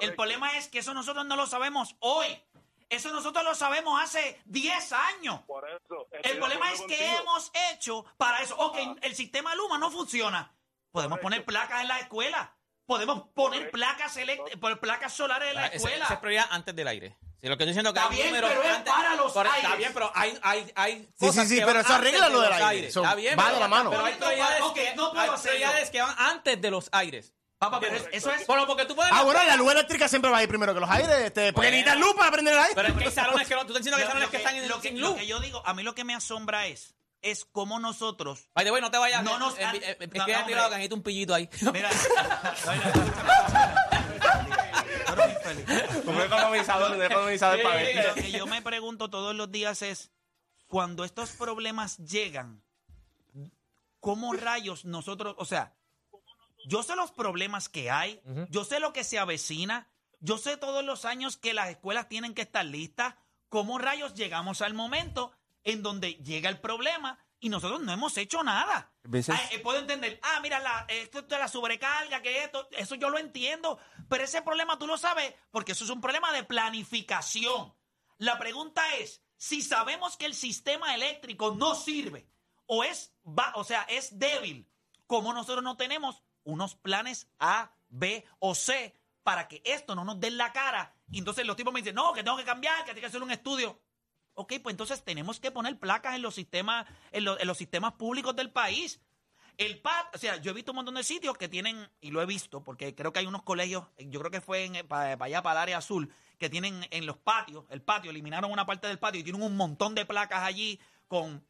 El 0.00 0.14
problema 0.14 0.56
es 0.56 0.68
que 0.68 0.78
eso 0.78 0.94
nosotros 0.94 1.26
no 1.26 1.36
lo 1.36 1.46
sabemos 1.46 1.96
hoy. 2.00 2.26
Eso 2.88 3.10
nosotros 3.12 3.42
lo 3.44 3.54
sabemos 3.54 4.00
hace 4.02 4.40
10 4.46 4.92
años. 4.92 5.40
Por 5.46 5.68
eso, 5.68 6.06
estoy 6.10 6.30
El 6.32 6.38
problema 6.38 6.72
es 6.72 6.80
que 6.82 7.16
hemos 7.16 7.50
hecho 7.72 8.04
para 8.18 8.40
eso. 8.42 8.54
Ok, 8.58 8.76
el 9.02 9.14
sistema 9.14 9.54
Luma 9.54 9.78
no 9.78 9.90
funciona. 9.90 10.54
Podemos 10.90 11.18
Correcto. 11.18 11.22
poner 11.26 11.44
placas 11.44 11.80
en 11.82 11.88
la 11.88 11.98
escuela. 12.00 12.54
Podemos 12.84 13.22
poner 13.34 13.60
Correcto. 13.60 13.72
placas 13.72 14.16
placas 14.80 15.12
solares 15.14 15.48
en 15.50 15.54
la 15.54 15.62
Ah, 15.62 15.66
ese- 15.68 15.76
escuela. 15.76 16.04
Esa 16.04 16.14
es 16.14 16.20
prioridad 16.20 16.46
antes 16.50 16.76
del 16.76 16.88
aire. 16.88 17.16
Si 17.42 17.48
lo 17.48 17.56
que 17.56 17.64
estoy 17.64 17.72
diciendo 17.74 17.90
es 17.90 17.94
que 17.94 17.98
Está 18.00 18.10
hay 18.10 18.16
bien, 18.16 18.26
números 18.28 18.50
pero 18.50 18.62
es 18.62 18.68
antes- 18.76 18.92
para 18.94 19.14
los 19.16 19.32
Por- 19.32 19.46
Está 19.46 19.56
aires. 19.58 19.76
bien, 19.78 19.90
pero 19.92 20.12
hay, 20.14 20.38
hay, 20.42 20.72
hay 20.76 20.92
Sí, 21.18 21.26
cosas 21.26 21.42
sí, 21.48 21.54
sí, 21.54 21.58
que 21.60 21.66
pero 21.66 21.74
van 21.78 21.84
eso 21.84 21.94
arregla 21.94 22.26
de 22.28 22.32
lo 22.32 22.40
del 22.40 22.50
los 22.50 22.58
aire. 22.60 22.70
aires. 22.70 22.96
Está 22.96 23.14
bien, 23.16 23.36
va 23.38 23.42
pero- 23.42 23.54
de 23.54 23.60
la 23.60 23.68
mano. 23.68 23.90
Pero 23.90 24.04
hay 24.04 24.12
Ok, 24.12 24.18
prioridades, 24.20 24.60
no 24.60 25.10
puedo 25.10 25.20
hay 25.20 25.28
hacerlo. 25.28 25.40
prioridades 25.58 25.90
que 25.90 26.00
van 26.02 26.14
antes 26.18 26.60
de 26.62 26.70
los 26.70 26.88
aires. 26.92 27.32
Papá, 27.58 27.80
pero 27.80 27.96
es- 27.96 28.08
eso 28.12 28.30
es. 28.32 28.46
Solo 28.46 28.64
porque 28.66 28.84
tú 28.86 28.94
puedes... 28.94 29.12
Ah, 29.12 29.22
bueno, 29.24 29.42
la 29.44 29.56
luz 29.56 29.72
eléctrica 29.72 30.08
siempre 30.08 30.30
va 30.30 30.38
a 30.38 30.42
ir 30.44 30.48
primero 30.48 30.72
que 30.72 30.78
los 30.80 30.90
aires. 30.90 31.10
Este, 31.18 31.52
porque 31.52 31.68
Bueno. 31.68 31.84
necesitas 31.84 31.98
luz 31.98 32.14
para 32.14 32.30
prender 32.30 32.54
el 32.54 32.60
aire. 32.60 32.74
Pero 32.76 32.88
es 32.88 32.94
que 32.94 33.04
hay 33.06 33.10
salones 33.10 33.48
que 33.48 33.54
no... 33.56 33.60
Tú 33.66 33.76
estás 33.76 33.84
diciendo 33.84 33.96
que 33.96 34.02
hay 34.02 34.08
Lo- 34.08 34.12
salones 34.12 34.26
lo 34.28 34.30
que 34.30 34.36
están 34.36 34.56
en- 34.56 34.68
lo 34.68 34.80
que- 34.80 34.88
sin 34.88 35.00
lo 35.00 35.08
luz. 35.08 35.16
que 35.18 35.26
yo 35.26 35.40
digo, 35.40 35.62
a 35.66 35.74
mí 35.74 35.82
lo 35.82 35.94
que 35.96 36.04
me 36.04 36.14
asombra 36.14 36.66
es, 36.68 36.94
es 37.22 37.44
cómo 37.44 37.78
nosotros. 37.80 38.48
By 38.54 38.64
the 38.64 38.70
way, 38.72 38.80
no 38.80 38.90
te 38.92 38.98
vayas. 38.98 39.22
No 39.24 39.38
nos 39.40 39.56
Eh, 39.58 39.62
eh, 39.62 39.80
eh, 39.82 39.96
Es 40.00 40.08
no, 40.14 40.26
que 40.26 40.32
no, 40.32 40.38
he 40.40 40.44
tirado 40.44 40.44
hombre. 40.44 40.54
que 40.70 40.70
necesito 40.70 40.94
un 40.96 41.02
pillito 41.02 41.34
ahí. 41.34 41.48
Mira, 41.72 41.90
Tú 45.54 45.72
eres 45.72 45.92
muy 45.92 46.02
feliz. 46.02 46.16
Un 46.16 46.20
economizador, 46.22 46.96
un 46.96 47.02
economizador 47.02 47.62
para 47.62 47.76
ver. 47.76 48.06
Lo 48.06 48.14
que 48.14 48.30
yo 48.30 48.46
me 48.46 48.62
pregunto 48.62 49.10
todos 49.10 49.34
los 49.34 49.50
días 49.50 49.82
es, 49.82 50.10
cuando 50.66 51.04
estos 51.04 51.30
problemas 51.30 51.98
llegan, 51.98 52.62
¿cómo 54.00 54.32
rayos 54.32 54.84
nosotros, 54.84 55.34
o 55.38 55.44
sea, 55.44 55.74
yo 56.66 56.82
sé 56.82 56.96
los 56.96 57.10
problemas 57.10 57.68
que 57.68 57.90
hay, 57.90 58.20
yo 58.48 58.64
sé 58.64 58.80
lo 58.80 58.92
que 58.92 59.04
se 59.04 59.18
avecina, 59.18 59.88
Yo 60.24 60.38
sé 60.38 60.56
todos 60.56 60.84
los 60.84 61.04
años 61.04 61.36
que 61.36 61.52
las 61.52 61.68
escuelas 61.68 62.08
tienen 62.08 62.32
que 62.32 62.42
estar 62.42 62.64
listas. 62.64 63.16
¿Cómo 63.48 63.78
rayos 63.78 64.14
llegamos 64.14 64.62
al 64.62 64.72
momento 64.72 65.32
en 65.64 65.82
donde 65.82 66.14
llega 66.14 66.48
el 66.48 66.60
problema 66.60 67.18
y 67.42 67.48
nosotros 67.48 67.80
no 67.82 67.92
hemos 67.92 68.16
hecho 68.16 68.42
nada? 68.42 68.90
Veces- 69.02 69.34
Ah, 69.36 69.48
eh, 69.50 69.58
puedo 69.58 69.78
entender, 69.80 70.18
ah, 70.22 70.38
mira, 70.40 70.60
la, 70.60 70.86
esto 70.88 71.22
de 71.22 71.38
la 71.38 71.48
sobrecarga, 71.48 72.22
que 72.22 72.44
esto, 72.44 72.68
eso 72.70 72.94
yo 72.94 73.10
lo 73.10 73.18
entiendo, 73.18 73.78
pero 74.08 74.24
ese 74.24 74.42
problema 74.42 74.78
tú 74.78 74.86
lo 74.86 74.96
sabes 74.96 75.34
porque 75.50 75.72
eso 75.72 75.84
es 75.84 75.90
un 75.90 76.00
problema 76.00 76.32
de 76.32 76.44
planificación. 76.44 77.74
La 78.18 78.38
pregunta 78.38 78.82
es, 78.96 79.22
si 79.36 79.60
sabemos 79.62 80.16
que 80.16 80.26
el 80.26 80.34
sistema 80.34 80.94
eléctrico 80.94 81.52
no 81.54 81.74
sirve 81.74 82.28
o 82.66 82.84
es, 82.84 83.12
va, 83.26 83.52
o 83.56 83.64
sea, 83.64 83.82
es 83.88 84.18
débil, 84.18 84.68
¿cómo 85.06 85.32
nosotros 85.34 85.64
no 85.64 85.76
tenemos 85.76 86.22
unos 86.44 86.76
planes 86.76 87.28
A, 87.40 87.74
B 87.88 88.24
o 88.38 88.54
C 88.54 88.96
para 89.24 89.48
que 89.48 89.62
esto 89.64 89.94
no 89.96 90.04
nos 90.04 90.20
dé 90.20 90.30
la 90.30 90.52
cara? 90.52 90.94
Y 91.10 91.18
entonces 91.18 91.44
los 91.44 91.56
tipos 91.56 91.72
me 91.72 91.80
dicen, 91.80 91.96
no, 91.96 92.12
que 92.12 92.22
tengo 92.22 92.36
que 92.36 92.44
cambiar, 92.44 92.78
que 92.84 92.92
tengo 92.92 93.00
que 93.00 93.06
hacer 93.06 93.22
un 93.22 93.32
estudio. 93.32 93.80
Ok, 94.34 94.54
pues 94.62 94.72
entonces 94.72 95.02
tenemos 95.04 95.40
que 95.40 95.50
poner 95.50 95.78
placas 95.78 96.14
en 96.14 96.22
los 96.22 96.34
sistemas, 96.34 96.86
en, 97.10 97.24
lo- 97.24 97.38
en 97.38 97.46
los 97.46 97.58
sistemas 97.58 97.92
públicos 97.94 98.34
del 98.34 98.50
país. 98.50 99.00
El 99.58 99.78
PAT, 99.80 100.14
o 100.14 100.18
sea, 100.18 100.36
yo 100.38 100.50
he 100.50 100.54
visto 100.54 100.72
un 100.72 100.76
montón 100.76 100.94
de 100.94 101.04
sitios 101.04 101.36
que 101.36 101.46
tienen, 101.48 101.86
y 102.00 102.10
lo 102.10 102.22
he 102.22 102.26
visto, 102.26 102.64
porque 102.64 102.94
creo 102.94 103.12
que 103.12 103.18
hay 103.18 103.26
unos 103.26 103.42
colegios, 103.42 103.84
yo 103.98 104.18
creo 104.20 104.30
que 104.30 104.40
fue 104.40 104.70
para 104.88 105.22
allá, 105.22 105.42
para 105.42 105.58
el 105.58 105.62
área 105.64 105.78
azul, 105.78 106.10
que 106.38 106.48
tienen 106.48 106.86
en 106.90 107.04
los 107.04 107.18
patios, 107.18 107.64
el 107.68 107.82
patio, 107.82 108.10
eliminaron 108.10 108.50
una 108.50 108.64
parte 108.64 108.86
del 108.88 108.98
patio 108.98 109.20
y 109.20 109.24
tienen 109.24 109.42
un 109.42 109.56
montón 109.56 109.94
de 109.94 110.06
placas 110.06 110.42
allí 110.42 110.80
con... 111.06 111.44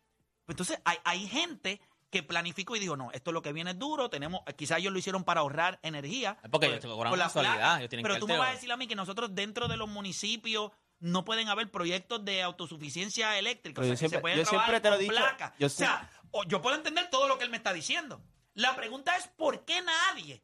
Entonces, 0.48 0.80
hay, 0.84 0.98
hay 1.04 1.28
gente 1.28 1.80
que 2.10 2.24
planificó 2.24 2.74
y 2.76 2.80
dijo, 2.80 2.96
no, 2.96 3.10
esto 3.12 3.30
es 3.30 3.34
lo 3.34 3.40
que 3.40 3.52
viene 3.52 3.70
es 3.70 3.78
duro, 3.78 4.10
tenemos, 4.10 4.42
quizás 4.56 4.78
ellos 4.80 4.92
lo 4.92 4.98
hicieron 4.98 5.22
para 5.24 5.40
ahorrar 5.40 5.78
energía. 5.82 6.36
Porque 6.50 6.66
por- 6.66 6.74
ellos 6.74 6.82
por 7.10 7.18
la 7.18 7.28
placa. 7.54 7.78
ellos 7.78 7.88
tienen 7.88 8.02
Pero 8.02 8.18
tú 8.18 8.26
me 8.26 8.36
vas 8.36 8.48
a 8.48 8.52
decir 8.52 8.70
a 8.72 8.76
mí 8.76 8.86
que 8.88 8.96
nosotros 8.96 9.32
dentro 9.34 9.68
de 9.68 9.76
los 9.78 9.88
municipios 9.88 10.72
no 11.02 11.24
pueden 11.24 11.48
haber 11.48 11.70
proyectos 11.70 12.24
de 12.24 12.42
autosuficiencia 12.42 13.38
eléctrica. 13.38 13.80
Pero 13.82 13.92
o 13.92 13.94
yo 13.94 13.96
sea, 13.96 14.06
que 14.06 14.10
siempre- 14.10 14.18
se 14.18 14.20
puede 14.22 14.36
yo 14.36 14.44
siempre 14.46 14.80
trabajar 14.80 14.82
te 14.82 14.88
lo 14.88 14.94
he 14.94 14.98
con 14.98 15.14
dicho, 15.14 15.36
placas. 15.36 15.58
yo 15.58 15.66
o 15.66 15.70
sea, 15.70 16.10
o- 16.30 16.44
yo 16.44 16.62
puedo 16.62 16.76
entender 16.76 17.10
todo 17.10 17.28
lo 17.28 17.36
que 17.38 17.44
él 17.44 17.50
me 17.50 17.56
está 17.58 17.72
diciendo. 17.72 18.22
La 18.54 18.74
pregunta 18.76 19.16
es, 19.16 19.28
¿por 19.28 19.64
qué 19.64 19.82
nadie? 19.82 20.42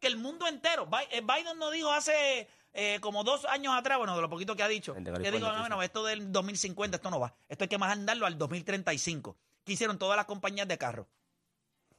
Que 0.00 0.06
el 0.08 0.16
mundo 0.16 0.46
entero, 0.46 0.88
eh, 1.10 1.20
Biden 1.20 1.58
nos 1.58 1.72
dijo 1.72 1.90
hace 1.92 2.48
eh, 2.76 2.98
como 3.00 3.22
dos 3.22 3.44
años 3.44 3.72
atrás, 3.74 3.98
bueno, 3.98 4.16
de 4.16 4.22
lo 4.22 4.28
poquito 4.28 4.56
que 4.56 4.62
ha 4.64 4.68
dicho, 4.68 4.94
que 4.94 5.30
digo, 5.30 5.52
no, 5.52 5.60
bueno, 5.60 5.80
esto 5.82 6.04
del 6.04 6.32
2050, 6.32 6.96
esto 6.96 7.08
no 7.10 7.20
va. 7.20 7.36
Esto 7.48 7.64
hay 7.64 7.68
que 7.68 7.78
mandarlo 7.78 8.26
al 8.26 8.36
2035. 8.36 9.36
Que 9.64 9.72
hicieron 9.74 9.96
todas 9.98 10.16
las 10.16 10.26
compañías 10.26 10.66
de 10.66 10.76
carros. 10.76 11.06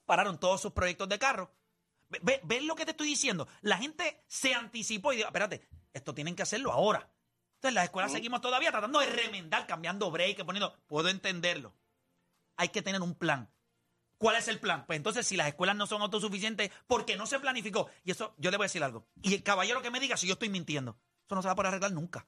Pararon 0.05 0.37
todos 0.39 0.61
sus 0.61 0.73
proyectos 0.73 1.07
de 1.09 1.17
carros. 1.17 1.47
Ve- 2.09 2.19
ve- 2.21 2.41
¿Ves 2.43 2.63
lo 2.63 2.75
que 2.75 2.83
te 2.85 2.91
estoy 2.91 3.07
diciendo? 3.07 3.47
La 3.61 3.77
gente 3.77 4.21
se 4.27 4.53
anticipó 4.53 5.13
y 5.13 5.17
dijo, 5.17 5.27
espérate, 5.29 5.65
esto 5.93 6.13
tienen 6.13 6.35
que 6.35 6.43
hacerlo 6.43 6.71
ahora. 6.73 7.09
Entonces, 7.65 7.71
en 7.71 7.75
las 7.75 7.83
escuelas 7.85 8.11
seguimos 8.11 8.41
todavía 8.41 8.69
tratando 8.69 8.99
de 8.99 9.07
remendar, 9.07 9.65
cambiando 9.65 10.11
break, 10.11 10.45
poniendo. 10.45 10.77
Puedo 10.85 11.09
entenderlo. 11.09 11.73
Hay 12.57 12.69
que 12.69 12.83
tener 12.83 13.01
un 13.01 13.15
plan. 13.15 13.49
¿Cuál 14.19 14.35
es 14.35 14.47
el 14.47 14.59
plan? 14.59 14.85
Pues 14.85 14.97
entonces, 14.97 15.25
si 15.25 15.35
las 15.35 15.47
escuelas 15.47 15.75
no 15.75 15.87
son 15.87 16.03
autosuficientes, 16.03 16.69
porque 16.85 17.15
no 17.15 17.25
se 17.25 17.39
planificó. 17.39 17.89
Y 18.03 18.11
eso, 18.11 18.35
yo 18.37 18.51
le 18.51 18.57
voy 18.57 18.65
a 18.65 18.67
decir 18.69 18.83
algo. 18.83 19.07
Y 19.23 19.33
el 19.33 19.41
caballero 19.41 19.81
que 19.81 19.89
me 19.89 19.99
diga 19.99 20.15
si 20.15 20.27
yo 20.27 20.33
estoy 20.33 20.49
mintiendo. 20.49 20.99
Eso 21.25 21.33
no 21.33 21.41
se 21.41 21.47
va 21.47 21.53
a 21.53 21.55
poder 21.55 21.69
arreglar 21.69 21.91
nunca. 21.91 22.27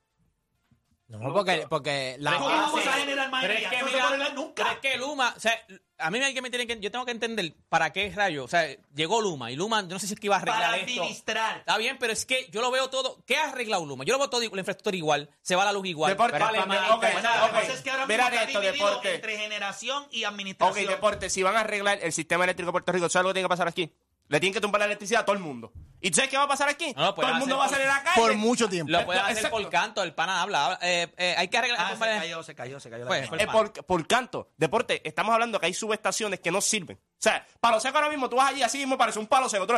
No, 1.10 1.32
porque, 1.32 1.66
porque 1.70 2.18
la 2.20 2.34
¿Cómo 2.34 2.48
vamos 2.50 2.86
a 2.86 2.92
generar 2.92 3.30
más 3.32 3.42
Pero 3.42 3.54
es 3.54 3.60
energía? 3.60 3.80
que, 3.80 3.86
no 3.86 4.12
mira, 4.18 4.30
nunca. 4.34 4.54
pero 4.56 4.70
es 4.72 4.80
que 4.80 4.98
Luma, 4.98 5.34
o 5.38 5.40
sea, 5.40 5.58
a 6.00 6.12
mí 6.12 6.20
me 6.20 6.50
tiene 6.50 6.68
que, 6.68 6.78
yo 6.82 6.92
tengo 6.92 7.06
que 7.06 7.12
entender 7.12 7.54
para 7.70 7.94
qué 7.94 8.12
rayo, 8.14 8.44
o 8.44 8.48
sea, 8.50 8.68
llegó 8.94 9.22
Luma 9.22 9.50
y 9.50 9.56
Luma, 9.56 9.84
yo 9.84 9.88
no 9.88 10.00
sé 10.00 10.08
si 10.08 10.16
es 10.16 10.20
que 10.20 10.28
iba 10.28 10.36
a 10.36 10.40
arreglar 10.40 10.62
Para 10.64 10.78
esto. 10.78 11.02
administrar. 11.02 11.58
Está 11.60 11.78
bien, 11.78 11.98
pero 11.98 12.12
es 12.12 12.26
que 12.26 12.50
yo 12.52 12.60
lo 12.60 12.72
veo 12.72 12.90
todo, 12.90 13.24
¿qué 13.26 13.38
ha 13.38 13.46
arreglado 13.50 13.86
Luma? 13.86 14.04
Yo 14.04 14.12
lo 14.16 14.20
veo 14.20 14.30
todo, 14.30 14.42
la 14.42 14.48
infraestructura 14.48 14.98
igual, 14.98 15.30
se 15.42 15.56
va 15.56 15.64
la 15.64 15.72
luz 15.72 15.86
igual. 15.88 16.12
Deporte, 16.12 16.40
vale 16.40 16.60
también, 16.60 16.84
ok, 16.84 17.00
Bueno, 17.00 17.30
ok. 17.46 17.52
pasa 17.52 17.74
es 17.74 17.82
que 17.82 17.90
ahora 17.90 18.06
mismo 18.06 18.24
Mira 18.24 18.28
está 18.28 18.44
esto, 18.50 18.60
dividido 18.62 18.88
deporte. 18.88 19.16
entre 19.16 19.38
generación 19.38 20.08
y 20.12 20.26
Ok, 20.26 20.32
administración. 20.32 20.88
deporte, 20.88 21.30
si 21.30 21.42
van 21.42 21.56
a 21.56 21.62
arreglar 21.62 22.00
el 22.02 22.12
sistema 22.12 22.44
eléctrico 22.44 22.68
de 22.68 22.72
Puerto 22.74 22.92
Rico, 22.92 23.08
¿sabes 23.08 23.16
algo 23.22 23.30
que 23.30 23.36
tiene 23.36 23.46
que 23.46 23.50
pasar 23.50 23.70
aquí? 23.70 23.94
Le 24.30 24.40
tienen 24.40 24.54
que 24.54 24.60
tumbar 24.62 24.80
la 24.80 24.86
electricidad 24.86 25.22
a 25.22 25.26
todo 25.26 25.36
el 25.36 25.42
mundo. 25.42 25.72
¿Y 26.02 26.12
tú 26.12 26.18
sabes 26.18 26.30
qué 26.30 26.38
va 26.38 26.44
a 26.44 26.48
pasar 26.48 26.68
aquí? 26.70 26.94
No, 26.96 27.06
lo 27.06 27.16
pueden 27.16 27.30
todo 27.32 27.36
el 27.36 27.40
mundo 27.40 27.58
va 27.58 27.66
a 27.66 27.70
salir 27.70 27.88
a 27.88 27.96
la 27.98 28.04
calle. 28.04 28.22
Por 28.22 28.36
mucho 28.36 28.68
tiempo. 28.70 28.92
Lo 28.92 29.06
puede 29.06 29.20
hacer 29.20 29.38
Exacto. 29.38 29.58
por 29.58 29.70
canto, 29.70 30.04
el 30.04 30.14
pana 30.14 30.42
habla, 30.42 30.66
habla, 30.66 30.80
eh, 30.82 31.12
eh, 31.18 31.34
hay 31.38 31.48
que 31.48 31.58
arreglar. 31.58 31.80
Ah, 31.80 31.94
se 31.96 32.00
cayó, 32.00 32.44
se 32.44 32.54
cayó, 32.56 32.80
se 32.80 32.90
cayó. 32.90 33.04
la 33.06 33.08
Pues. 33.08 33.30
Eh, 33.42 33.48
por, 33.52 33.72
por 33.72 34.06
canto, 34.06 34.52
deporte, 34.58 35.02
estamos 35.08 35.34
hablando 35.34 35.60
que 35.60 35.66
hay 35.68 35.74
subestaciones 35.74 36.40
que 36.40 36.52
no 36.52 36.62
sirven. 36.62 36.98
O 36.98 37.02
sea, 37.20 37.48
palo 37.60 37.80
seco 37.80 37.98
ahora 37.98 38.10
mismo, 38.10 38.30
tú 38.30 38.36
vas 38.36 38.52
allí 38.52 38.62
así 38.62 38.78
mismo, 38.78 38.98
parece 38.98 39.18
un 39.18 39.26
palo 39.28 39.50
seco, 39.50 39.66
tú- 39.66 39.74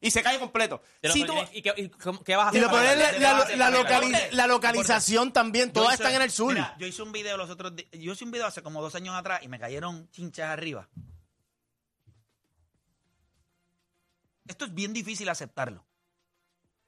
y 0.00 0.10
se 0.10 0.22
cae 0.22 0.38
completo. 0.38 0.80
Pero, 1.00 1.14
Si 1.14 1.22
pero 1.22 1.32
tú- 1.32 1.38
tienes- 1.40 1.56
¿Y, 1.56 1.62
qué, 1.62 1.74
y 1.76 2.34
vas 2.36 2.46
a 2.54 2.56
Y 2.56 2.58
hacer? 2.58 2.62
lo 2.62 2.70
para 2.70 2.94
la, 2.94 3.56
la- 3.56 3.70
locali- 3.70 4.12
localización 4.46 5.32
también, 5.32 5.72
todas 5.72 5.94
hice- 5.94 6.02
están 6.04 6.14
en 6.14 6.22
el 6.22 6.30
sur. 6.30 6.52
Mira, 6.54 6.76
yo 6.78 6.86
hice 6.86 7.02
un 7.02 7.12
video 7.12 7.36
los 7.36 7.50
otros 7.50 7.72
Yo 7.92 8.12
hice 8.12 8.24
un 8.24 8.30
video 8.30 8.46
hace 8.46 8.62
como 8.62 8.80
dos 8.82 8.94
años 8.94 9.14
atrás 9.16 9.40
y 9.42 9.48
me 9.48 9.58
cayeron 9.58 10.08
chinchas 10.12 10.48
arriba. 10.50 10.86
Esto 14.48 14.64
es 14.66 14.74
bien 14.74 14.92
difícil 14.92 15.28
aceptarlo. 15.28 15.84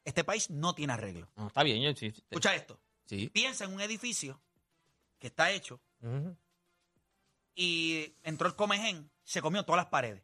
Este 0.04 0.24
país 0.24 0.48
no 0.50 0.74
tiene 0.74 0.92
arreglo. 0.94 1.28
No, 1.36 1.48
está 1.48 1.62
bien, 1.62 1.82
yo 1.82 1.90
sí. 1.98 2.10
sí. 2.10 2.22
Escucha 2.30 2.54
esto. 2.54 2.78
Sí. 3.06 3.28
Piensa 3.28 3.64
en 3.64 3.74
un 3.74 3.80
edificio 3.80 4.40
que 5.18 5.26
está 5.28 5.50
hecho 5.50 5.80
y 7.54 8.14
entró 8.22 8.48
el 8.48 8.54
comején, 8.54 9.10
se 9.24 9.42
comió 9.42 9.64
todas 9.64 9.78
las 9.78 9.86
paredes. 9.86 10.22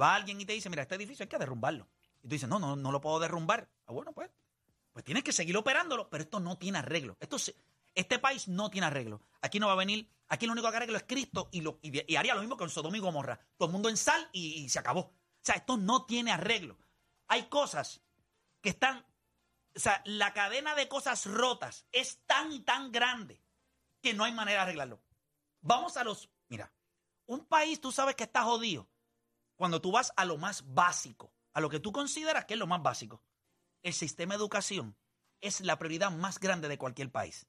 Va 0.00 0.14
alguien 0.14 0.40
y 0.40 0.44
te 0.44 0.52
dice, 0.52 0.68
mira, 0.70 0.82
este 0.82 0.94
edificio 0.96 1.24
hay 1.24 1.28
que 1.28 1.38
derrumbarlo. 1.38 1.86
Y 2.22 2.28
tú 2.28 2.34
dices, 2.34 2.48
no, 2.48 2.58
no, 2.58 2.74
no 2.76 2.90
lo 2.92 3.00
puedo 3.00 3.18
derrumbar. 3.20 3.68
Ah, 3.86 3.92
bueno, 3.92 4.12
pues, 4.12 4.30
pues 4.92 5.04
tienes 5.04 5.22
que 5.22 5.32
seguir 5.32 5.56
operándolo, 5.56 6.08
pero 6.10 6.24
esto 6.24 6.40
no 6.40 6.58
tiene 6.58 6.78
arreglo. 6.78 7.16
Esto 7.20 7.38
se- 7.38 7.54
este 7.94 8.18
país 8.18 8.48
no 8.48 8.68
tiene 8.70 8.86
arreglo. 8.88 9.20
Aquí 9.40 9.58
no 9.60 9.68
va 9.68 9.72
a 9.74 9.76
venir, 9.76 10.08
aquí 10.28 10.46
lo 10.46 10.52
único 10.52 10.68
que 10.70 10.76
arreglo 10.76 10.96
es 10.96 11.04
Cristo 11.04 11.48
y, 11.52 11.60
lo, 11.62 11.78
y, 11.82 12.12
y 12.12 12.16
haría 12.16 12.34
lo 12.34 12.40
mismo 12.40 12.56
con 12.56 12.68
Sodoma 12.68 12.96
y 12.96 13.00
Gomorra. 13.00 13.38
Todo 13.56 13.68
el 13.68 13.72
mundo 13.72 13.88
en 13.88 13.96
sal 13.96 14.28
y, 14.32 14.54
y 14.64 14.68
se 14.68 14.78
acabó. 14.78 15.12
O 15.46 15.52
sea, 15.52 15.54
esto 15.54 15.76
no 15.76 16.06
tiene 16.06 16.32
arreglo. 16.32 16.76
Hay 17.28 17.44
cosas 17.44 18.02
que 18.60 18.70
están, 18.70 19.06
o 19.76 19.78
sea, 19.78 20.02
la 20.04 20.32
cadena 20.32 20.74
de 20.74 20.88
cosas 20.88 21.24
rotas 21.24 21.86
es 21.92 22.18
tan 22.26 22.50
y 22.50 22.64
tan 22.64 22.90
grande 22.90 23.40
que 24.02 24.12
no 24.12 24.24
hay 24.24 24.32
manera 24.32 24.58
de 24.58 24.62
arreglarlo. 24.64 25.00
Vamos 25.60 25.96
a 25.96 26.02
los, 26.02 26.28
mira, 26.48 26.72
un 27.26 27.46
país 27.46 27.80
tú 27.80 27.92
sabes 27.92 28.16
que 28.16 28.24
está 28.24 28.42
jodido 28.42 28.88
cuando 29.54 29.80
tú 29.80 29.92
vas 29.92 30.12
a 30.16 30.24
lo 30.24 30.36
más 30.36 30.74
básico, 30.74 31.32
a 31.52 31.60
lo 31.60 31.70
que 31.70 31.78
tú 31.78 31.92
consideras 31.92 32.46
que 32.46 32.54
es 32.54 32.58
lo 32.58 32.66
más 32.66 32.82
básico. 32.82 33.22
El 33.84 33.92
sistema 33.92 34.34
de 34.34 34.38
educación 34.38 34.98
es 35.40 35.60
la 35.60 35.78
prioridad 35.78 36.10
más 36.10 36.40
grande 36.40 36.66
de 36.66 36.76
cualquier 36.76 37.12
país. 37.12 37.46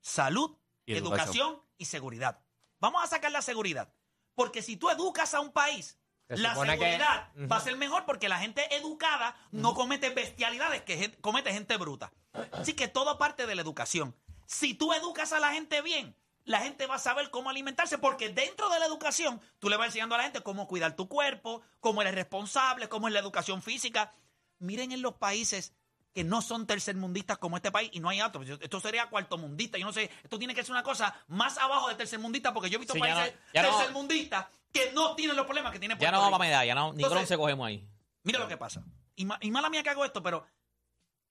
Salud, 0.00 0.58
Y 0.84 0.94
educación. 0.94 1.28
educación. 1.28 1.62
y 1.78 1.84
seguridad. 1.84 2.44
Vamos 2.80 3.04
a 3.04 3.06
sacar 3.06 3.30
la 3.30 3.40
seguridad. 3.40 3.94
Porque 4.34 4.62
si 4.62 4.76
tú 4.76 4.90
educas 4.90 5.32
a 5.34 5.40
un 5.40 5.52
país, 5.52 6.01
la 6.40 6.54
que- 6.54 6.60
seguridad 6.84 7.28
va 7.50 7.56
a 7.56 7.60
ser 7.60 7.76
mejor 7.76 8.04
porque 8.04 8.28
la 8.28 8.38
gente 8.38 8.74
educada 8.76 9.36
no 9.50 9.74
comete 9.74 10.10
bestialidades 10.10 10.82
que 10.82 11.12
comete 11.20 11.52
gente 11.52 11.76
bruta. 11.76 12.12
Así 12.52 12.74
que 12.74 12.88
todo 12.88 13.18
parte 13.18 13.46
de 13.46 13.54
la 13.54 13.62
educación. 13.62 14.14
Si 14.46 14.74
tú 14.74 14.92
educas 14.92 15.32
a 15.32 15.40
la 15.40 15.52
gente 15.52 15.80
bien, 15.82 16.16
la 16.44 16.60
gente 16.60 16.86
va 16.86 16.96
a 16.96 16.98
saber 16.98 17.30
cómo 17.30 17.50
alimentarse 17.50 17.98
porque 17.98 18.28
dentro 18.30 18.68
de 18.68 18.78
la 18.80 18.86
educación 18.86 19.40
tú 19.58 19.68
le 19.68 19.76
vas 19.76 19.86
enseñando 19.86 20.14
a 20.14 20.18
la 20.18 20.24
gente 20.24 20.40
cómo 20.42 20.66
cuidar 20.66 20.96
tu 20.96 21.08
cuerpo, 21.08 21.62
cómo 21.80 22.02
eres 22.02 22.14
responsable, 22.14 22.88
cómo 22.88 23.06
es 23.08 23.14
la 23.14 23.20
educación 23.20 23.62
física. 23.62 24.12
Miren 24.58 24.92
en 24.92 25.02
los 25.02 25.14
países 25.14 25.72
que 26.14 26.24
no 26.24 26.42
son 26.42 26.66
tercermundistas 26.66 27.38
como 27.38 27.56
este 27.56 27.72
país 27.72 27.90
y 27.92 28.00
no 28.00 28.08
hay 28.10 28.20
otro. 28.20 28.42
Esto 28.42 28.80
sería 28.80 29.08
cuartomundista. 29.08 29.78
Yo 29.78 29.86
no 29.86 29.92
sé, 29.92 30.10
esto 30.22 30.38
tiene 30.38 30.54
que 30.54 30.62
ser 30.62 30.72
una 30.72 30.82
cosa 30.82 31.14
más 31.28 31.56
abajo 31.58 31.88
de 31.88 31.94
tercermundista 31.94 32.52
porque 32.52 32.68
yo 32.68 32.76
he 32.76 32.78
visto 32.78 32.92
Sí, 32.94 33.00
ya 33.00 33.14
países 33.14 33.34
no- 33.34 33.40
ya 33.54 33.62
no- 33.62 33.76
tercermundistas 33.76 34.46
que 34.72 34.92
no 34.92 35.14
tienen 35.14 35.36
los 35.36 35.46
problemas 35.46 35.72
que 35.72 35.78
tiene 35.78 35.94
Ya 35.94 35.98
Puerto 35.98 36.12
no 36.16 36.20
vamos 36.20 36.38
para 36.38 36.48
medalla, 36.50 36.74
no, 36.74 36.92
ni 36.92 37.02
Entonces, 37.02 37.10
bronce 37.10 37.36
cogemos 37.36 37.66
ahí. 37.66 37.88
Mira 38.24 38.38
lo 38.38 38.48
que 38.48 38.56
pasa. 38.56 38.84
Y, 39.16 39.24
ma- 39.24 39.38
y 39.40 39.50
mala 39.50 39.68
mía 39.70 39.82
que 39.82 39.90
hago 39.90 40.04
esto, 40.04 40.22
pero 40.22 40.46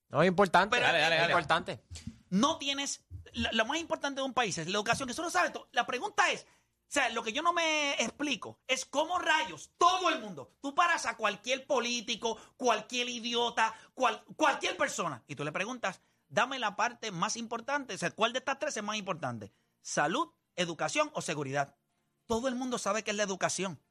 No 0.09 0.21
es 0.23 0.27
importante. 0.27 0.75
Pero- 0.75 0.85
Dale, 0.87 0.99
dale, 0.99 1.15
es 1.15 1.21
dale. 1.21 1.31
importante. 1.33 1.83
no 2.31 2.57
tienes. 2.57 3.03
Lo 3.33 3.65
más 3.65 3.77
importante 3.77 4.19
de 4.21 4.25
un 4.25 4.33
país 4.33 4.57
es 4.57 4.67
la 4.67 4.73
educación, 4.77 5.07
que 5.07 5.13
eso 5.13 5.21
lo 5.21 5.29
sabe 5.29 5.51
todo. 5.51 5.67
La 5.71 5.85
pregunta 5.85 6.29
es. 6.31 6.45
O 6.91 6.93
sea, 6.93 7.07
lo 7.11 7.23
que 7.23 7.31
yo 7.31 7.41
no 7.41 7.53
me 7.53 7.93
explico 7.93 8.59
es 8.67 8.83
cómo 8.83 9.17
rayos 9.17 9.71
todo 9.77 10.09
el 10.09 10.19
mundo, 10.19 10.51
tú 10.59 10.75
paras 10.75 11.05
a 11.05 11.15
cualquier 11.15 11.65
político, 11.65 12.37
cualquier 12.57 13.07
idiota, 13.07 13.73
cual- 13.93 14.21
cualquier 14.35 14.75
persona 14.75 15.23
y 15.25 15.35
tú 15.37 15.45
le 15.45 15.53
preguntas, 15.53 16.01
dame 16.27 16.59
la 16.59 16.75
parte 16.75 17.11
más 17.11 17.37
importante, 17.37 17.93
o 17.93 17.97
sea, 17.97 18.11
¿cuál 18.11 18.33
de 18.33 18.39
estas 18.39 18.59
tres 18.59 18.75
es 18.75 18.83
más 18.83 18.97
importante? 18.97 19.53
¿Salud, 19.81 20.33
educación 20.57 21.09
o 21.13 21.21
seguridad? 21.21 21.77
Todo 22.25 22.49
el 22.49 22.55
mundo 22.55 22.77
sabe 22.77 23.05
que 23.05 23.11
es 23.11 23.17
la 23.17 23.23
educación 23.23 23.81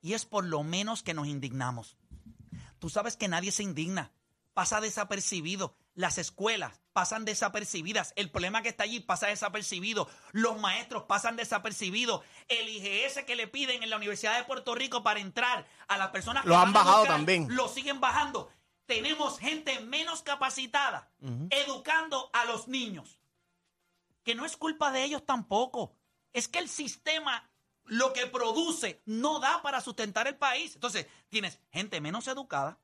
y 0.00 0.14
es 0.14 0.26
por 0.26 0.44
lo 0.44 0.64
menos 0.64 1.04
que 1.04 1.14
nos 1.14 1.28
indignamos. 1.28 1.96
Tú 2.80 2.88
sabes 2.90 3.16
que 3.16 3.28
nadie 3.28 3.52
se 3.52 3.62
indigna. 3.62 4.10
Pasa 4.54 4.80
desapercibido. 4.80 5.74
Las 5.94 6.18
escuelas 6.18 6.80
pasan 6.92 7.24
desapercibidas. 7.24 8.12
El 8.16 8.30
problema 8.30 8.62
que 8.62 8.68
está 8.68 8.84
allí 8.84 9.00
pasa 9.00 9.26
desapercibido. 9.28 10.08
Los 10.32 10.58
maestros 10.60 11.04
pasan 11.04 11.36
desapercibidos. 11.36 12.22
El 12.48 12.68
IGS 12.68 13.24
que 13.24 13.36
le 13.36 13.48
piden 13.48 13.82
en 13.82 13.90
la 13.90 13.96
Universidad 13.96 14.36
de 14.36 14.44
Puerto 14.44 14.74
Rico 14.74 15.02
para 15.02 15.20
entrar 15.20 15.66
a 15.88 15.96
las 15.96 16.10
personas 16.10 16.42
que 16.42 16.48
Lo 16.48 16.58
han 16.58 16.72
bajado 16.72 17.02
educar, 17.02 17.16
también. 17.16 17.54
Lo 17.54 17.68
siguen 17.68 18.00
bajando. 18.00 18.50
tenemos 18.86 19.38
gente 19.38 19.80
menos 19.80 20.22
capacitada 20.22 21.10
educando 21.50 22.30
a 22.32 22.44
los 22.44 22.68
niños. 22.68 23.18
Que 24.22 24.34
no 24.34 24.44
es 24.44 24.56
culpa 24.56 24.92
de 24.92 25.04
ellos 25.04 25.24
tampoco. 25.24 25.96
Es 26.32 26.48
que 26.48 26.58
el 26.58 26.68
sistema 26.68 27.48
lo 27.84 28.12
que 28.12 28.26
produce 28.26 29.02
no 29.06 29.40
da 29.40 29.62
para 29.62 29.80
sustentar 29.80 30.26
el 30.28 30.36
país. 30.36 30.74
Entonces, 30.74 31.06
tienes 31.28 31.58
gente 31.70 32.00
menos 32.00 32.28
educada, 32.28 32.78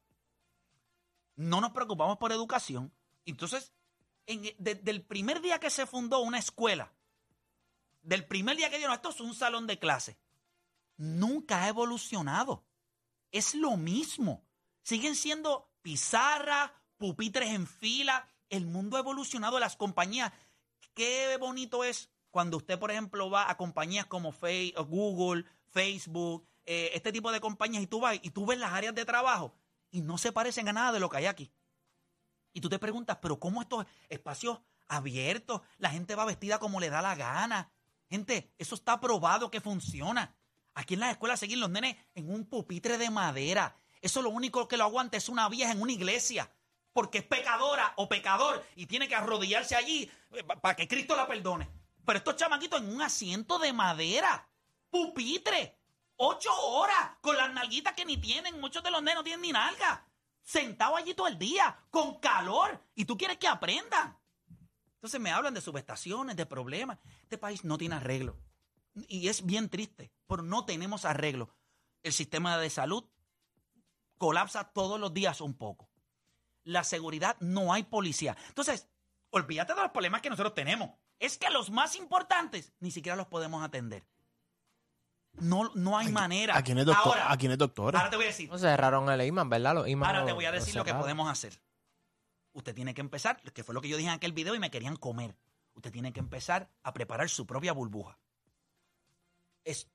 no 1.39 1.61
nos 1.61 1.71
preocupamos 1.71 2.19
por 2.19 2.33
educación. 2.33 2.93
Entonces, 3.25 3.73
en- 4.27 4.55
desde 4.59 4.91
el 4.91 5.03
primer 5.03 5.41
día 5.41 5.61
que 5.61 5.71
se 5.71 5.87
fundó 5.87 6.19
una 6.21 6.39
escuela, 6.39 6.93
del 8.03 8.27
primer 8.27 8.57
día 8.57 8.71
que 8.71 8.79
dieron 8.79 8.95
esto 8.95 9.11
es 9.11 9.21
un 9.21 9.35
salón 9.35 9.67
de 9.69 9.79
clase, 9.79 10.19
nunca 10.97 11.63
ha 11.63 11.69
evolucionado. 11.69 12.65
Es 13.31 13.55
lo 13.55 13.77
mismo. 13.77 14.45
Siguen 14.83 15.15
siendo 15.15 15.71
pizarra, 15.83 16.75
pupitres 16.97 17.51
en 17.51 17.67
fila. 17.69 18.29
El 18.51 18.67
mundo 18.67 18.97
ha 18.97 19.01
evolucionado, 19.01 19.61
las 19.61 19.77
compañías. 19.77 20.33
Qué 20.95 21.37
bonito 21.39 21.85
es 21.85 22.11
cuando 22.33 22.57
usted, 22.57 22.79
por 22.81 22.91
ejemplo, 22.91 23.31
va 23.31 23.49
a 23.49 23.57
compañías 23.57 24.07
como 24.07 24.35
Google, 24.89 25.45
Facebook, 25.71 26.49
eh, 26.67 26.91
este 26.95 27.13
tipo 27.13 27.31
de 27.31 27.41
compañías, 27.41 27.83
y 27.83 27.87
tú 27.87 28.01
vas 28.01 28.19
y 28.21 28.31
tú 28.31 28.45
ves 28.45 28.59
las 28.59 28.73
áreas 28.73 28.95
de 28.95 29.05
trabajo 29.05 29.55
y 29.91 30.01
no 30.01 30.19
se 30.19 30.33
parecen 30.33 30.69
a 30.69 30.73
nada 30.73 30.93
de 30.93 31.01
lo 31.01 31.09
que 31.09 31.19
hay 31.19 31.27
aquí. 31.27 31.53
Y 32.53 32.61
tú 32.61 32.69
te 32.69 32.79
preguntas, 32.79 33.19
pero 33.21 33.39
¿cómo 33.39 33.63
estos 33.63 33.87
espacios 34.09 34.61
abiertos? 34.89 35.61
La 35.79 35.91
gente 35.91 36.15
va 36.15 36.25
vestida 36.25 36.59
como 36.59 36.81
le 36.81 36.91
da 36.91 37.03
la 37.03 37.15
gana. 37.15 37.71
Gente, 38.09 38.53
eso 38.59 38.75
está 38.75 39.01
probado 39.01 39.51
que 39.51 39.61
funciona. 39.61 40.35
Aquí 40.75 40.95
en 40.95 41.01
las 41.01 41.11
escuelas 41.11 41.41
seguir 41.41 41.59
los 41.59 41.71
nenes 41.71 41.97
en 42.15 42.31
un 42.31 42.47
pupitre 42.47 42.99
de 42.99 43.11
madera. 43.11 43.77
Eso 44.01 44.23
lo 44.23 44.31
único 44.31 44.69
que 44.69 44.77
lo 44.77 44.85
aguanta 44.85 45.17
es 45.17 45.29
una 45.29 45.49
vieja 45.49 45.73
en 45.73 45.83
una 45.83 45.93
iglesia. 45.93 46.51
Porque 46.93 47.19
es 47.19 47.25
pecadora 47.25 47.93
o 47.97 48.09
pecador 48.09 48.65
y 48.75 48.87
tiene 48.87 49.09
que 49.09 49.15
arrodillarse 49.15 49.77
allí 49.77 50.11
para 50.63 50.75
que 50.75 50.89
Cristo 50.89 51.15
la 51.15 51.29
perdone. 51.29 51.69
Pero 52.05 52.19
estos 52.19 52.37
chamaquitos 52.37 52.81
en 52.81 52.93
un 52.93 53.03
asiento 53.03 53.59
de 53.59 53.73
madera. 53.73 54.49
Pupitre. 54.91 55.78
Ocho 56.21 56.51
horas 56.53 57.13
con 57.21 57.37
las 57.37 57.53
nalguitas 57.53 57.95
que 57.95 58.05
ni 58.05 58.17
tienen. 58.17 58.61
Muchos 58.61 58.83
de 58.83 58.91
los 58.91 59.01
nenes 59.01 59.15
no 59.15 59.25
tienen 59.25 59.41
ni 59.41 59.53
nalga. 59.53 60.05
Sentado 60.43 60.97
allí 60.97 61.15
todo 61.15 61.29
el 61.29 61.39
día, 61.39 61.79
con 61.91 62.19
calor. 62.19 62.83
Y 62.97 63.05
tú 63.05 63.17
quieres 63.17 63.39
que 63.39 63.47
aprendan. 63.47 64.19
Entonces 64.95 65.21
me 65.21 65.31
hablan 65.31 65.55
de 65.55 65.61
subestaciones, 65.61 66.35
de 66.35 66.45
problemas. 66.45 66.99
Este 67.23 67.39
país 67.39 67.65
no 67.65 67.79
tiene 67.79 67.95
arreglo. 67.95 68.37
Y 69.07 69.29
es 69.29 69.47
bien 69.47 69.69
triste, 69.69 70.11
pero 70.27 70.43
no 70.43 70.65
tenemos 70.65 71.05
arreglo. 71.05 71.55
El 72.03 72.13
sistema 72.13 72.59
de 72.59 72.69
salud 72.69 73.05
colapsa 74.19 74.65
todos 74.65 74.99
los 74.99 75.15
días 75.15 75.41
un 75.41 75.55
poco. 75.55 75.89
La 76.65 76.83
seguridad, 76.83 77.37
no 77.39 77.73
hay 77.73 77.85
policía. 77.85 78.37
Entonces, 78.49 78.89
olvídate 79.31 79.73
de 79.73 79.83
los 79.83 79.93
problemas 79.93 80.21
que 80.21 80.31
nosotros 80.31 80.55
tenemos. 80.55 80.91
Es 81.21 81.39
que 81.39 81.49
los 81.51 81.71
más 81.71 81.95
importantes 81.95 82.73
ni 82.81 82.91
siquiera 82.91 83.15
los 83.15 83.29
podemos 83.29 83.63
atender. 83.63 84.05
No, 85.41 85.71
no 85.75 85.97
hay 85.99 86.11
manera. 86.13 86.57
¿A 86.57 86.63
quién 86.63 86.79
es 86.79 86.87
doctor? 86.87 87.07
Ahora, 87.19 87.33
¿A 87.33 87.37
quién 87.37 87.53
es 87.53 87.59
doctor? 87.59 87.95
ahora 87.97 88.11
te 88.11 88.17
voy 88.17 88.25
a 88.25 88.29
decir. 88.29 88.49
No 88.51 88.59
cerraron 88.59 89.09
el 89.11 89.23
IMAN, 89.27 89.49
¿verdad? 89.49 89.75
Los 89.75 89.89
IMAN 89.89 90.09
Ahora 90.09 90.21
lo- 90.21 90.27
te 90.27 90.33
voy 90.33 90.45
a 90.45 90.53
decir 90.53 90.75
lo 90.75 90.83
que 90.85 90.89
cerraron. 90.91 91.03
podemos 91.03 91.31
hacer. 91.31 91.61
Usted 92.53 92.75
tiene 92.75 92.95
que 92.95 93.01
empezar, 93.01 93.41
que 93.53 93.63
fue 93.63 93.75
lo 93.75 93.81
que 93.81 93.89
yo 93.89 93.97
dije 93.97 94.09
en 94.09 94.15
aquel 94.17 94.33
video 94.33 94.55
y 94.55 94.59
me 94.59 94.71
querían 94.71 94.97
comer. 94.97 95.37
Usted 95.75 95.93
tiene 95.93 96.13
que 96.13 96.21
empezar 96.21 96.71
a 96.83 96.93
preparar 96.93 97.29
su 97.29 97.47
propia 97.47 97.73
burbuja. 97.73 98.19
Es 99.65 99.89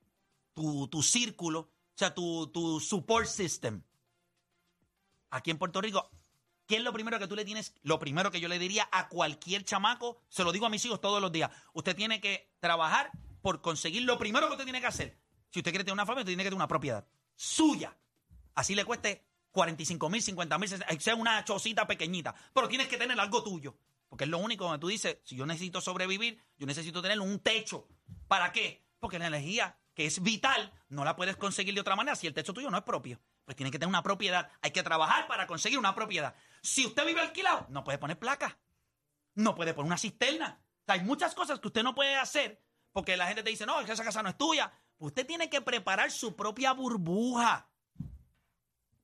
tu, 0.53 0.87
tu 0.87 1.01
círculo, 1.03 1.59
o 1.59 1.69
sea, 1.95 2.13
tu, 2.13 2.47
tu 2.47 2.79
support 2.79 3.25
system. 3.27 3.81
Aquí 5.31 5.51
en 5.51 5.57
Puerto 5.57 5.81
Rico, 5.81 6.09
¿qué 6.67 6.77
es 6.77 6.83
lo 6.83 6.93
primero 6.93 7.19
que 7.19 7.27
tú 7.27 7.35
le 7.35 7.43
tienes? 7.43 7.73
Lo 7.81 7.99
primero 7.99 8.31
que 8.31 8.39
yo 8.39 8.47
le 8.47 8.59
diría 8.59 8.87
a 8.91 9.09
cualquier 9.09 9.65
chamaco, 9.65 10.21
se 10.29 10.43
lo 10.43 10.51
digo 10.51 10.65
a 10.65 10.69
mis 10.69 10.85
hijos 10.85 11.01
todos 11.01 11.19
los 11.21 11.31
días. 11.31 11.49
Usted 11.73 11.95
tiene 11.95 12.21
que 12.21 12.53
trabajar 12.59 13.11
por 13.41 13.61
conseguir 13.61 14.03
lo 14.03 14.17
primero 14.17 14.45
que 14.47 14.53
usted 14.53 14.63
tiene 14.65 14.79
que 14.79 14.87
hacer. 14.87 15.17
Si 15.53 15.59
usted 15.59 15.71
quiere 15.71 15.83
tener 15.83 15.93
una 15.93 16.05
familia, 16.07 16.25
tiene 16.25 16.41
que 16.41 16.47
tener 16.47 16.55
una 16.55 16.67
propiedad 16.67 17.05
suya. 17.35 17.95
Así 18.55 18.73
le 18.73 18.85
cueste 18.85 19.23
45 19.51 20.09
mil, 20.09 20.19
50 20.19 20.57
mil, 20.57 20.69
sea 20.99 21.15
una 21.15 21.45
chocita 21.45 21.85
pequeñita. 21.85 22.33
Pero 22.55 22.67
tienes 22.67 22.87
que 22.87 22.97
tener 22.97 23.19
algo 23.19 23.43
tuyo. 23.43 23.77
Porque 24.09 24.23
es 24.23 24.31
lo 24.31 24.39
único 24.39 24.63
donde 24.63 24.79
tú 24.79 24.87
dices, 24.87 25.19
si 25.23 25.35
yo 25.35 25.45
necesito 25.45 25.79
sobrevivir, 25.79 26.41
yo 26.57 26.65
necesito 26.65 27.03
tener 27.03 27.19
un 27.19 27.39
techo. 27.39 27.87
¿Para 28.27 28.51
qué? 28.51 28.83
Porque 28.99 29.19
la 29.19 29.27
energía, 29.27 29.77
que 29.93 30.07
es 30.07 30.23
vital, 30.23 30.73
no 30.89 31.05
la 31.05 31.15
puedes 31.15 31.35
conseguir 31.35 31.75
de 31.75 31.81
otra 31.81 31.95
manera 31.95 32.15
si 32.15 32.25
el 32.25 32.33
techo 32.33 32.53
tuyo 32.53 32.71
no 32.71 32.77
es 32.77 32.83
propio. 32.83 33.19
Pues 33.45 33.55
tiene 33.55 33.69
que 33.69 33.77
tener 33.77 33.89
una 33.89 34.01
propiedad. 34.01 34.49
Hay 34.63 34.71
que 34.71 34.81
trabajar 34.81 35.27
para 35.27 35.45
conseguir 35.45 35.77
una 35.77 35.93
propiedad. 35.93 36.33
Si 36.63 36.83
usted 36.83 37.05
vive 37.05 37.21
alquilado, 37.21 37.67
no 37.69 37.83
puede 37.83 37.99
poner 37.99 38.17
placa. 38.17 38.57
No 39.35 39.53
puede 39.53 39.75
poner 39.75 39.85
una 39.85 39.97
cisterna. 39.99 40.59
Hay 40.87 41.01
muchas 41.01 41.35
cosas 41.35 41.59
que 41.59 41.67
usted 41.67 41.83
no 41.83 41.93
puede 41.93 42.15
hacer 42.15 42.59
porque 42.93 43.17
la 43.17 43.25
gente 43.25 43.43
te 43.43 43.49
dice, 43.49 43.65
no, 43.65 43.81
esa 43.81 44.03
casa 44.03 44.23
no 44.23 44.29
es 44.29 44.37
tuya. 44.37 44.71
Usted 45.03 45.27
tiene 45.27 45.49
que 45.49 45.59
preparar 45.59 46.11
su 46.11 46.37
propia 46.37 46.71
burbuja. 46.71 47.67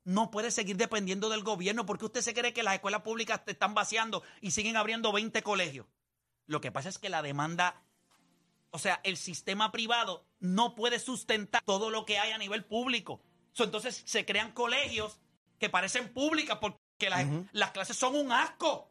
No 0.06 0.32
puede 0.32 0.50
seguir 0.50 0.78
dependiendo 0.78 1.28
del 1.28 1.44
gobierno 1.44 1.86
porque 1.86 2.06
usted 2.06 2.22
se 2.22 2.34
cree 2.34 2.54
que 2.54 2.64
las 2.64 2.76
escuelas 2.76 3.02
públicas 3.02 3.44
te 3.44 3.52
están 3.52 3.74
vaciando 3.74 4.24
y 4.40 4.52
siguen 4.52 4.78
abriendo 4.78 5.12
20 5.12 5.44
colegios. 5.44 5.88
Lo 6.46 6.62
que 6.62 6.72
pasa 6.72 6.88
es 6.88 7.00
que 7.00 7.10
la 7.10 7.22
demanda, 7.22 7.84
o 8.72 8.80
sea, 8.80 9.02
el 9.04 9.18
sistema 9.18 9.74
privado 9.74 10.26
no 10.40 10.74
puede 10.74 11.00
sustentar 11.00 11.64
todo 11.66 11.90
lo 11.90 12.06
que 12.06 12.18
hay 12.18 12.32
a 12.32 12.38
nivel 12.38 12.64
público. 12.64 13.22
Entonces 13.58 14.02
se 14.06 14.26
crean 14.26 14.54
colegios 14.54 15.20
que 15.60 15.70
parecen 15.70 16.14
públicas 16.14 16.60
porque 16.62 17.10
las, 17.10 17.28
las 17.52 17.72
clases 17.72 17.98
son 17.98 18.16
un 18.16 18.32
asco. 18.32 18.90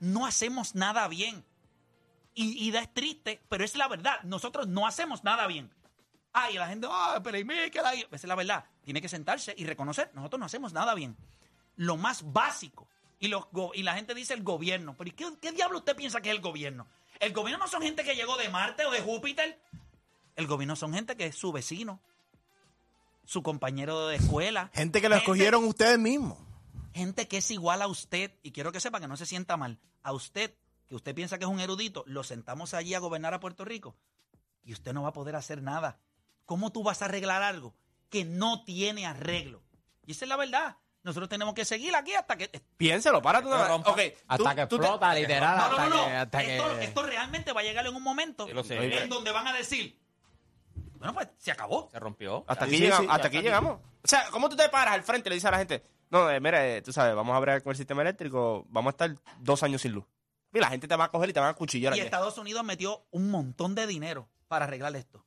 No 0.00 0.26
hacemos 0.26 0.74
nada 0.74 1.08
bien. 1.08 1.46
Y, 2.34 2.66
y 2.66 2.70
da 2.70 2.80
es 2.80 2.92
triste, 2.94 3.42
pero 3.48 3.64
es 3.64 3.76
la 3.76 3.88
verdad. 3.88 4.22
Nosotros 4.22 4.66
no 4.68 4.86
hacemos 4.86 5.22
nada 5.24 5.46
bien. 5.46 5.70
Ay, 6.32 6.54
la 6.54 6.66
gente, 6.66 6.86
ay, 6.90 7.20
pero 7.22 7.38
y 7.38 7.44
me, 7.44 7.70
que 7.70 7.82
la-". 7.82 7.92
Esa 7.94 8.06
es 8.12 8.24
la 8.24 8.34
verdad. 8.34 8.64
Tiene 8.84 9.02
que 9.02 9.08
sentarse 9.08 9.54
y 9.56 9.66
reconocer, 9.66 10.10
nosotros 10.14 10.40
no 10.40 10.46
hacemos 10.46 10.72
nada 10.72 10.94
bien. 10.94 11.16
Lo 11.76 11.96
más 11.96 12.32
básico. 12.32 12.88
Y, 13.20 13.28
los 13.28 13.44
y 13.74 13.82
la 13.82 13.94
gente 13.94 14.14
dice 14.14 14.34
el 14.34 14.42
gobierno. 14.42 14.94
Pero 14.96 15.08
¿y 15.08 15.12
qué, 15.12 15.26
qué 15.40 15.52
diablo 15.52 15.78
usted 15.78 15.94
piensa 15.94 16.20
que 16.20 16.30
es 16.30 16.34
el 16.36 16.40
gobierno? 16.42 16.86
El 17.20 17.32
gobierno 17.32 17.64
no 17.64 17.70
son 17.70 17.82
gente 17.82 18.02
que 18.02 18.16
llegó 18.16 18.36
de 18.36 18.48
Marte 18.48 18.84
o 18.86 18.90
de 18.90 19.00
Júpiter. 19.00 19.60
El 20.34 20.46
gobierno 20.46 20.74
son 20.74 20.92
gente 20.94 21.16
que 21.16 21.26
es 21.26 21.36
su 21.36 21.52
vecino, 21.52 22.00
su 23.24 23.42
compañero 23.42 24.08
de 24.08 24.16
escuela. 24.16 24.70
Gente 24.74 25.00
que 25.00 25.08
lo 25.08 25.14
Gente- 25.16 25.24
escogieron 25.24 25.64
ustedes 25.64 25.98
mismos. 25.98 26.38
gente 26.94 27.28
que 27.28 27.38
es 27.38 27.50
igual 27.50 27.80
a 27.82 27.86
usted, 27.86 28.32
y 28.42 28.50
quiero 28.52 28.72
que 28.72 28.80
sepa 28.80 29.00
que 29.00 29.06
no 29.08 29.16
se 29.16 29.24
sienta 29.26 29.56
mal, 29.56 29.78
a 30.02 30.12
usted, 30.12 30.54
que 30.92 30.96
usted 30.96 31.14
piensa 31.14 31.38
que 31.38 31.44
es 31.44 31.50
un 31.50 31.58
erudito, 31.58 32.04
lo 32.06 32.22
sentamos 32.22 32.74
allí 32.74 32.92
a 32.92 32.98
gobernar 32.98 33.32
a 33.32 33.40
Puerto 33.40 33.64
Rico 33.64 33.96
y 34.62 34.74
usted 34.74 34.92
no 34.92 35.02
va 35.02 35.08
a 35.08 35.12
poder 35.14 35.36
hacer 35.36 35.62
nada. 35.62 35.98
¿Cómo 36.44 36.70
tú 36.70 36.82
vas 36.82 37.00
a 37.00 37.06
arreglar 37.06 37.42
algo 37.42 37.74
que 38.10 38.26
no 38.26 38.62
tiene 38.64 39.06
arreglo? 39.06 39.62
Y 40.04 40.12
esa 40.12 40.26
es 40.26 40.28
la 40.28 40.36
verdad. 40.36 40.76
Nosotros 41.02 41.30
tenemos 41.30 41.54
que 41.54 41.64
seguir 41.64 41.96
aquí 41.96 42.12
hasta 42.12 42.36
que... 42.36 42.48
Piénselo, 42.76 43.22
para 43.22 43.40
tú. 43.40 43.48
Pero 43.48 43.66
rompa. 43.68 43.90
Ok, 43.90 44.00
Hasta 44.28 44.36
tú- 44.50 44.54
que 44.56 44.66
tú 44.66 44.76
te- 44.78 44.82
explota, 44.84 45.14
literal. 45.14 45.56
No, 45.56 45.56
no, 45.56 45.70
hasta 45.72 45.88
no, 45.88 45.96
no. 45.96 46.04
que- 46.04 46.12
hasta 46.16 46.42
esto, 46.42 46.78
que- 46.78 46.84
esto 46.84 47.02
realmente 47.04 47.52
va 47.54 47.60
a 47.62 47.64
llegar 47.64 47.86
en 47.86 47.96
un 47.96 48.02
momento 48.02 48.46
sé. 48.62 49.02
en 49.02 49.08
donde 49.08 49.32
van 49.32 49.46
a 49.48 49.54
decir, 49.54 49.98
bueno, 50.98 51.14
pues 51.14 51.28
se 51.38 51.50
acabó. 51.52 51.88
Se 51.90 51.98
rompió. 51.98 52.44
Hasta 52.46 52.66
Sí, 52.66 52.68
aquí, 52.70 52.76
sí, 52.76 52.82
llegamos, 52.82 53.00
sí, 53.00 53.04
hasta 53.06 53.14
hasta 53.14 53.28
aquí 53.28 53.36
aquí. 53.38 53.46
llegamos. 53.46 53.78
O 54.04 54.08
sea, 54.08 54.26
¿cómo 54.30 54.50
tú 54.50 54.56
te 54.56 54.68
paras 54.68 54.92
al 54.92 55.02
frente 55.04 55.28
y 55.28 55.30
le 55.30 55.34
dices 55.36 55.48
a 55.48 55.52
la 55.52 55.58
gente, 55.58 55.82
no, 56.10 56.30
eh, 56.30 56.38
mira, 56.38 56.66
eh, 56.68 56.82
tú 56.82 56.92
sabes, 56.92 57.14
vamos 57.16 57.32
a 57.32 57.36
hablar 57.38 57.62
con 57.62 57.70
el 57.70 57.76
sistema 57.78 58.02
eléctrico, 58.02 58.66
vamos 58.68 58.90
a 58.90 58.92
estar 58.92 59.16
dos 59.40 59.62
años 59.62 59.80
sin 59.80 59.92
luz? 59.92 60.04
Y 60.52 60.58
la 60.58 60.68
gente 60.68 60.86
te 60.86 60.96
va 60.96 61.04
a 61.04 61.10
coger 61.10 61.30
y 61.30 61.32
te 61.32 61.40
van 61.40 61.50
a 61.50 61.54
cuchillar 61.54 61.94
Y 61.94 62.00
aquí. 62.00 62.04
Estados 62.04 62.36
Unidos 62.38 62.64
metió 62.64 63.06
un 63.10 63.30
montón 63.30 63.74
de 63.74 63.86
dinero 63.86 64.28
para 64.48 64.66
arreglar 64.66 64.94
esto. 64.96 65.24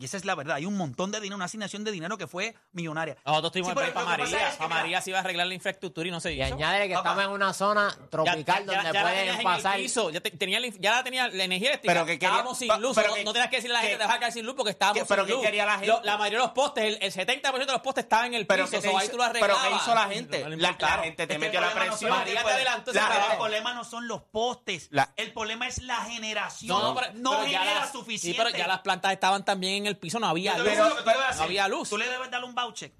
Y 0.00 0.06
esa 0.06 0.16
es 0.16 0.24
la 0.24 0.34
verdad. 0.34 0.56
Hay 0.56 0.64
un 0.64 0.78
montón 0.78 1.10
de 1.10 1.20
dinero, 1.20 1.36
una 1.36 1.44
asignación 1.44 1.84
de 1.84 1.90
dinero 1.92 2.16
que 2.16 2.26
fue 2.26 2.54
millonaria. 2.72 3.18
Nosotros 3.26 3.52
tuvimos 3.52 3.68
Sí, 3.68 3.78
el 3.78 3.84
pero 3.84 3.94
país 3.94 4.04
para 4.06 4.16
que 4.16 4.22
María. 4.32 4.46
es 4.48 4.52
que, 4.52 4.56
Para 4.58 4.68
mira, 4.68 4.80
María 4.80 5.00
se 5.02 5.10
iba 5.10 5.18
a 5.18 5.20
arreglar 5.20 5.46
la 5.46 5.54
infraestructura 5.54 6.08
y 6.08 6.10
no 6.10 6.20
se 6.20 6.32
Y 6.32 6.42
hizo. 6.42 6.54
añade 6.54 6.88
que 6.88 6.94
Papá. 6.94 7.10
estamos 7.10 7.24
en 7.24 7.30
una 7.32 7.52
zona 7.52 7.96
tropical 8.10 8.64
donde 8.66 8.82
la 8.82 8.90
pueden 9.02 9.14
tenías 9.18 9.34
en 9.34 9.40
el 9.40 9.44
pasar. 9.44 9.76
piso, 9.76 10.10
ya, 10.10 10.20
te- 10.22 10.30
tenía 10.30 10.58
ya 10.78 10.92
la 10.96 11.04
tenía 11.04 11.28
la 11.28 11.44
energía 11.44 11.68
eléctrica. 11.68 11.92
Pero 11.92 12.06
que 12.06 12.12
quería- 12.18 12.28
estábamos 12.28 12.58
sin 12.58 12.80
luz. 12.80 12.94
pero 12.96 13.08
no, 13.10 13.14
que- 13.16 13.24
no 13.24 13.32
tenías 13.34 13.50
que 13.50 13.56
decirle 13.56 13.76
a 13.76 13.80
la 13.80 13.82
gente, 13.86 13.98
que- 13.98 14.04
deja 14.06 14.18
caer 14.20 14.32
sin 14.32 14.46
luz 14.46 14.54
porque 14.56 14.70
estábamos 14.70 15.02
que- 15.02 15.06
pero 15.06 15.22
sin 15.22 15.26
que 15.28 15.32
luz. 15.34 15.42
quería 15.44 15.66
la 15.66 15.72
gente- 15.72 15.86
Lo- 15.88 16.02
la 16.02 16.16
mayoría 16.16 16.38
de 16.38 16.44
los 16.46 16.52
postes, 16.54 16.84
el, 16.84 16.98
el 17.02 17.12
70% 17.12 17.72
de 17.72 17.76
los 17.76 17.82
postes 17.82 18.04
estaban 18.04 18.26
en 18.28 18.34
el 18.34 18.46
Pero, 18.46 18.64
piso. 18.64 18.76
¿qué 18.76 18.82
te 18.82 18.90
so 18.90 18.98
ahí 18.98 19.08
tú 19.10 19.18
lo 19.18 19.30
pero. 19.32 19.54
¿qué 19.68 19.76
hizo 19.76 19.94
la 19.94 20.08
gente? 20.08 20.40
No 20.44 20.56
La, 20.56 20.72
gente 21.02 21.26
te 21.26 21.34
que 21.34 21.38
metió 21.38 21.60
la 21.60 21.72
presión. 21.74 22.10
María 22.10 22.42
te 22.42 22.50
adelantó. 22.50 22.90
El 22.92 23.36
problema 23.36 23.74
no 23.74 23.84
son 23.84 24.08
los 24.08 24.22
postes. 24.22 24.88
El 25.16 25.32
problema 25.34 25.68
es 25.68 25.82
la 25.82 25.96
generación. 26.04 26.96
No, 27.16 27.46
ya 27.46 27.60
genera 27.60 27.92
suficiente. 27.92 28.20
Sí, 28.20 28.34
pero 28.34 28.56
ya 28.56 28.66
las 28.66 28.80
plantas 28.80 29.12
estaban 29.12 29.44
también 29.44 29.86
en 29.86 29.89
el 29.90 29.98
piso, 29.98 30.18
no 30.18 30.26
había 30.28 30.56
luz. 30.58 30.66
no 30.76 31.42
había 31.42 31.68
luz. 31.68 31.90
Tú 31.90 31.98
le 31.98 32.08
debes 32.08 32.30
dar 32.30 32.42
un 32.44 32.54
voucher 32.54 32.92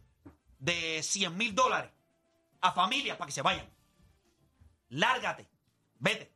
de 0.59 1.03
100 1.03 1.37
mil 1.37 1.55
dólares 1.55 1.91
a 2.61 2.73
familias 2.73 3.17
para 3.17 3.27
que 3.27 3.33
se 3.33 3.43
vayan. 3.43 3.69
Lárgate. 4.89 5.49
Vete. 5.99 6.33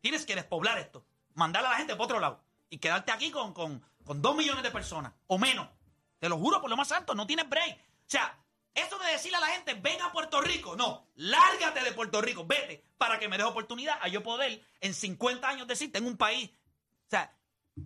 Tienes 0.00 0.26
que 0.26 0.34
despoblar 0.34 0.78
esto. 0.78 1.04
Mandar 1.34 1.64
a 1.66 1.70
la 1.70 1.76
gente 1.76 1.94
para 1.94 2.04
otro 2.04 2.20
lado. 2.20 2.44
Y 2.70 2.78
quedarte 2.78 3.12
aquí 3.12 3.30
con, 3.30 3.52
con, 3.52 3.82
con 4.04 4.22
dos 4.22 4.36
millones 4.36 4.62
de 4.62 4.70
personas. 4.70 5.12
O 5.26 5.38
menos. 5.38 5.68
Te 6.18 6.28
lo 6.28 6.38
juro 6.38 6.60
por 6.60 6.70
lo 6.70 6.76
más 6.76 6.92
alto. 6.92 7.14
No 7.14 7.26
tienes 7.26 7.48
break. 7.48 7.76
O 7.78 8.08
sea, 8.08 8.38
Eso 8.74 8.98
de 8.98 9.10
decirle 9.12 9.38
a 9.38 9.40
la 9.40 9.46
gente, 9.48 9.74
ven 9.74 10.00
a 10.02 10.12
Puerto 10.12 10.40
Rico. 10.40 10.76
No, 10.76 11.06
lárgate 11.14 11.82
de 11.82 11.92
Puerto 11.92 12.20
Rico, 12.20 12.44
vete, 12.46 12.84
para 12.98 13.18
que 13.18 13.26
me 13.28 13.38
des 13.38 13.46
oportunidad 13.46 13.98
a 14.02 14.08
yo 14.08 14.22
poder 14.22 14.62
en 14.80 14.92
50 14.94 15.48
años 15.48 15.66
decir, 15.66 15.90
tengo 15.90 16.08
un 16.08 16.16
país. 16.18 16.50
O 16.50 17.08
sea, 17.10 17.34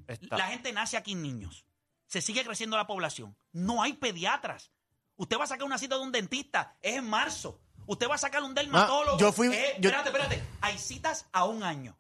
Está- 0.09 0.37
la 0.37 0.49
gente 0.49 0.73
nace 0.73 0.97
aquí 0.97 1.13
en 1.13 1.23
niños. 1.23 1.65
Se 2.11 2.21
sigue 2.21 2.45
creciendo 2.45 2.77
la 2.77 2.87
población. 2.89 3.37
No 3.53 3.83
hay 3.83 3.93
pediatras. 3.93 4.73
Usted 5.17 5.39
va 5.39 5.45
a 5.45 5.47
sacar 5.47 5.65
una 5.65 5.79
cita 5.79 5.95
de 5.97 6.03
un 6.03 6.11
dentista, 6.11 6.77
es 6.83 6.97
en 6.97 7.09
marzo. 7.09 7.61
Usted 7.87 8.09
va 8.09 8.17
a 8.17 8.19
sacar 8.19 8.43
un 8.43 8.53
dermatólogo. 8.55 9.17
yo 9.19 9.33
fui- 9.33 9.47
es- 9.47 9.75
yo- 9.79 9.91
espérate, 9.91 10.09
espérate. 10.09 10.43
Hay 10.61 10.77
citas 10.79 11.27
a 11.33 11.45
un 11.45 11.63
año. 11.63 11.97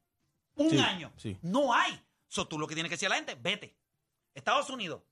Un 0.56 0.70
Sí, 0.70 0.78
año. 0.80 1.12
sí. 1.16 1.38
No 1.42 1.72
hay. 1.72 2.02
So, 2.26 2.46
tú 2.48 2.58
lo 2.58 2.66
que 2.66 2.74
tienes 2.74 2.90
que 2.90 2.94
decir 2.96 3.06
a 3.06 3.10
la 3.10 3.16
gente, 3.16 3.36
vete. 3.36 3.76
Estados 4.34 4.68
Unidos, 4.68 5.02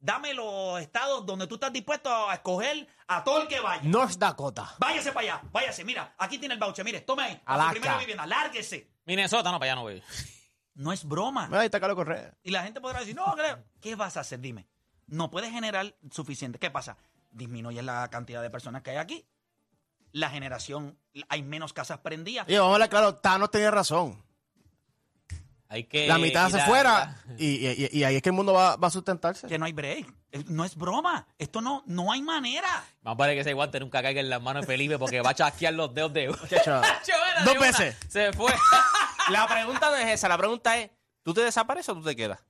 dame 0.00 0.34
los 0.34 0.80
estados 0.80 1.24
donde 1.24 1.46
tú 1.46 1.54
estás 1.54 1.72
dispuesto 1.72 2.28
a 2.28 2.34
escoger 2.34 2.88
a 3.06 3.22
todo 3.22 3.42
el 3.42 3.48
que 3.48 3.60
vaya. 3.60 3.82
North 3.84 4.16
Dakota. 4.18 4.74
Váyase 4.78 5.12
para 5.12 5.34
allá, 5.36 5.42
váyase. 5.52 5.84
Mira, 5.84 6.14
aquí 6.18 6.38
tiene 6.38 6.54
el 6.54 6.60
voucher. 6.60 6.84
Mire, 6.84 7.00
tome 7.02 7.22
ahí. 7.22 7.32
A 7.44 7.54
su 7.54 7.60
Alaska. 7.60 7.70
primera 7.72 7.98
vivienda. 7.98 8.26
Lárguese. 8.26 8.90
Minnesota, 9.04 9.52
no, 9.52 9.58
para 9.60 9.70
allá 9.72 9.76
no 9.76 9.82
voy. 9.82 10.02
No 10.78 10.92
es 10.92 11.04
broma. 11.04 11.48
Ahí 11.52 11.66
está 11.66 11.80
Carlos 11.80 11.96
Correa. 11.96 12.32
Y 12.42 12.50
la 12.52 12.62
gente 12.62 12.80
podrá 12.80 13.00
decir, 13.00 13.14
no, 13.16 13.26
creo. 13.34 13.62
¿Qué 13.80 13.94
vas 13.96 14.16
a 14.16 14.20
hacer? 14.20 14.38
Dime. 14.40 14.66
No 15.08 15.28
puedes 15.30 15.50
generar 15.50 15.94
suficiente. 16.10 16.58
¿Qué 16.58 16.70
pasa? 16.70 16.96
Disminuye 17.32 17.82
la 17.82 18.08
cantidad 18.10 18.40
de 18.42 18.48
personas 18.48 18.82
que 18.82 18.90
hay 18.92 18.96
aquí. 18.98 19.26
La 20.12 20.30
generación, 20.30 20.96
hay 21.28 21.42
menos 21.42 21.72
casas 21.72 21.98
prendidas. 21.98 22.46
Y 22.48 22.54
vamos 22.54 22.70
a 22.70 22.74
hablar 22.74 22.88
claro, 22.88 23.14
Thanos 23.16 23.50
tenía 23.50 23.70
razón. 23.70 24.24
Hay 25.70 25.84
que 25.84 26.06
La 26.06 26.16
mitad 26.16 26.48
se 26.48 26.60
fuera 26.60 27.22
y, 27.36 27.66
y- 27.66 27.88
y 27.92 28.04
ahí 28.04 28.16
es 28.16 28.22
que 28.22 28.30
el 28.30 28.34
mundo 28.34 28.54
va, 28.54 28.76
va 28.76 28.88
a 28.88 28.90
sustentarse. 28.90 29.46
Que 29.48 29.58
no 29.58 29.66
hay 29.66 29.72
break. 29.74 30.06
No 30.46 30.64
es 30.64 30.76
broma. 30.76 31.26
Esto 31.38 31.60
no, 31.60 31.82
no 31.86 32.10
hay 32.12 32.22
manera. 32.22 32.84
Más 33.02 33.16
vale 33.18 33.34
que 33.34 33.40
ese 33.40 33.52
guante 33.52 33.78
nunca 33.80 34.00
caiga 34.00 34.20
en 34.20 34.30
las 34.30 34.40
manos 34.40 34.62
de 34.62 34.66
Felipe 34.66 34.96
porque 34.98 35.20
va 35.20 35.30
a 35.30 35.34
chasquear 35.34 35.74
los 35.74 35.92
dedos 35.92 36.12
de. 36.14 36.34
Chévere, 36.48 36.86
Dos 37.44 37.58
veces. 37.58 37.96
Se 38.08 38.32
fue. 38.32 38.50
La 39.30 39.46
pregunta 39.46 39.90
no 39.90 39.96
es 39.96 40.06
esa, 40.08 40.28
la 40.28 40.38
pregunta 40.38 40.78
es, 40.78 40.90
¿tú 41.22 41.34
te 41.34 41.42
desapareces 41.42 41.88
o 41.90 41.94
tú 41.94 42.02
te 42.02 42.16
quedas? 42.16 42.40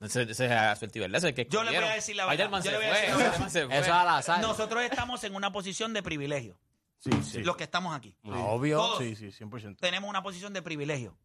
Ese 0.00 0.22
ese 0.22 0.44
es 0.46 0.50
¿verdad? 0.50 0.72
Ese 0.72 1.16
es 1.16 1.24
el 1.24 1.34
que 1.34 1.46
Yo 1.50 1.62
le 1.62 1.78
voy 1.78 1.88
a 1.88 1.94
decir 1.94 2.16
la 2.16 2.24
verdad. 2.24 2.50
Yo 2.50 2.62
se 2.62 2.70
le 2.70 2.76
voy 2.78 2.86
a 2.86 2.90
fue, 2.90 3.00
decir 3.00 3.10
la 3.10 3.16
verdad. 3.16 3.32
Spider-Man 3.32 3.50
se 3.50 3.66
fue. 3.66 3.76
Eso 3.76 3.84
es 3.84 3.90
al 3.90 4.08
azar. 4.08 4.40
Nosotros 4.40 4.82
estamos 4.82 5.24
en 5.24 5.34
una 5.34 5.52
posición 5.52 5.92
de 5.92 6.02
privilegio. 6.02 6.58
Sí, 6.98 7.10
sí. 7.22 7.42
Los 7.42 7.56
que 7.56 7.64
estamos 7.64 7.94
aquí. 7.94 8.16
Obvio. 8.24 8.78
Todos. 8.78 8.98
Sí, 8.98 9.14
sí, 9.14 9.26
100%. 9.26 9.78
tenemos 9.78 10.08
una 10.08 10.22
posición 10.22 10.52
de 10.52 10.62
privilegio. 10.62 11.16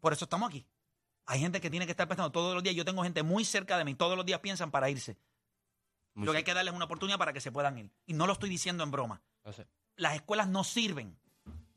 Por 0.00 0.12
eso 0.12 0.24
estamos 0.24 0.48
aquí. 0.48 0.66
Hay 1.26 1.40
gente 1.40 1.60
que 1.60 1.70
tiene 1.70 1.86
que 1.86 1.92
estar 1.92 2.08
pensando 2.08 2.32
todos 2.32 2.54
los 2.54 2.62
días. 2.62 2.74
Yo 2.74 2.84
tengo 2.84 3.02
gente 3.02 3.22
muy 3.22 3.44
cerca 3.44 3.76
de 3.78 3.84
mí. 3.84 3.94
Todos 3.94 4.16
los 4.16 4.26
días 4.26 4.40
piensan 4.40 4.70
para 4.70 4.90
irse. 4.90 5.18
Muy 6.14 6.26
Lo 6.26 6.32
que 6.32 6.38
hay 6.38 6.44
que 6.44 6.54
darles 6.54 6.72
es 6.72 6.76
una 6.76 6.86
oportunidad 6.86 7.18
para 7.18 7.32
que 7.32 7.40
se 7.40 7.52
puedan 7.52 7.78
ir. 7.78 7.90
Y 8.06 8.14
no 8.14 8.26
lo 8.26 8.32
estoy 8.32 8.50
diciendo 8.50 8.84
en 8.84 8.90
broma. 8.90 9.22
Las 9.96 10.14
escuelas 10.14 10.48
no 10.48 10.64
sirven. 10.64 11.16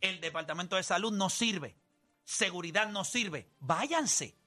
El 0.01 0.19
departamento 0.21 0.75
de 0.75 0.83
salud 0.83 1.11
no 1.11 1.29
sirve. 1.29 1.77
Seguridad 2.25 2.89
no 2.89 3.05
sirve. 3.05 3.49
Váyanse. 3.59 4.37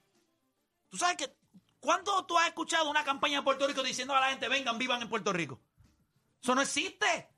Tú 0.91 0.99
sabes 0.99 1.17
que. 1.17 1.35
¿Cuándo 1.81 2.27
tú 2.27 2.37
has 2.37 2.49
escuchado 2.49 2.91
una 2.91 3.05
campaña 3.05 3.39
en 3.39 3.45
Puerto 3.45 3.67
Rico 3.67 3.83
diciendo 3.85 4.15
a 4.15 4.21
la 4.21 4.31
gente 4.31 4.49
vengan, 4.49 4.79
vivan 4.79 5.01
en 5.01 5.09
Puerto 5.09 5.33
Rico? 5.33 5.61
Eso 6.43 6.55
no 6.55 6.61
existe. 6.61 7.29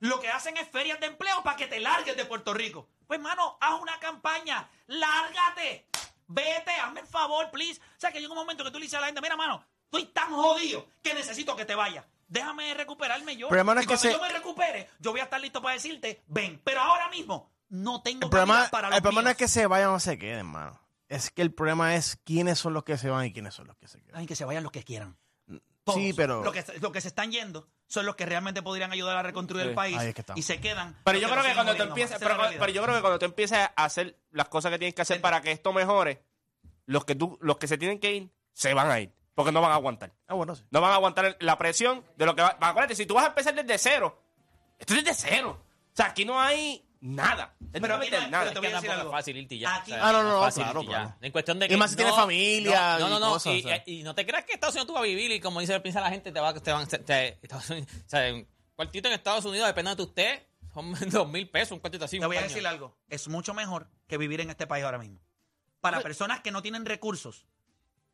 Lo 0.00 0.20
que 0.20 0.28
hacen 0.28 0.56
es 0.58 0.68
ferias 0.68 1.00
de 1.00 1.06
empleo 1.06 1.42
para 1.42 1.56
que 1.56 1.66
te 1.66 1.80
largues 1.80 2.16
de 2.16 2.24
Puerto 2.26 2.52
Rico. 2.54 2.88
Pues, 3.06 3.18
mano, 3.20 3.56
haz 3.60 3.80
una 3.80 3.98
campaña. 3.98 4.68
Lárgate. 4.86 5.88
Vete, 6.26 6.70
hazme 6.72 7.00
el 7.00 7.06
favor, 7.06 7.50
please. 7.50 7.80
O 7.80 8.00
sea, 8.00 8.12
que 8.12 8.20
llega 8.20 8.32
un 8.32 8.38
momento 8.38 8.62
que 8.64 8.70
tú 8.70 8.78
le 8.78 8.84
dices 8.84 8.98
a 8.98 9.00
la 9.00 9.06
gente, 9.06 9.20
mira, 9.20 9.36
mano, 9.36 9.64
estoy 9.84 10.06
tan 10.06 10.30
jodido 10.32 10.86
que 11.02 11.12
necesito 11.14 11.56
que 11.56 11.64
te 11.64 11.74
vayas. 11.74 12.04
Déjame 12.28 12.72
recuperarme 12.74 13.36
yo. 13.36 13.48
Pero, 13.48 13.60
hermano, 13.60 13.80
y 13.80 13.82
es 13.84 13.88
que 13.88 13.94
cuando 13.94 14.02
se- 14.02 14.12
yo 14.12 14.20
me 14.22 14.28
recupere, 14.38 14.90
yo 15.00 15.10
voy 15.10 15.20
a 15.20 15.24
estar 15.24 15.40
listo 15.40 15.60
para 15.60 15.74
decirte, 15.74 16.22
ven. 16.28 16.60
Pero 16.62 16.80
ahora 16.82 17.08
mismo 17.08 17.50
no 17.70 18.02
tengo 18.02 18.24
El 18.26 18.30
problema, 18.30 18.68
para 18.70 18.88
los 18.88 18.96
el 18.98 19.02
problema 19.02 19.22
no 19.22 19.30
es 19.30 19.36
que 19.36 19.48
se 19.48 19.66
vayan 19.66 19.90
o 19.90 20.00
se 20.00 20.18
queden, 20.18 20.38
hermano. 20.38 20.78
Es 21.08 21.30
que 21.30 21.42
el 21.42 21.52
problema 21.52 21.96
es 21.96 22.16
quiénes 22.24 22.58
son 22.58 22.72
los 22.74 22.84
que 22.84 22.96
se 22.98 23.08
van 23.08 23.24
y 23.26 23.32
quiénes 23.32 23.54
son 23.54 23.66
los 23.66 23.76
que 23.78 23.88
se 23.88 24.00
quedan. 24.02 24.20
Ay, 24.20 24.26
que 24.26 24.36
se 24.36 24.44
vayan 24.44 24.62
los 24.62 24.70
que 24.70 24.84
quieran. 24.84 25.16
Sí, 25.94 26.12
pero- 26.12 26.44
Los 26.44 26.52
que, 26.52 26.64
los 26.80 26.92
que 26.92 27.00
se 27.00 27.08
están 27.08 27.32
yendo 27.32 27.66
son 27.88 28.06
los 28.06 28.14
que 28.14 28.24
realmente 28.26 28.62
podrían 28.62 28.92
ayudar 28.92 29.16
a 29.16 29.22
reconstruir 29.22 29.64
Sí. 29.64 29.68
el 29.70 29.74
país. 29.74 29.96
Ahí 29.98 30.08
es 30.08 30.14
que 30.14 30.20
estamos. 30.20 30.38
y 30.38 30.42
se 30.42 30.60
quedan. 30.60 30.96
Pero 31.04 31.18
yo 31.18 31.28
creo 31.28 31.42
que 31.42 31.54
cuando 31.54 31.74
tú 31.74 31.82
es 31.96 32.12
pero, 32.18 32.68
yo 32.68 32.82
creo 32.84 32.94
que 32.94 33.00
cuando 33.00 33.18
tú 33.18 33.24
empieces 33.24 33.58
a 33.58 33.84
hacer 33.84 34.16
las 34.30 34.48
cosas 34.48 34.70
que 34.70 34.78
tienes 34.78 34.94
que 34.94 35.02
hacer 35.02 35.20
para 35.20 35.40
que 35.40 35.50
esto 35.50 35.72
mejore, 35.72 36.22
los 36.86 37.04
que 37.04 37.16
tú, 37.16 37.38
los 37.40 37.58
que 37.58 37.66
se 37.66 37.76
tienen 37.78 37.98
que 37.98 38.14
ir, 38.14 38.30
se 38.52 38.74
van 38.74 38.90
a 38.90 39.00
ir. 39.00 39.12
Porque 39.34 39.50
no 39.52 39.60
van 39.60 39.72
a 39.72 39.74
aguantar. 39.76 40.12
Ah, 40.28 40.34
bueno, 40.34 40.54
sí. 40.54 40.62
No 40.70 40.80
van 40.80 40.92
a 40.92 40.96
aguantar 40.96 41.36
la 41.40 41.56
presión 41.58 42.04
de 42.16 42.26
lo 42.26 42.36
que 42.36 42.42
va. 42.42 42.56
Acuérdate, 42.60 42.94
si 42.94 43.06
tú 43.06 43.14
vas 43.14 43.24
a 43.24 43.28
empezar 43.28 43.54
desde 43.54 43.78
cero, 43.78 44.22
esto 44.78 44.94
es 44.94 45.04
desde 45.04 45.28
cero. 45.28 45.64
O 45.92 45.96
sea, 45.96 46.06
aquí 46.06 46.24
no 46.24 46.38
hay 46.40 46.84
nada. 47.00 47.54
Pero 47.72 47.88
no 47.96 48.02
hay- 48.02 48.10
nada. 48.10 48.28
pero 48.40 48.52
te 48.52 48.58
voy 48.60 48.68
a 48.68 48.74
decir 48.76 48.90
algo. 48.90 49.10
fácil 49.10 49.36
irte 49.36 49.54
y 49.54 49.58
ya. 49.60 49.76
Aquí- 49.76 49.92
Ah, 49.92 50.12
no, 50.12 50.22
no, 50.22 50.30
no, 50.32 50.40
fácil 50.40 50.62
claro, 50.64 50.82
y 50.82 50.86
claro. 50.86 51.16
En 51.20 51.32
cuestión 51.32 51.58
de 51.58 51.66
Y 51.66 51.68
que 51.70 51.76
más 51.76 51.90
si 51.90 51.96
tienes 51.96 52.14
familia 52.14 52.98
No, 52.98 53.08
no, 53.08 53.16
y 53.16 53.20
no. 53.20 53.28
cosas, 53.30 53.54
y, 53.54 53.58
o 53.60 53.62
sea. 53.62 53.82
y 53.86 54.02
no 54.02 54.14
te 54.14 54.26
creas 54.26 54.44
que 54.44 54.52
Estados 54.52 54.74
Unidos 54.74 54.86
tú 54.88 54.92
vas 54.94 55.00
a 55.02 55.06
vivir 55.06 55.30
y 55.30 55.40
como 55.40 55.60
dice, 55.60 55.78
piensa 55.80 56.00
la 56.00 56.10
gente, 56.10 56.30
te 56.32 56.40
va, 56.40 56.52
te 56.54 56.72
van, 56.72 56.86
te- 56.86 56.98
te- 56.98 57.38
Estados 57.42 57.70
Unidos, 57.70 57.88
o 58.06 58.08
sea, 58.08 58.32
un 58.34 58.46
cuartito 58.76 59.08
en 59.08 59.14
Estados 59.14 59.44
Unidos, 59.44 59.66
depende 59.66 59.94
de 59.94 60.02
usted, 60.02 60.42
son 60.74 60.92
dos 61.24 61.28
mil 61.28 61.48
pesos, 61.48 61.72
un 61.72 61.78
cuartito 61.80 62.04
así. 62.04 62.18
Te 62.20 62.26
voy 62.26 62.36
a 62.36 62.42
decir 62.42 62.66
algo. 62.66 62.96
Es 63.08 63.28
mucho 63.28 63.54
mejor 63.54 63.88
que 64.06 64.16
vivir 64.18 64.40
en 64.40 64.50
este 64.50 64.66
país 64.66 64.84
ahora 64.84 64.98
mismo. 64.98 65.20
Para 65.80 66.00
personas 66.00 66.40
que 66.40 66.50
no 66.50 66.60
tienen 66.60 66.84
recursos. 66.84 67.46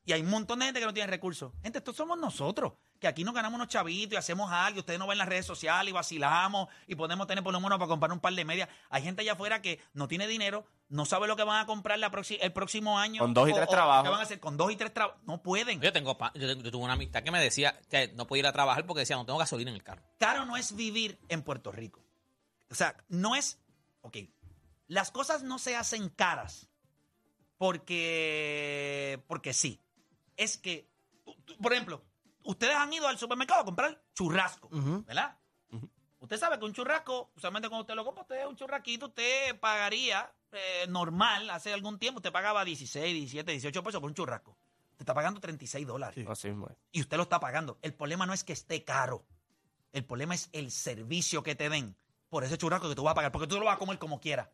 Y 0.08 0.12
hay 0.12 0.22
un 0.22 0.30
montón 0.30 0.60
de 0.60 0.66
gente 0.66 0.78
que 0.80 0.86
no 0.86 0.94
tiene 0.94 1.10
recursos. 1.10 1.52
Gente, 1.62 1.78
estos 1.78 1.96
somos 1.96 2.16
nosotros. 2.16 2.74
Que 3.00 3.08
aquí 3.08 3.24
nos 3.24 3.34
ganamos 3.34 3.56
unos 3.58 3.68
chavitos 3.68 4.12
y 4.14 4.16
hacemos 4.16 4.50
algo. 4.52 4.78
Ustedes 4.80 5.00
no 5.00 5.06
ven 5.08 5.18
las 5.18 5.28
redes 5.28 5.44
sociales 5.44 5.90
y 5.90 5.92
vacilamos 5.92 6.68
y 6.86 6.94
podemos 6.94 7.26
tener 7.26 7.42
por 7.42 7.52
lo 7.52 7.60
menos 7.60 7.76
para 7.78 7.88
comprar 7.88 8.12
un 8.12 8.20
par 8.20 8.32
de 8.32 8.44
medias. 8.44 8.68
Hay 8.88 9.02
gente 9.02 9.22
allá 9.22 9.32
afuera 9.32 9.60
que 9.60 9.80
no 9.94 10.06
tiene 10.06 10.28
dinero, 10.28 10.64
no 10.88 11.04
sabe 11.06 11.26
lo 11.26 11.34
que 11.34 11.42
van 11.42 11.60
a 11.60 11.66
comprar 11.66 11.98
la 11.98 12.10
el 12.40 12.52
próximo 12.52 12.98
año. 13.00 13.20
Con 13.20 13.34
dos 13.34 13.48
y 13.48 13.52
o- 13.52 13.54
tres 13.56 13.66
o 13.66 13.70
trabajos. 13.70 14.04
¿Qué 14.04 14.10
van 14.10 14.20
a 14.20 14.22
hacer? 14.22 14.38
Con 14.40 14.56
dos 14.56 14.70
y 14.70 14.76
tres 14.76 14.94
trabajos. 14.94 15.20
No 15.26 15.42
pueden. 15.42 15.80
Yo 15.80 15.92
tengo, 15.92 16.16
pa- 16.16 16.32
yo, 16.36 16.46
yo 16.52 16.70
tuve 16.70 16.84
una 16.84 16.92
amistad 16.92 17.24
que 17.24 17.32
me 17.32 17.40
decía 17.42 17.78
que 17.90 18.08
no 18.14 18.28
podía 18.28 18.40
ir 18.42 18.46
a 18.46 18.52
trabajar 18.52 18.86
porque 18.86 19.00
decía, 19.00 19.16
no 19.16 19.26
tengo 19.26 19.40
gasolina 19.40 19.70
en 19.72 19.76
el 19.76 19.82
carro. 19.82 20.02
caro 20.18 20.46
no 20.46 20.56
es 20.56 20.74
vivir 20.76 21.18
en 21.28 21.42
Puerto 21.42 21.72
Rico. 21.72 22.00
O 22.70 22.74
sea, 22.76 22.96
no 23.08 23.34
es. 23.34 23.58
Ok. 24.02 24.18
Las 24.86 25.10
cosas 25.10 25.42
no 25.42 25.58
se 25.58 25.74
hacen 25.74 26.08
caras 26.10 26.68
porque. 27.58 29.20
Porque 29.26 29.52
sí. 29.52 29.80
Es 30.36 30.58
que. 30.58 30.88
Por 31.60 31.72
ejemplo, 31.72 32.02
ustedes 32.44 32.74
han 32.76 32.92
ido 32.92 33.08
al 33.08 33.18
supermercado 33.18 33.62
a 33.62 33.64
comprar 33.64 34.02
churrasco, 34.14 34.68
Ujú. 34.68 35.04
¿verdad? 35.04 35.36
Usted 36.18 36.38
sabe 36.38 36.58
que 36.58 36.64
un 36.64 36.72
churrasco, 36.72 37.30
usualmente 37.36 37.68
cuando 37.68 37.82
usted 37.82 37.94
lo 37.94 38.04
compra, 38.04 38.22
usted 38.22 38.46
un 38.46 38.56
churraquito, 38.56 39.06
usted 39.06 39.58
pagaría 39.60 40.32
eh, 40.52 40.86
normal, 40.88 41.50
hace 41.50 41.72
algún 41.72 41.98
tiempo, 41.98 42.18
usted 42.18 42.32
pagaba 42.32 42.64
16, 42.64 43.14
17, 43.14 43.52
18 43.52 43.82
pesos 43.82 44.00
por 44.00 44.08
un 44.08 44.14
churrasco. 44.14 44.52
Usted 44.92 45.02
está 45.02 45.14
pagando 45.14 45.40
36 45.40 45.86
dólares 45.86 46.26
Así 46.28 46.48
mismo 46.48 46.68
es. 46.68 46.76
y 46.90 47.00
usted 47.02 47.16
lo 47.18 47.24
está 47.24 47.38
pagando. 47.38 47.78
El 47.82 47.92
problema 47.94 48.24
no 48.26 48.32
es 48.32 48.44
que 48.44 48.54
esté 48.54 48.82
caro. 48.82 49.26
El 49.92 50.04
problema 50.04 50.34
es 50.34 50.48
el 50.52 50.70
servicio 50.70 51.42
que 51.42 51.54
te 51.54 51.68
den 51.68 51.96
por 52.28 52.44
ese 52.44 52.56
churrasco 52.58 52.88
que 52.88 52.94
tú 52.94 53.02
vas 53.04 53.12
a 53.12 53.16
pagar, 53.16 53.30
porque 53.30 53.46
tú 53.46 53.58
lo 53.58 53.66
vas 53.66 53.76
a 53.76 53.78
comer 53.78 53.98
como 53.98 54.18
quieras. 54.20 54.48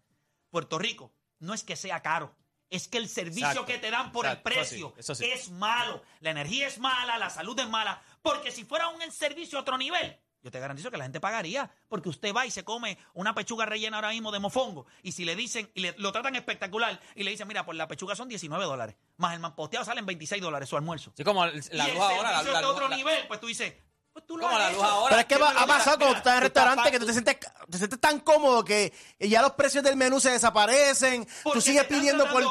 Puerto 0.50 0.78
Rico 0.78 1.12
no 1.38 1.54
es 1.54 1.62
que 1.64 1.76
sea 1.76 2.02
caro, 2.02 2.34
es 2.72 2.88
que 2.88 2.98
el 2.98 3.08
servicio 3.08 3.46
Exacto. 3.48 3.66
que 3.66 3.78
te 3.78 3.90
dan 3.90 4.10
por 4.12 4.26
Exacto, 4.26 4.48
el 4.50 4.54
eso 4.56 4.64
sí, 4.64 4.70
precio 4.70 4.94
eso 4.96 5.14
sí. 5.14 5.24
es 5.26 5.50
malo. 5.50 6.02
La 6.20 6.30
energía 6.30 6.66
es 6.66 6.78
mala, 6.78 7.18
la 7.18 7.30
salud 7.30 7.58
es 7.60 7.68
mala, 7.68 8.02
porque 8.22 8.50
si 8.50 8.64
fuera 8.64 8.88
un 8.88 9.00
servicio 9.12 9.58
a 9.58 9.60
otro 9.60 9.78
nivel, 9.78 10.18
yo 10.42 10.50
te 10.50 10.58
garantizo 10.58 10.90
que 10.90 10.96
la 10.96 11.04
gente 11.04 11.20
pagaría, 11.20 11.70
porque 11.88 12.08
usted 12.08 12.34
va 12.34 12.44
y 12.46 12.50
se 12.50 12.64
come 12.64 12.98
una 13.14 13.32
pechuga 13.32 13.64
rellena 13.64 13.98
ahora 13.98 14.08
mismo 14.10 14.32
de 14.32 14.40
mofongo, 14.40 14.86
y 15.02 15.12
si 15.12 15.24
le 15.24 15.36
dicen, 15.36 15.70
y 15.74 15.82
le, 15.82 15.94
lo 15.98 16.10
tratan 16.10 16.34
espectacular, 16.34 17.00
y 17.14 17.22
le 17.22 17.30
dicen, 17.30 17.46
mira, 17.46 17.64
por 17.64 17.76
la 17.76 17.86
pechuga 17.86 18.16
son 18.16 18.28
19 18.28 18.64
dólares, 18.64 18.96
más 19.18 19.34
el 19.34 19.40
manposteado 19.40 19.84
salen 19.84 20.04
26 20.04 20.42
dólares 20.42 20.68
su 20.68 20.76
almuerzo 20.76 21.12
Así 21.14 21.22
como 21.22 21.46
la 21.46 21.52
y 21.54 21.90
el 21.92 21.96
ahora, 22.00 22.32
la, 22.32 22.42
la 22.42 22.58
de 22.60 22.66
otro 22.66 22.88
la- 22.88 22.96
nivel, 22.96 23.24
pues 23.28 23.38
tú 23.38 23.46
dices, 23.46 23.74
pues 24.12 24.26
tú 24.26 24.36
lo 24.36 24.44
como 24.46 24.58
la 24.58 24.70
luz 24.70 24.82
ahora. 24.82 25.08
Pero 25.16 25.20
es 25.20 25.26
que 25.26 25.60
ha 25.62 25.66
pasado 25.66 25.96
cuando 25.98 26.14
tú 26.14 26.18
estás 26.18 26.32
en 26.32 26.36
el 26.38 26.42
restaurante 26.44 26.90
que 26.90 26.98
tú 26.98 27.06
te 27.06 27.12
sientes, 27.12 27.36
te 27.70 27.78
sientes 27.78 28.00
tan 28.00 28.20
cómodo 28.20 28.64
que 28.64 28.92
ya 29.18 29.40
los 29.42 29.52
precios 29.52 29.82
del 29.84 29.96
menú 29.96 30.20
se 30.20 30.30
desaparecen. 30.30 31.26
Porque 31.42 31.58
tú 31.58 31.60
sigues 31.62 31.88
te 31.88 31.94
pidiendo 31.94 32.28
por. 32.30 32.44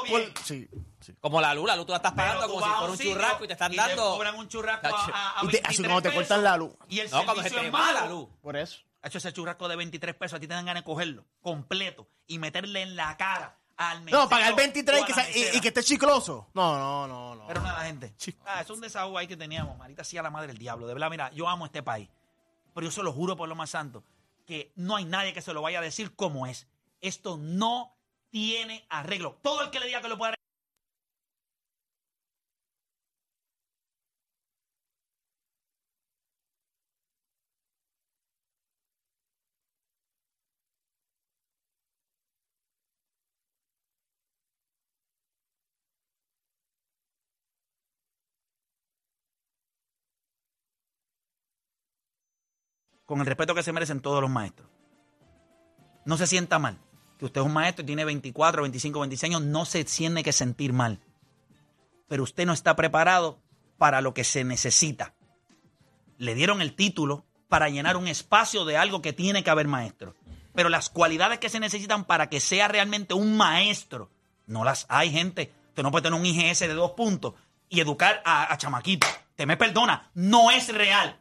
Sí, 0.43 0.67
sí. 0.99 1.15
Como 1.19 1.41
la 1.41 1.53
luz, 1.53 1.67
la 1.67 1.75
luz 1.75 1.85
tú 1.85 1.91
la 1.91 1.97
estás 1.97 2.13
pagando 2.13 2.47
como 2.47 2.63
si 2.65 2.69
fuera 2.71 2.91
un 2.91 2.97
churrasco 2.97 3.43
y 3.43 3.47
te 3.47 3.53
están 3.53 3.73
y 3.73 3.75
dando... 3.75 4.11
cobran 4.11 4.35
un 4.35 4.47
churrasco 4.47 4.87
a, 4.87 5.39
a, 5.39 5.43
Y 5.43 5.47
te- 5.47 5.61
23 5.61 5.65
así 5.69 5.83
como 5.83 6.01
te 6.01 6.13
cortan 6.13 6.43
la 6.43 6.57
luz. 6.57 6.73
Y 6.89 6.99
el 6.99 7.09
No, 7.11 7.25
cuando 7.25 7.43
se 7.43 7.49
te 7.49 7.59
es 7.67 7.73
va 7.73 7.79
malo. 7.79 7.99
la 7.99 8.05
luz. 8.07 8.29
Por 8.41 8.55
eso. 8.57 8.77
Ha 9.03 9.07
hecho 9.07 9.17
ese 9.17 9.33
churrasco 9.33 9.67
de 9.67 9.75
23 9.75 10.13
pesos, 10.15 10.37
a 10.37 10.39
ti 10.39 10.47
te 10.47 10.53
dan 10.53 10.65
ganas 10.65 10.83
de 10.83 10.85
cogerlo 10.85 11.25
completo 11.41 12.07
y 12.27 12.37
meterle 12.37 12.83
en 12.83 12.95
la 12.95 13.17
cara 13.17 13.57
al 13.89 14.01
mesero 14.01 14.23
No, 14.23 14.29
pagar 14.29 14.55
23 14.55 15.01
y 15.01 15.05
que, 15.05 15.57
y 15.57 15.61
que 15.61 15.67
esté 15.69 15.83
chicloso. 15.83 16.49
No, 16.53 16.77
no, 16.77 17.07
no, 17.07 17.35
no. 17.35 17.47
Pero 17.47 17.61
nada, 17.61 17.85
gente. 17.85 18.13
Ah, 18.45 18.61
es 18.61 18.69
un 18.69 18.81
desahogo 18.81 19.17
ahí 19.17 19.27
que 19.27 19.37
teníamos. 19.37 19.77
Marita 19.77 20.03
sí 20.03 20.17
a 20.17 20.23
la 20.23 20.29
madre 20.29 20.47
del 20.47 20.57
diablo. 20.57 20.87
De 20.87 20.93
verdad, 20.93 21.09
mira, 21.09 21.31
yo 21.31 21.47
amo 21.47 21.65
este 21.65 21.81
país. 21.83 22.09
Pero 22.73 22.85
yo 22.85 22.91
se 22.91 23.03
lo 23.03 23.11
juro 23.11 23.35
por 23.35 23.49
lo 23.49 23.55
más 23.55 23.71
santo, 23.71 24.03
que 24.45 24.71
no 24.75 24.95
hay 24.95 25.05
nadie 25.05 25.33
que 25.33 25.41
se 25.41 25.53
lo 25.53 25.61
vaya 25.61 25.79
a 25.79 25.81
decir 25.81 26.15
como 26.15 26.45
es. 26.45 26.67
Esto 27.01 27.37
no 27.37 27.97
tiene 28.29 28.85
arreglo. 28.89 29.39
Todo 29.41 29.61
el 29.63 29.71
que 29.71 29.79
le 29.79 29.87
diga 29.87 30.01
que 30.01 30.07
lo 30.07 30.17
puede 30.17 30.35
con 53.11 53.19
el 53.19 53.25
respeto 53.25 53.53
que 53.53 53.61
se 53.61 53.73
merecen 53.73 53.99
todos 53.99 54.21
los 54.21 54.29
maestros. 54.29 54.69
No 56.05 56.15
se 56.15 56.27
sienta 56.27 56.59
mal. 56.59 56.79
Que 57.19 57.25
usted 57.25 57.41
es 57.41 57.45
un 57.45 57.51
maestro 57.51 57.83
y 57.83 57.85
tiene 57.85 58.05
24, 58.05 58.61
25, 58.61 59.01
26 59.01 59.29
años, 59.29 59.41
no 59.41 59.65
se 59.65 59.83
tiene 59.83 60.23
que 60.23 60.31
sentir 60.31 60.71
mal. 60.71 61.01
Pero 62.07 62.23
usted 62.23 62.45
no 62.45 62.53
está 62.53 62.77
preparado 62.77 63.41
para 63.77 63.99
lo 63.99 64.13
que 64.13 64.23
se 64.23 64.45
necesita. 64.45 65.13
Le 66.19 66.35
dieron 66.35 66.61
el 66.61 66.73
título 66.73 67.25
para 67.49 67.67
llenar 67.67 67.97
un 67.97 68.07
espacio 68.07 68.63
de 68.63 68.77
algo 68.77 69.01
que 69.01 69.11
tiene 69.11 69.43
que 69.43 69.49
haber 69.49 69.67
maestro. 69.67 70.15
Pero 70.55 70.69
las 70.69 70.89
cualidades 70.89 71.39
que 71.39 71.49
se 71.49 71.59
necesitan 71.59 72.05
para 72.05 72.29
que 72.29 72.39
sea 72.39 72.69
realmente 72.69 73.13
un 73.13 73.35
maestro, 73.35 74.09
no 74.47 74.63
las 74.63 74.85
hay, 74.87 75.11
gente. 75.11 75.51
Usted 75.67 75.83
no 75.83 75.91
puede 75.91 76.03
tener 76.03 76.17
un 76.17 76.25
IGS 76.25 76.59
de 76.59 76.73
dos 76.75 76.91
puntos 76.91 77.33
y 77.67 77.81
educar 77.81 78.21
a, 78.23 78.53
a 78.53 78.57
chamaquitos. 78.57 79.09
Te 79.35 79.45
me 79.45 79.57
perdona, 79.57 80.09
no 80.13 80.49
es 80.49 80.73
real. 80.73 81.20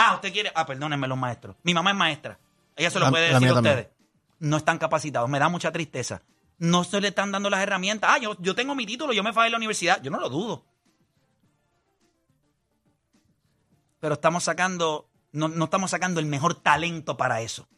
Ah, 0.00 0.14
usted 0.14 0.32
quiere. 0.32 0.50
Ah, 0.54 0.64
perdónenme 0.66 1.06
los 1.08 1.18
maestros. 1.18 1.56
Mi 1.62 1.74
mamá 1.74 1.90
es 1.90 1.96
maestra. 1.96 2.38
Ella 2.76 2.90
se 2.90 2.98
lo 2.98 3.06
La- 3.06 3.10
puede 3.10 3.28
la 3.28 3.34
decir 3.34 3.42
mía 3.42 3.50
a 3.50 3.54
también. 3.54 3.76
ustedes. 3.78 3.96
No 4.38 4.56
están 4.56 4.78
capacitados. 4.78 5.28
Me 5.28 5.38
da 5.38 5.48
mucha 5.48 5.70
tristeza. 5.72 6.22
No 6.58 6.84
se 6.84 7.00
le 7.00 7.08
están 7.08 7.32
dando 7.32 7.50
las 7.50 7.60
herramientas. 7.60 8.10
Ah, 8.12 8.18
yo, 8.18 8.36
yo 8.40 8.54
tengo 8.54 8.74
mi 8.74 8.86
título, 8.86 9.12
yo 9.12 9.22
me 9.22 9.32
fui 9.32 9.44
a 9.44 9.48
la 9.50 9.56
universidad. 9.56 10.00
Yo 10.02 10.10
no 10.10 10.18
lo 10.20 10.28
dudo. 10.28 10.64
Pero 14.00 14.14
estamos 14.14 14.44
sacando. 14.44 15.08
No, 15.32 15.48
no 15.48 15.64
estamos 15.66 15.90
sacando 15.90 16.20
el 16.20 16.26
mejor 16.26 16.54
talento 16.54 17.16
para 17.16 17.40
eso. 17.40 17.68